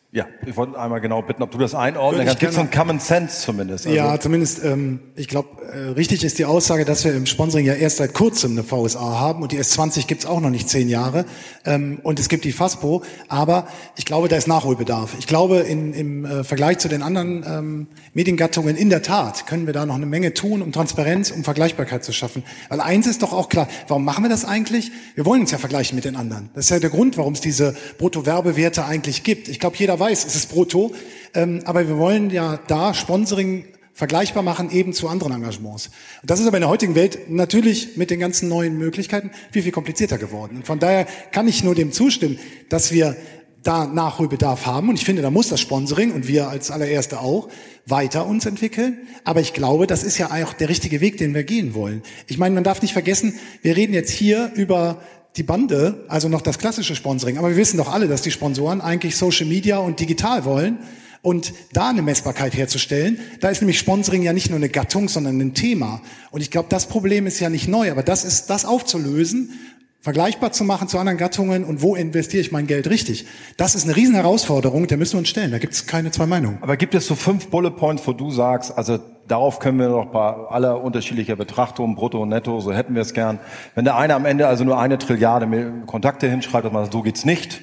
[0.10, 2.40] Ja, ich wollte einmal genau bitten, ob du das einordnen kannst.
[2.40, 3.88] Gibt es einen Common Sense zumindest?
[3.88, 7.66] Also ja, zumindest, ähm, ich glaube, äh, richtig ist die Aussage, dass wir im Sponsoring
[7.66, 10.88] ja erst seit kurzem eine VSA haben und die S20 gibt's auch noch nicht zehn
[10.88, 11.26] Jahre
[11.66, 15.14] ähm, und es gibt die FASPO, aber ich glaube, da ist Nachholbedarf.
[15.20, 19.66] Ich glaube, in, im äh, Vergleich zu den anderen ähm, Mediengattungen in der Tat können
[19.66, 22.44] wir da noch eine Menge tun, um Transparenz, um Vergleichbarkeit zu schaffen.
[22.70, 24.90] Weil eins ist doch auch klar, warum machen wir das eigentlich?
[25.16, 26.50] Wir wollen uns ja vergleichen mit den anderen.
[26.56, 29.50] Das ist ja der Grund, warum es diese Bruttowerbewerte eigentlich gibt.
[29.50, 30.94] Ich glaube, jeder weiß, es ist brutto,
[31.34, 33.66] ähm, aber wir wollen ja da Sponsoring
[33.98, 35.90] vergleichbar machen eben zu anderen Engagements.
[36.22, 39.64] Und das ist aber in der heutigen Welt natürlich mit den ganzen neuen Möglichkeiten viel,
[39.64, 40.58] viel komplizierter geworden.
[40.58, 42.38] Und von daher kann ich nur dem zustimmen,
[42.70, 43.16] dass wir
[43.64, 44.90] da Nachholbedarf haben.
[44.90, 47.50] Und ich finde, da muss das Sponsoring und wir als allererste auch
[47.86, 49.00] weiter uns entwickeln.
[49.24, 52.04] Aber ich glaube, das ist ja auch der richtige Weg, den wir gehen wollen.
[52.28, 53.34] Ich meine, man darf nicht vergessen,
[53.64, 55.02] wir reden jetzt hier über
[55.38, 57.38] die Bande, also noch das klassische Sponsoring.
[57.38, 60.80] Aber wir wissen doch alle, dass die Sponsoren eigentlich Social Media und digital wollen.
[61.22, 65.40] Und da eine Messbarkeit herzustellen, da ist nämlich Sponsoring ja nicht nur eine Gattung, sondern
[65.40, 66.02] ein Thema.
[66.32, 69.52] Und ich glaube, das Problem ist ja nicht neu, aber das ist, das aufzulösen,
[70.00, 73.26] vergleichbar zu machen zu anderen Gattungen und wo investiere ich mein Geld richtig.
[73.58, 75.52] Das ist eine riesen Herausforderung, der müssen wir uns stellen.
[75.52, 76.60] Da gibt es keine zwei Meinungen.
[76.62, 80.08] Aber gibt es so fünf Bullet Points, wo du sagst, also darauf können wir noch
[80.08, 83.40] bei aller unterschiedlicher Betrachtung, brutto und netto, so hätten wir es gern.
[83.76, 85.48] Wenn der eine am Ende also nur eine Trilliarde
[85.86, 87.62] Kontakte hinschreibt, dass man sagt, so geht's nicht.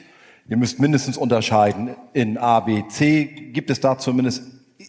[0.48, 3.24] Ihr müsst mindestens unterscheiden in A, B, C.
[3.24, 4.42] Gibt es da zumindest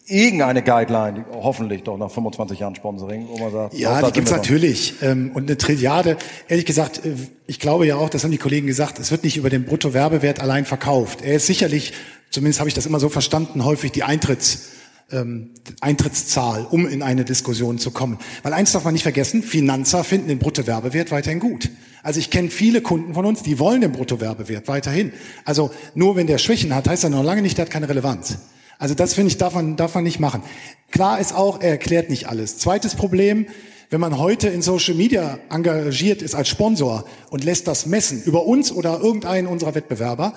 [0.06, 4.94] irgendeine Guideline, hoffentlich doch nach 25 Jahren Sponsoring, wo man sagt, ja, die gibt's natürlich.
[5.02, 6.16] Ähm, und eine Trilliarde,
[6.48, 7.14] ehrlich gesagt, äh,
[7.46, 10.40] ich glaube ja auch, das haben die Kollegen gesagt, es wird nicht über den Bruttowerbewert
[10.40, 11.22] allein verkauft.
[11.22, 11.92] Er ist sicherlich,
[12.30, 14.70] zumindest habe ich das immer so verstanden, häufig die Eintritts
[15.12, 15.50] ähm,
[15.80, 18.18] Eintrittszahl, um in eine Diskussion zu kommen.
[18.42, 21.70] Weil eins darf man nicht vergessen, Finanzer finden den Bruttowerbewert weiterhin gut.
[22.02, 25.12] Also ich kenne viele Kunden von uns, die wollen den Bruttowerbewert weiterhin.
[25.44, 28.38] Also nur wenn der Schwächen hat, heißt er noch lange nicht, der hat keine Relevanz.
[28.78, 30.42] Also das finde ich, darf man, darf man nicht machen.
[30.90, 32.58] Klar ist auch, er erklärt nicht alles.
[32.58, 33.46] Zweites Problem,
[33.90, 38.44] wenn man heute in Social Media engagiert ist als Sponsor und lässt das messen über
[38.44, 40.34] uns oder irgendeinen unserer Wettbewerber,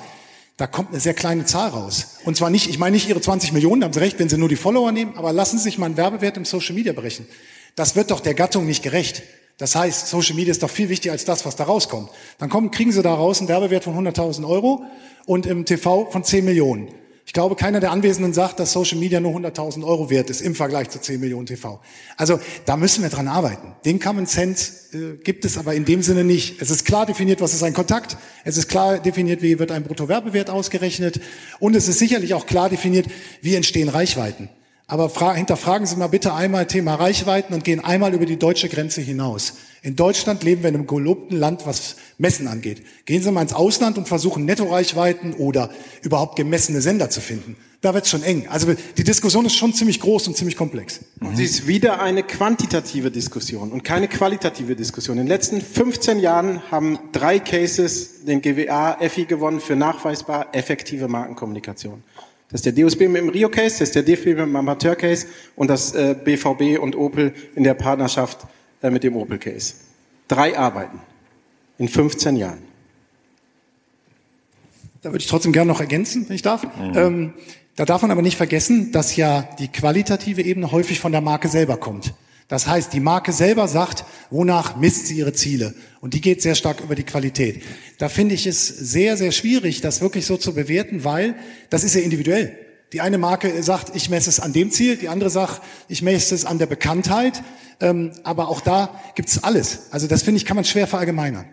[0.59, 2.17] da kommt eine sehr kleine Zahl raus.
[2.25, 4.37] Und zwar nicht, ich meine nicht Ihre 20 Millionen, da haben Sie recht, wenn Sie
[4.37, 7.29] nur die Follower nehmen, aber lassen Sie sich mal einen Werbewert im Social Media berechnen.
[7.75, 9.23] Das wird doch der Gattung nicht gerecht.
[9.57, 12.09] Das heißt, Social Media ist doch viel wichtiger als das, was da rauskommt.
[12.39, 14.83] Dann kommen, kriegen Sie da raus einen Werbewert von 100.000 Euro
[15.25, 16.89] und im TV von 10 Millionen.
[17.29, 20.55] Ich glaube, keiner der Anwesenden sagt, dass Social Media nur 100.000 Euro wert ist im
[20.55, 21.79] Vergleich zu 10 Millionen TV.
[22.17, 23.75] Also da müssen wir dran arbeiten.
[23.85, 26.59] Den Common Sense äh, gibt es aber in dem Sinne nicht.
[26.59, 28.17] Es ist klar definiert, was ist ein Kontakt.
[28.45, 31.21] Es ist klar definiert, wie wird ein Bruttowerbewert ausgerechnet.
[31.59, 33.05] Und es ist sicherlich auch klar definiert,
[33.43, 34.49] wie entstehen Reichweiten.
[34.89, 39.01] Aber hinterfragen Sie mal bitte einmal Thema Reichweiten und gehen einmal über die deutsche Grenze
[39.01, 39.53] hinaus.
[39.83, 42.81] In Deutschland leben wir in einem gelobten Land, was Messen angeht.
[43.05, 45.69] Gehen Sie mal ins Ausland und versuchen Nettoreichweiten oder
[46.01, 47.55] überhaupt gemessene Sender zu finden.
[47.81, 48.47] Da wird es schon eng.
[48.49, 51.01] Also die Diskussion ist schon ziemlich groß und ziemlich komplex.
[51.21, 55.19] Und sie ist wieder eine quantitative Diskussion und keine qualitative Diskussion.
[55.19, 61.07] In den letzten 15 Jahren haben drei Cases den GWA EFI gewonnen für nachweisbar effektive
[61.07, 62.03] Markenkommunikation.
[62.51, 65.69] Das ist der DOSB mit dem Rio-Case, das ist der DFB mit dem Amateur-Case und
[65.69, 68.47] das äh, BVB und Opel in der Partnerschaft
[68.81, 69.75] äh, mit dem Opel-Case.
[70.27, 70.99] Drei Arbeiten
[71.77, 72.59] in 15 Jahren.
[75.01, 76.63] Da würde ich trotzdem gerne noch ergänzen, wenn ich darf.
[76.63, 76.97] Mhm.
[76.97, 77.33] Ähm,
[77.75, 81.47] da darf man aber nicht vergessen, dass ja die qualitative Ebene häufig von der Marke
[81.47, 82.13] selber kommt.
[82.49, 85.75] Das heißt, die Marke selber sagt, wonach misst sie ihre Ziele.
[86.01, 87.63] Und die geht sehr stark über die Qualität.
[87.99, 91.35] Da finde ich es sehr, sehr schwierig, das wirklich so zu bewerten, weil
[91.69, 92.57] das ist ja individuell.
[92.91, 96.33] Die eine Marke sagt, ich messe es an dem Ziel, die andere sagt, ich messe
[96.33, 97.43] es an der Bekanntheit.
[97.81, 99.91] Ähm, aber auch da gibt es alles.
[99.91, 101.45] Also das finde ich, kann man schwer verallgemeinern.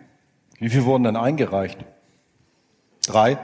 [0.59, 1.77] Wie viel wurden denn eingereicht?
[3.05, 3.37] Drei?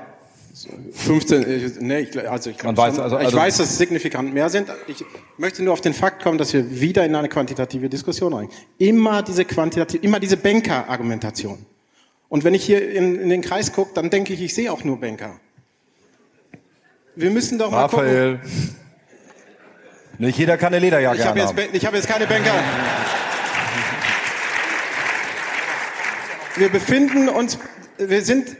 [0.53, 4.49] 15, nee, ich, also ich, Man weiß, also, also, ich weiß, dass es signifikant mehr
[4.49, 4.67] sind.
[4.87, 5.03] Ich
[5.37, 8.49] möchte nur auf den Fakt kommen, dass wir wieder in eine quantitative Diskussion rein.
[8.77, 11.65] Immer diese quantitative, immer diese Banker-Argumentation.
[12.29, 14.83] Und wenn ich hier in, in den Kreis gucke, dann denke ich, ich sehe auch
[14.83, 15.39] nur Banker.
[17.15, 18.37] Wir müssen doch mal Raphael.
[18.37, 18.75] gucken.
[20.19, 21.69] Nicht jeder kann eine Lederjacke ich hab jetzt, haben.
[21.73, 22.53] Ich habe jetzt keine Banker.
[26.55, 27.57] Wir befinden uns,
[27.97, 28.55] wir sind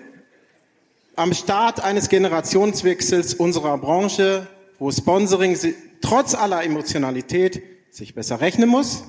[1.16, 4.48] am Start eines Generationswechsels unserer Branche,
[4.80, 5.57] wo Sponsoring
[6.02, 7.61] trotz aller Emotionalität
[7.91, 9.03] sich besser rechnen muss,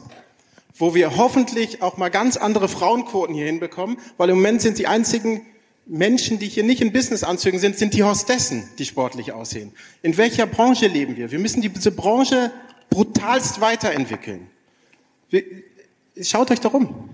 [0.77, 4.87] wo wir hoffentlich auch mal ganz andere Frauenquoten hier hinbekommen, weil im Moment sind die
[4.87, 5.47] einzigen
[5.87, 9.73] Menschen, die hier nicht in Businessanzügen sind, sind die Hostessen, die sportlich aussehen.
[10.03, 11.31] In welcher Branche leben wir?
[11.31, 12.53] Wir müssen diese Branche
[12.91, 14.49] brutalst weiterentwickeln.
[16.21, 17.11] Schaut euch doch um.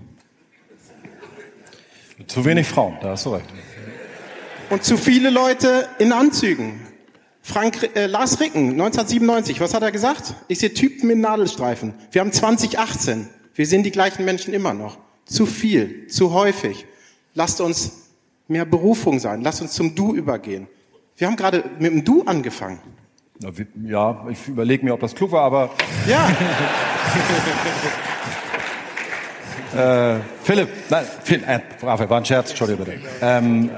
[2.27, 3.47] Zu wenig Frauen, da hast du recht.
[4.71, 6.79] Und zu viele Leute in Anzügen.
[7.41, 10.33] Frank, äh, Lars Ricken, 1997, was hat er gesagt?
[10.47, 11.93] Ich sehe Typen mit Nadelstreifen.
[12.11, 13.27] Wir haben 2018.
[13.53, 14.97] Wir sehen die gleichen Menschen immer noch.
[15.25, 16.85] Zu viel, zu häufig.
[17.33, 18.11] Lasst uns
[18.47, 19.41] mehr Berufung sein.
[19.41, 20.67] Lasst uns zum Du übergehen.
[21.17, 22.79] Wir haben gerade mit dem Du angefangen.
[23.83, 25.71] Ja, ich überlege mir, ob das klug war, aber.
[26.07, 26.29] Ja.
[30.15, 33.01] äh, Philipp, nein, Phil, äh, war ein Scherz, Entschuldigung bitte.
[33.21, 33.69] Ähm,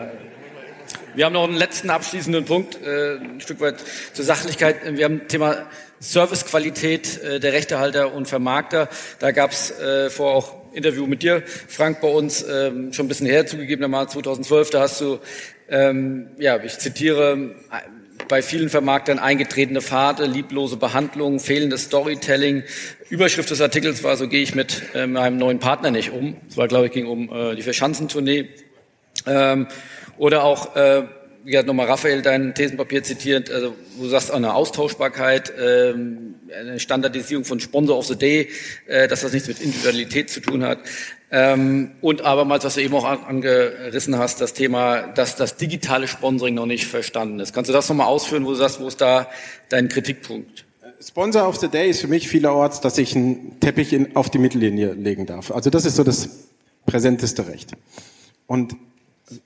[1.15, 3.75] wir haben noch einen letzten abschließenden Punkt, äh, ein Stück weit
[4.13, 4.77] zur Sachlichkeit.
[4.97, 5.67] Wir haben Thema
[5.99, 8.89] Servicequalität äh, der Rechtehalter und Vermarkter.
[9.19, 13.09] Da gab es äh, vor auch Interview mit dir, Frank, bei uns ähm, schon ein
[13.09, 14.71] bisschen her, zugegebenermaßen 2012.
[14.71, 15.19] Da hast du,
[15.69, 17.55] ähm, ja, ich zitiere,
[18.27, 22.63] bei vielen Vermarktern eingetretene Pfade, lieblose Behandlung, fehlendes Storytelling.
[23.09, 26.37] Überschrift des Artikels war, so gehe ich mit äh, meinem neuen Partner nicht um.
[26.49, 28.49] Es war, glaube ich, ging um äh, die Verschanzentournee.
[29.27, 29.67] Ähm,
[30.17, 31.03] oder auch, äh,
[31.43, 36.79] wie hat nochmal Raphael dein Thesenpapier zitiert, also wo du sagst, eine Austauschbarkeit, ähm, eine
[36.79, 38.49] Standardisierung von Sponsor of the Day,
[38.87, 40.79] äh, dass das nichts mit Individualität zu tun hat.
[41.31, 46.53] Ähm, und abermals, was du eben auch angerissen hast, das Thema, dass das digitale Sponsoring
[46.53, 47.53] noch nicht verstanden ist.
[47.53, 49.27] Kannst du das nochmal ausführen, wo du sagst, wo ist da
[49.69, 50.65] dein Kritikpunkt?
[51.01, 54.37] Sponsor of the Day ist für mich vielerorts, dass ich einen Teppich in, auf die
[54.37, 55.51] Mittellinie legen darf.
[55.51, 56.29] Also das ist so das
[56.85, 57.71] präsenteste Recht.
[58.47, 58.75] Und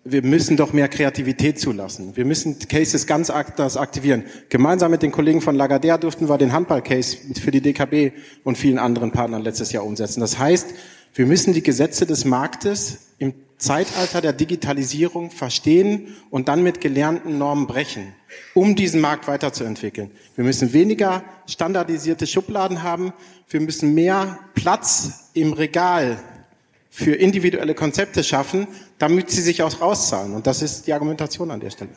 [0.03, 2.15] wir müssen doch mehr Kreativität zulassen.
[2.15, 4.23] Wir müssen Cases ganz anders aktivieren.
[4.49, 8.79] Gemeinsam mit den Kollegen von Lagardère durften wir den Handball-Case für die DKB und vielen
[8.79, 10.19] anderen Partnern letztes Jahr umsetzen.
[10.19, 10.73] Das heißt,
[11.13, 17.39] wir müssen die Gesetze des Marktes im Zeitalter der Digitalisierung verstehen und dann mit gelernten
[17.39, 18.13] Normen brechen,
[18.53, 20.11] um diesen Markt weiterzuentwickeln.
[20.35, 23.13] Wir müssen weniger standardisierte Schubladen haben.
[23.49, 26.19] Wir müssen mehr Platz im Regal
[26.97, 28.67] für individuelle Konzepte schaffen,
[28.97, 30.33] damit sie sich auch rauszahlen.
[30.33, 31.91] Und das ist die Argumentation an der Stelle.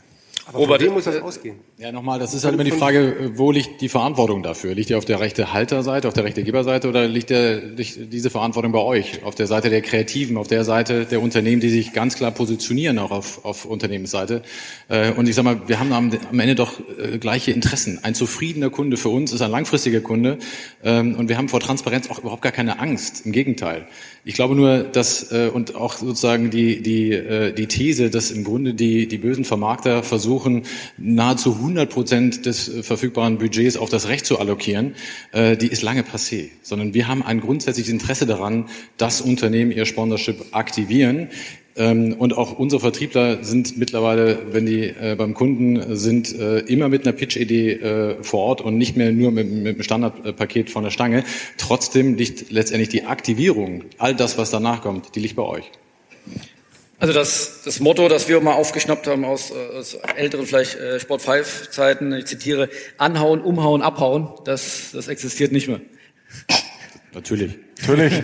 [0.52, 1.56] Aber von wem muss das ausgehen?
[1.78, 4.74] Ja, nochmal, das ist halt immer die Frage, wo liegt die Verantwortung dafür?
[4.74, 8.30] Liegt die auf der rechte Halterseite, auf der rechte Geberseite oder liegt, der, liegt diese
[8.30, 9.22] Verantwortung bei euch?
[9.22, 12.98] Auf der Seite der Kreativen, auf der Seite der Unternehmen, die sich ganz klar positionieren,
[12.98, 14.42] auch auf, auf Unternehmensseite.
[14.88, 18.00] Äh, und ich sag mal, wir haben am, am Ende doch äh, gleiche Interessen.
[18.02, 20.38] Ein zufriedener Kunde für uns ist ein langfristiger Kunde
[20.82, 23.24] ähm, und wir haben vor Transparenz auch überhaupt gar keine Angst.
[23.24, 23.86] Im Gegenteil.
[24.22, 28.44] Ich glaube nur, dass äh, und auch sozusagen die die äh, die These, dass im
[28.44, 30.64] Grunde die die bösen Vermarkter versuchen
[30.98, 34.94] nahezu 100 Prozent des äh, verfügbaren Budgets auf das Recht zu allokieren,
[35.32, 36.50] äh, die ist lange passé.
[36.60, 38.68] Sondern wir haben ein grundsätzliches Interesse daran,
[38.98, 41.28] dass Unternehmen ihr Sponsorship aktivieren.
[41.76, 46.88] Ähm, und auch unsere Vertriebler sind mittlerweile, wenn die äh, beim Kunden sind, äh, immer
[46.88, 50.82] mit einer Pitch-Idee äh, vor Ort und nicht mehr nur mit, mit einem Standardpaket von
[50.82, 51.24] der Stange.
[51.58, 55.70] Trotzdem liegt letztendlich die Aktivierung, all das, was danach kommt, die liegt bei euch.
[56.98, 61.70] Also das, das Motto, das wir mal aufgeschnappt haben aus, aus älteren vielleicht Sport 5
[61.70, 62.68] Zeiten, ich zitiere,
[62.98, 65.80] anhauen, umhauen, abhauen, das, das existiert nicht mehr.
[67.14, 67.58] Natürlich.
[67.80, 68.22] Natürlich.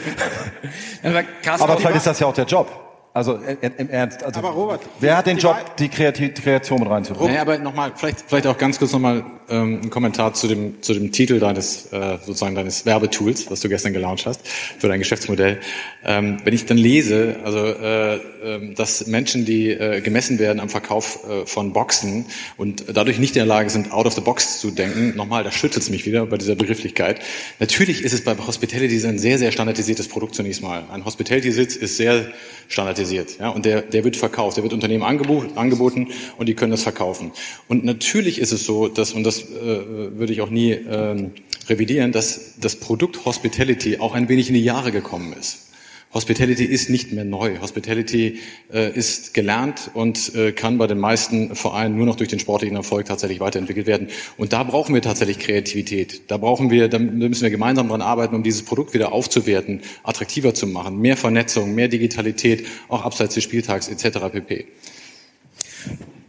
[1.59, 2.69] Aber vielleicht ist das ja auch der Job.
[3.17, 3.39] Also
[3.79, 4.23] im Ernst.
[4.23, 7.29] Also, aber Robert, wer hat den Job, die Kreation mit reinzubringen?
[7.29, 10.95] Naja, aber nochmal, vielleicht, vielleicht auch ganz kurz nochmal ähm, ein Kommentar zu dem, zu
[10.95, 15.61] dem Titel deines, äh, sozusagen deines Werbetools, was du gestern gelauncht hast, für dein Geschäftsmodell.
[16.05, 18.17] Ähm, wenn ich dann lese, also äh,
[18.47, 23.35] äh, dass Menschen, die äh, gemessen werden am Verkauf äh, von Boxen und dadurch nicht
[23.37, 26.07] in der Lage sind, out of the box zu denken, nochmal, da schüttelt es mich
[26.07, 27.21] wieder bei dieser Begrifflichkeit.
[27.59, 30.85] Natürlich ist es bei Hospitality ein sehr, sehr standardisiertes Produkt zunächst mal.
[30.91, 32.27] Ein Hospitality-Sitz ist sehr
[32.69, 33.39] standardisiert.
[33.39, 37.33] Ja, und der, der wird verkauft, der wird Unternehmen angeboten und die können das verkaufen.
[37.69, 41.33] Und natürlich ist es so, dass, und das äh, würde ich auch nie ähm,
[41.69, 45.67] revidieren, dass das Produkt Hospitality auch ein wenig in die Jahre gekommen ist.
[46.15, 47.59] Hospitality ist nicht mehr neu.
[47.61, 48.39] Hospitality
[48.73, 52.77] äh, ist gelernt und äh, kann bei den meisten Vereinen nur noch durch den sportlichen
[52.77, 54.09] Erfolg tatsächlich weiterentwickelt werden.
[54.39, 56.31] Und da brauchen wir tatsächlich Kreativität.
[56.31, 60.55] Da brauchen wir, da müssen wir gemeinsam dran arbeiten, um dieses Produkt wieder aufzuwerten, attraktiver
[60.55, 64.19] zu machen, mehr Vernetzung, mehr Digitalität, auch abseits des Spieltags etc.
[64.33, 64.67] pp.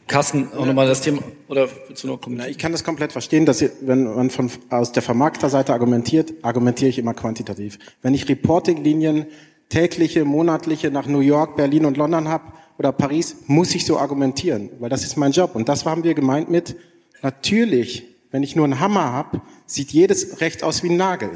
[0.08, 2.42] Carsten, auch nochmal das Thema, oder willst du noch kommen?
[2.48, 6.90] Ich kann das komplett verstehen, dass ihr, wenn man von, aus der Vermarkterseite argumentiert, argumentiere
[6.90, 7.78] ich immer quantitativ.
[8.02, 9.26] Wenn ich Reporting-Linien
[9.68, 14.70] tägliche, monatliche nach New York, Berlin und London habe oder Paris, muss ich so argumentieren,
[14.80, 15.56] weil das ist mein Job.
[15.56, 16.78] Und das haben wir gemeint mit,
[17.22, 21.32] natürlich, wenn ich nur einen Hammer habe, sieht jedes Recht aus wie ein Nagel.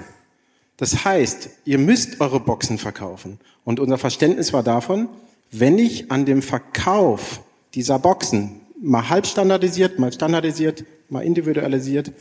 [0.77, 3.39] Das heißt, ihr müsst eure Boxen verkaufen.
[3.65, 5.09] Und unser Verständnis war davon,
[5.51, 7.41] wenn ich an dem Verkauf
[7.75, 12.11] dieser Boxen mal halb standardisiert, mal standardisiert, mal individualisiert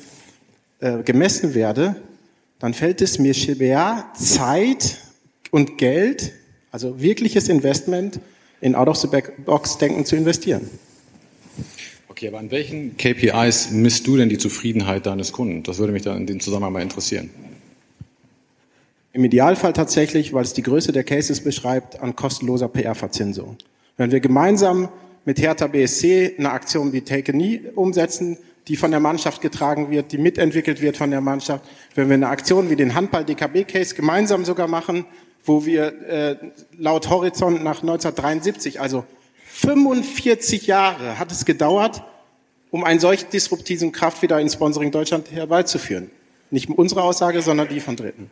[0.80, 1.96] äh, gemessen werde,
[2.58, 4.98] dann fällt es mir schwer, Zeit
[5.50, 6.32] und Geld,
[6.70, 8.20] also wirkliches Investment
[8.60, 10.68] in Out-of-the-Box-Denken zu investieren.
[12.08, 15.62] Okay, aber an welchen KPIs misst du denn die Zufriedenheit deines Kunden?
[15.62, 17.30] Das würde mich da in dem Zusammenhang mal interessieren.
[19.12, 23.56] Im Idealfall tatsächlich, weil es die Größe der Cases beschreibt, an kostenloser PR-Verzinsung.
[23.96, 24.90] Wenn wir gemeinsam
[25.24, 28.38] mit Hertha BSC eine Aktion wie Take a Knee umsetzen,
[28.68, 31.64] die von der Mannschaft getragen wird, die mitentwickelt wird von der Mannschaft,
[31.94, 35.06] wenn wir eine Aktion wie den Handball-DKB-Case gemeinsam sogar machen,
[35.44, 36.36] wo wir äh,
[36.78, 39.04] laut Horizont nach 1973, also
[39.46, 42.02] 45 Jahre hat es gedauert,
[42.70, 46.10] um einen solch disruptiven Kraft wieder in Sponsoring Deutschland herbeizuführen.
[46.50, 48.30] Nicht unsere Aussage, sondern die von Dritten.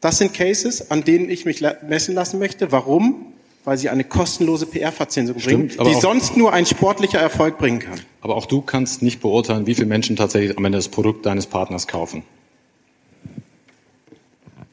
[0.00, 2.72] Das sind Cases, an denen ich mich messen lassen möchte.
[2.72, 3.34] Warum?
[3.64, 8.00] Weil sie eine kostenlose PR-Verzinsung bringen, die sonst nur ein sportlicher Erfolg bringen kann.
[8.22, 11.46] Aber auch du kannst nicht beurteilen, wie viele Menschen tatsächlich am Ende das Produkt deines
[11.46, 12.22] Partners kaufen.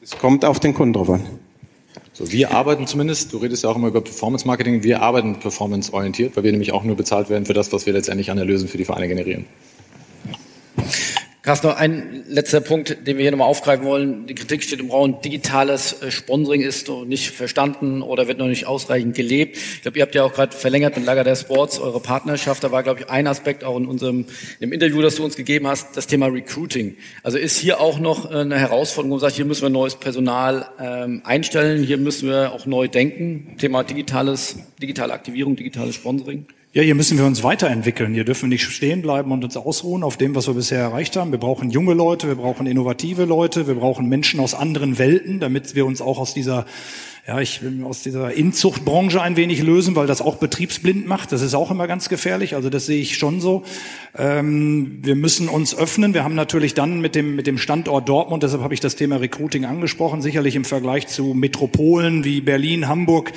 [0.00, 1.22] Es kommt auf den Kunden drauf an.
[2.14, 6.34] So, wir arbeiten zumindest, du redest ja auch immer über Performance Marketing, wir arbeiten performance-orientiert,
[6.34, 8.78] weil wir nämlich auch nur bezahlt werden für das, was wir letztendlich an Erlösen für
[8.78, 9.44] die Vereine generieren.
[11.42, 14.26] Carsten, noch ein letzter Punkt, den wir hier nochmal aufgreifen wollen.
[14.26, 18.48] Die Kritik steht im Raum, digitales äh, Sponsoring ist noch nicht verstanden oder wird noch
[18.48, 19.56] nicht ausreichend gelebt.
[19.56, 22.64] Ich glaube, ihr habt ja auch gerade verlängert mit Lager der Sports eure Partnerschaft.
[22.64, 24.26] Da war, glaube ich, ein Aspekt auch in unserem
[24.58, 26.96] im Interview, das du uns gegeben hast, das Thema Recruiting.
[27.22, 29.94] Also ist hier auch noch äh, eine Herausforderung, wo man sagt, hier müssen wir neues
[29.94, 33.54] Personal ähm, einstellen, hier müssen wir auch neu denken.
[33.58, 36.46] Thema digitales, digitale Aktivierung, digitales Sponsoring.
[36.78, 38.14] Ja, hier müssen wir uns weiterentwickeln.
[38.14, 41.16] Hier dürfen wir nicht stehen bleiben und uns ausruhen auf dem, was wir bisher erreicht
[41.16, 41.32] haben.
[41.32, 45.74] Wir brauchen junge Leute, wir brauchen innovative Leute, wir brauchen Menschen aus anderen Welten, damit
[45.74, 46.66] wir uns auch aus dieser
[47.28, 51.30] ja, ich will aus dieser Inzuchtbranche ein wenig lösen, weil das auch betriebsblind macht.
[51.30, 52.54] Das ist auch immer ganz gefährlich.
[52.54, 53.64] Also das sehe ich schon so.
[54.16, 56.14] Ähm, wir müssen uns öffnen.
[56.14, 59.16] Wir haben natürlich dann mit dem, mit dem Standort Dortmund, deshalb habe ich das Thema
[59.16, 63.32] Recruiting angesprochen, sicherlich im Vergleich zu Metropolen wie Berlin, Hamburg,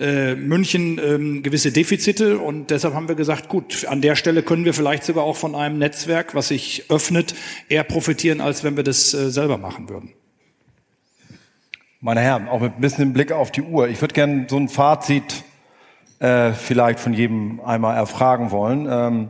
[0.00, 2.38] äh, München ähm, gewisse Defizite.
[2.38, 5.54] Und deshalb haben wir gesagt, gut, an der Stelle können wir vielleicht sogar auch von
[5.54, 7.34] einem Netzwerk, was sich öffnet,
[7.68, 10.14] eher profitieren, als wenn wir das äh, selber machen würden.
[12.06, 13.88] Meine Herren, auch mit ein bisschen Blick auf die Uhr.
[13.88, 15.42] Ich würde gerne so ein Fazit
[16.18, 18.86] äh, vielleicht von jedem einmal erfragen wollen.
[18.90, 19.28] Ähm,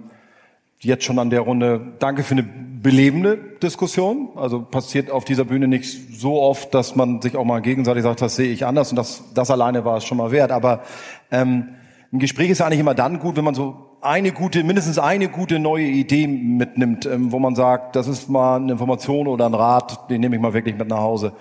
[0.81, 4.31] jetzt schon an der Runde, danke für eine belebende Diskussion.
[4.35, 8.21] Also passiert auf dieser Bühne nicht so oft, dass man sich auch mal gegenseitig sagt,
[8.21, 10.51] das sehe ich anders und das, das alleine war es schon mal wert.
[10.51, 10.83] Aber
[11.31, 11.77] ähm,
[12.13, 15.61] ein Gespräch ist eigentlich immer dann gut, wenn man so eine gute, mindestens eine gute
[15.61, 20.11] neue Idee mitnimmt, ähm, wo man sagt, das ist mal eine Information oder ein Rat,
[20.11, 21.35] den nehme ich mal wirklich mit nach Hause.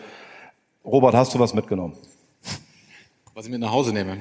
[0.86, 1.96] Robert, hast du was mitgenommen?
[3.34, 4.18] Was ich mit nach Hause nehme?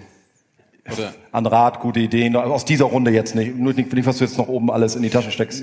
[0.90, 1.14] Oder?
[1.30, 3.56] An Rat, gute Ideen, aus dieser Runde jetzt nicht.
[3.56, 5.62] Nur nicht, was du jetzt noch oben alles in die Tasche steckst.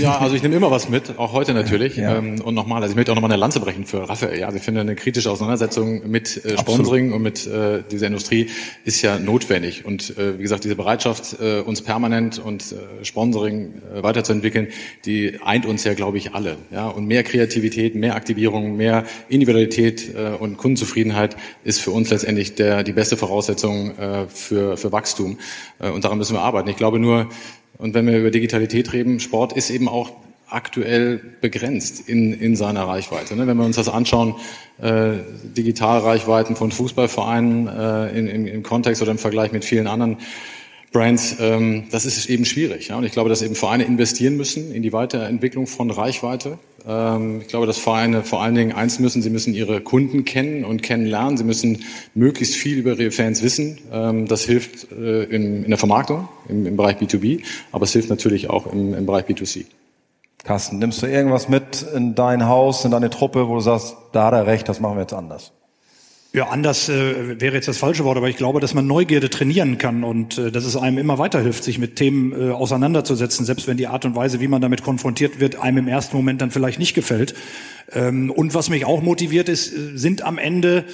[0.00, 1.96] Ja, also ich nehme immer was mit, auch heute natürlich.
[1.96, 2.18] Ja.
[2.18, 4.38] Ähm, und nochmal, also ich möchte auch nochmal eine Lanze brechen für Raphael.
[4.38, 8.50] Ja, also ich finde, eine kritische Auseinandersetzung mit äh, Sponsoring und mit äh, dieser Industrie
[8.84, 9.86] ist ja notwendig.
[9.86, 14.68] Und äh, wie gesagt, diese Bereitschaft, äh, uns permanent und äh, Sponsoring äh, weiterzuentwickeln,
[15.06, 16.56] die eint uns ja, glaube ich, alle.
[16.70, 22.54] Ja, und mehr Kreativität, mehr Aktivierung, mehr Individualität äh, und Kundenzufriedenheit ist für uns letztendlich
[22.54, 25.38] der, die beste Voraussetzung äh, für, für Wachstum.
[25.78, 26.68] Äh, und daran müssen wir arbeiten.
[26.68, 27.28] Ich glaube nur,
[27.78, 30.12] und wenn wir über Digitalität reden, Sport ist eben auch
[30.48, 33.34] aktuell begrenzt in, in seiner Reichweite.
[33.34, 33.46] Ne?
[33.46, 34.36] Wenn wir uns das anschauen,
[34.80, 35.14] äh,
[35.56, 40.18] Digitalreichweiten von Fußballvereinen äh, in, im, im Kontext oder im Vergleich mit vielen anderen
[40.92, 42.88] Brands, ähm, das ist eben schwierig.
[42.88, 42.96] Ja?
[42.96, 46.58] Und ich glaube, dass eben Vereine investieren müssen in die Weiterentwicklung von Reichweite.
[46.86, 50.64] Ähm, ich glaube, dass Vereine vor allen Dingen eins müssen, sie müssen ihre Kunden kennen
[50.64, 51.36] und kennenlernen.
[51.36, 51.84] Sie müssen
[52.14, 53.78] möglichst viel über ihre Fans wissen.
[53.92, 57.42] Ähm, das hilft äh, in, der Vermarktung im, Bereich B2B,
[57.72, 59.64] aber es hilft natürlich auch im Bereich B2C.
[60.44, 64.26] Carsten, nimmst du irgendwas mit in dein Haus, in deine Truppe, wo du sagst, da
[64.26, 65.52] hat er recht, das machen wir jetzt anders?
[66.36, 69.78] Ja, anders äh, wäre jetzt das falsche Wort, aber ich glaube, dass man Neugierde trainieren
[69.78, 73.78] kann und äh, dass es einem immer weiterhilft, sich mit Themen äh, auseinanderzusetzen, selbst wenn
[73.78, 76.78] die Art und Weise, wie man damit konfrontiert wird, einem im ersten Moment dann vielleicht
[76.78, 77.34] nicht gefällt.
[77.90, 80.84] Ähm, und was mich auch motiviert ist, äh, sind am Ende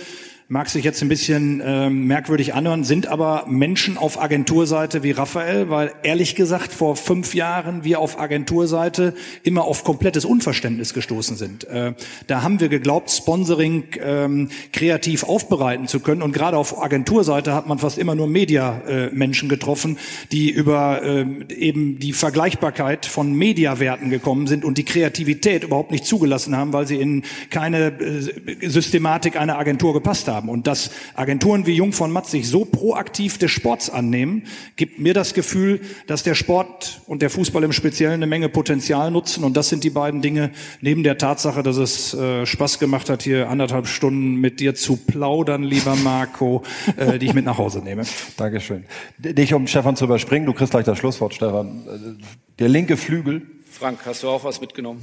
[0.53, 5.71] mag sich jetzt ein bisschen ähm, merkwürdig anhören, sind aber Menschen auf Agenturseite wie Raphael,
[5.71, 9.15] weil ehrlich gesagt vor fünf Jahren wir auf Agenturseite
[9.45, 11.65] immer auf komplettes Unverständnis gestoßen sind.
[11.65, 11.95] Äh,
[12.27, 17.67] da haben wir geglaubt, Sponsoring ähm, kreativ aufbereiten zu können und gerade auf Agenturseite hat
[17.67, 19.97] man fast immer nur Media-Menschen äh, getroffen,
[20.33, 26.05] die über äh, eben die Vergleichbarkeit von Mediawerten gekommen sind und die Kreativität überhaupt nicht
[26.05, 30.42] zugelassen haben, weil sie in keine äh, Systematik einer Agentur gepasst haben.
[30.43, 30.49] Haben.
[30.49, 34.45] Und dass Agenturen wie Jung von Matt sich so proaktiv des Sports annehmen,
[34.77, 39.11] gibt mir das Gefühl, dass der Sport und der Fußball im Speziellen eine Menge Potenzial
[39.11, 39.45] nutzen.
[39.45, 40.51] Und das sind die beiden Dinge,
[40.81, 44.97] neben der Tatsache, dass es äh, Spaß gemacht hat, hier anderthalb Stunden mit dir zu
[44.97, 46.63] plaudern, lieber Marco,
[46.97, 48.03] äh, die ich mit nach Hause nehme.
[48.37, 48.85] Dankeschön.
[49.19, 52.19] Dich, um Stefan zu überspringen, du kriegst gleich das Schlusswort, Stefan.
[52.59, 53.43] Der linke Flügel.
[53.71, 55.03] Frank, hast du auch was mitgenommen?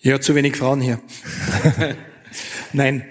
[0.00, 1.00] Ja, zu wenig Frauen hier.
[2.72, 3.04] Nein,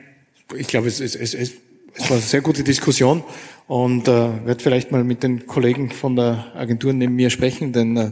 [0.56, 1.52] ich glaube, es, es, es, es,
[1.96, 3.24] es war eine sehr gute Diskussion
[3.68, 7.98] und äh, werde vielleicht mal mit den Kollegen von der Agentur neben mir sprechen, denn
[7.98, 8.12] äh,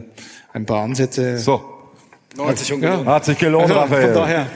[0.52, 1.38] ein paar Ansätze.
[1.38, 1.62] So.
[2.38, 3.06] Hat sich schon gelohnt.
[3.06, 4.04] Hat sich gelohnt, Also, Raphael.
[4.06, 4.46] von daher.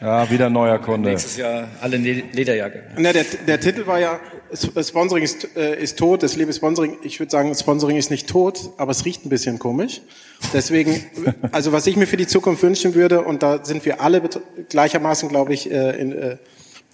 [0.00, 1.10] Ja, wieder ein neuer Kunde.
[1.10, 2.84] Nächstes Jahr alle Lederjacke.
[2.98, 4.20] Na, der, der Titel war ja,
[4.50, 6.98] S- Sponsoring ist, äh, ist tot, das Leben ist Sponsoring.
[7.02, 10.00] Ich würde sagen, Sponsoring ist nicht tot, aber es riecht ein bisschen komisch.
[10.52, 11.04] Deswegen,
[11.50, 14.22] also was ich mir für die Zukunft wünschen würde, und da sind wir alle
[14.68, 16.36] gleichermaßen, glaube ich, äh, in, äh,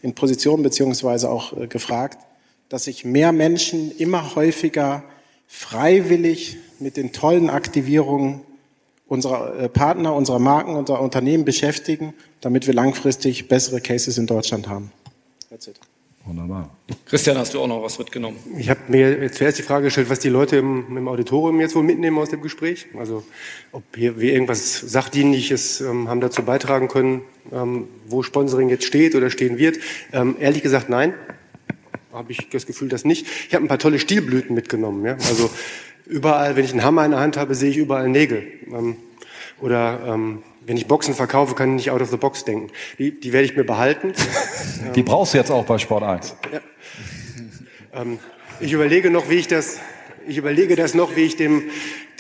[0.04, 2.18] in Position beziehungsweise auch äh, gefragt,
[2.68, 5.02] dass sich mehr Menschen immer häufiger
[5.48, 8.42] freiwillig mit den tollen Aktivierungen
[9.06, 12.12] unserer äh, Partner, unserer Marken, unserer Unternehmen beschäftigen,
[12.42, 14.92] damit wir langfristig bessere Cases in Deutschland haben.
[15.48, 15.80] That's it.
[16.26, 16.74] Wunderbar.
[17.04, 18.38] Christian, hast du auch noch was mitgenommen?
[18.56, 21.74] Ich habe mir jetzt zuerst die Frage gestellt, was die Leute im, im Auditorium jetzt
[21.74, 22.86] wohl mitnehmen aus dem Gespräch.
[22.98, 23.24] Also
[23.72, 27.22] ob hier wir irgendwas Sachdienliches ähm, haben dazu beitragen können,
[27.52, 29.78] ähm, wo Sponsoring jetzt steht oder stehen wird.
[30.12, 31.12] Ähm, ehrlich gesagt, nein.
[32.10, 33.26] Habe ich das Gefühl, das nicht.
[33.48, 35.04] Ich habe ein paar tolle Stilblüten mitgenommen.
[35.04, 35.14] Ja?
[35.14, 35.50] Also
[36.06, 38.46] überall, wenn ich einen Hammer in der Hand habe, sehe ich überall Nägel.
[38.68, 38.96] Ähm,
[39.60, 42.70] oder ähm, wenn ich Boxen verkaufe, kann ich nicht out of the box denken.
[42.98, 44.12] Die, die werde ich mir behalten.
[44.94, 46.36] Die brauchst du jetzt auch bei Sport 1.
[47.94, 48.18] Ähm,
[48.60, 49.78] ich überlege noch, wie ich das,
[50.26, 51.64] ich überlege das noch, wie ich dem,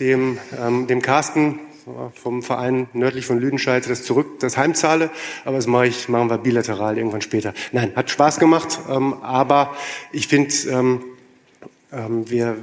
[0.00, 1.60] dem, ähm, dem Carsten
[2.14, 5.10] vom Verein nördlich von Lüdenscheid das zurück, das heimzahle.
[5.44, 7.52] Aber das mache ich, machen wir bilateral irgendwann später.
[7.72, 9.76] Nein, hat Spaß gemacht, ähm, aber
[10.12, 11.04] ich finde, ähm,
[11.92, 12.56] ähm, wir,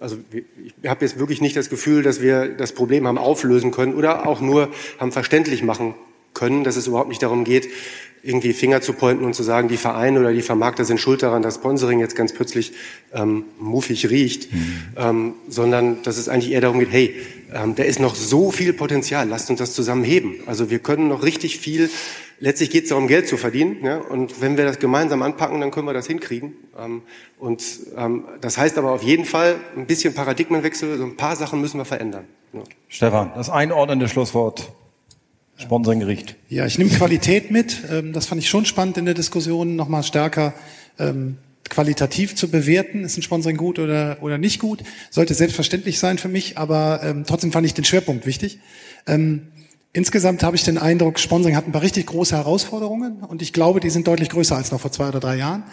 [0.00, 3.94] also ich habe jetzt wirklich nicht das Gefühl, dass wir das Problem haben auflösen können
[3.94, 4.68] oder auch nur
[4.98, 5.94] haben verständlich machen
[6.34, 7.68] können, dass es überhaupt nicht darum geht,
[8.22, 11.42] irgendwie Finger zu pointen und zu sagen, die Vereine oder die Vermarkter sind schuld daran,
[11.42, 12.72] dass Sponsoring jetzt ganz plötzlich
[13.12, 14.48] ähm, muffig riecht,
[14.96, 17.14] ähm, sondern dass es eigentlich eher darum geht, hey,
[17.54, 20.40] ähm, da ist noch so viel Potenzial, lasst uns das zusammen heben.
[20.46, 21.90] Also wir können noch richtig viel,
[22.40, 23.98] letztlich geht es darum, Geld zu verdienen ja?
[23.98, 26.54] und wenn wir das gemeinsam anpacken, dann können wir das hinkriegen.
[26.78, 27.02] Ähm,
[27.38, 27.62] und
[27.96, 31.78] ähm, das heißt aber auf jeden Fall ein bisschen Paradigmenwechsel, so ein paar Sachen müssen
[31.78, 32.24] wir verändern.
[32.52, 32.62] Ja.
[32.88, 34.72] Stefan, das einordnende Schlusswort.
[35.56, 36.36] Sponsoring riecht.
[36.48, 37.78] Ja, ich nehme Qualität mit.
[37.90, 40.54] Ähm, Das fand ich schon spannend in der Diskussion, nochmal stärker
[41.00, 41.38] ähm,
[41.68, 43.04] qualitativ zu bewerten.
[43.04, 44.84] Ist ein Sponsoring gut oder, oder nicht gut?
[45.10, 48.60] Sollte selbstverständlich sein für mich, aber ähm, trotzdem fand ich den Schwerpunkt wichtig.
[49.06, 49.48] Ähm,
[49.98, 53.80] insgesamt habe ich den Eindruck, Sponsoring hat ein paar richtig große Herausforderungen und ich glaube,
[53.80, 55.64] die sind deutlich größer als noch vor zwei oder drei Jahren.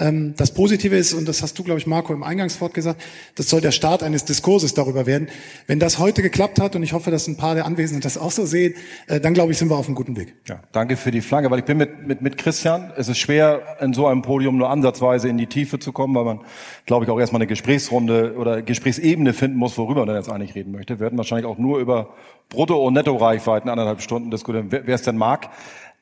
[0.00, 3.00] Ähm, Das Positive ist, und das hast du, glaube ich, Marco, im Eingangswort gesagt,
[3.36, 5.28] das soll der Start eines Diskurses darüber werden.
[5.68, 8.32] Wenn das heute geklappt hat, und ich hoffe, dass ein paar der Anwesenden das auch
[8.32, 8.74] so sehen,
[9.06, 10.34] äh, dann glaube ich, sind wir auf einem guten Weg.
[10.48, 12.92] Ja, danke für die Flagge, weil ich bin mit, mit, mit Christian.
[12.96, 16.24] Es ist schwer, in so einem Podium nur ansatzweise in die Tiefe zu kommen, weil
[16.24, 16.40] man,
[16.86, 20.72] glaube ich, auch erstmal eine Gesprächsrunde oder Gesprächsebene finden muss, worüber man jetzt eigentlich reden
[20.72, 20.94] möchte.
[20.94, 22.14] Wir werden wahrscheinlich auch nur über
[22.48, 25.50] Brutto- und Netto-Reichweiten anderthalb Stunden diskutieren, wer wer es denn mag.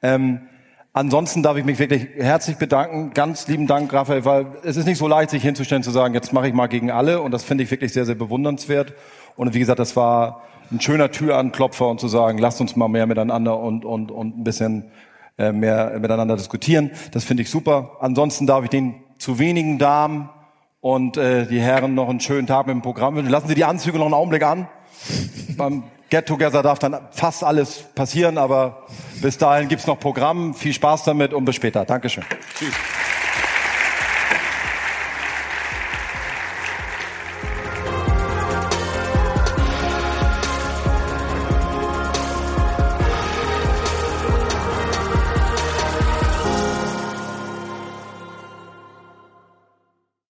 [0.02, 0.40] Ähm,
[0.98, 3.12] Ansonsten darf ich mich wirklich herzlich bedanken.
[3.14, 6.32] Ganz lieben Dank, Raphael, weil es ist nicht so leicht, sich hinzustellen, zu sagen, jetzt
[6.32, 7.22] mache ich mal gegen alle.
[7.22, 8.94] Und das finde ich wirklich sehr, sehr bewundernswert.
[9.36, 10.42] Und wie gesagt, das war
[10.72, 14.42] ein schöner Türanklopfer und zu sagen, lasst uns mal mehr miteinander und, und, und ein
[14.42, 14.86] bisschen
[15.38, 16.90] äh, mehr miteinander diskutieren.
[17.12, 17.92] Das finde ich super.
[18.00, 20.30] Ansonsten darf ich den zu wenigen Damen
[20.80, 23.30] und äh, die Herren noch einen schönen Tag mit dem Programm wünschen.
[23.30, 24.66] Lassen Sie die Anzüge noch einen Augenblick an.
[25.56, 28.86] Beim Get-Together darf dann fast alles passieren, aber
[29.20, 30.54] bis dahin gibt's noch Programm.
[30.54, 31.84] Viel Spaß damit und bis später.
[31.84, 32.24] Dankeschön.
[32.58, 32.74] Tschüss.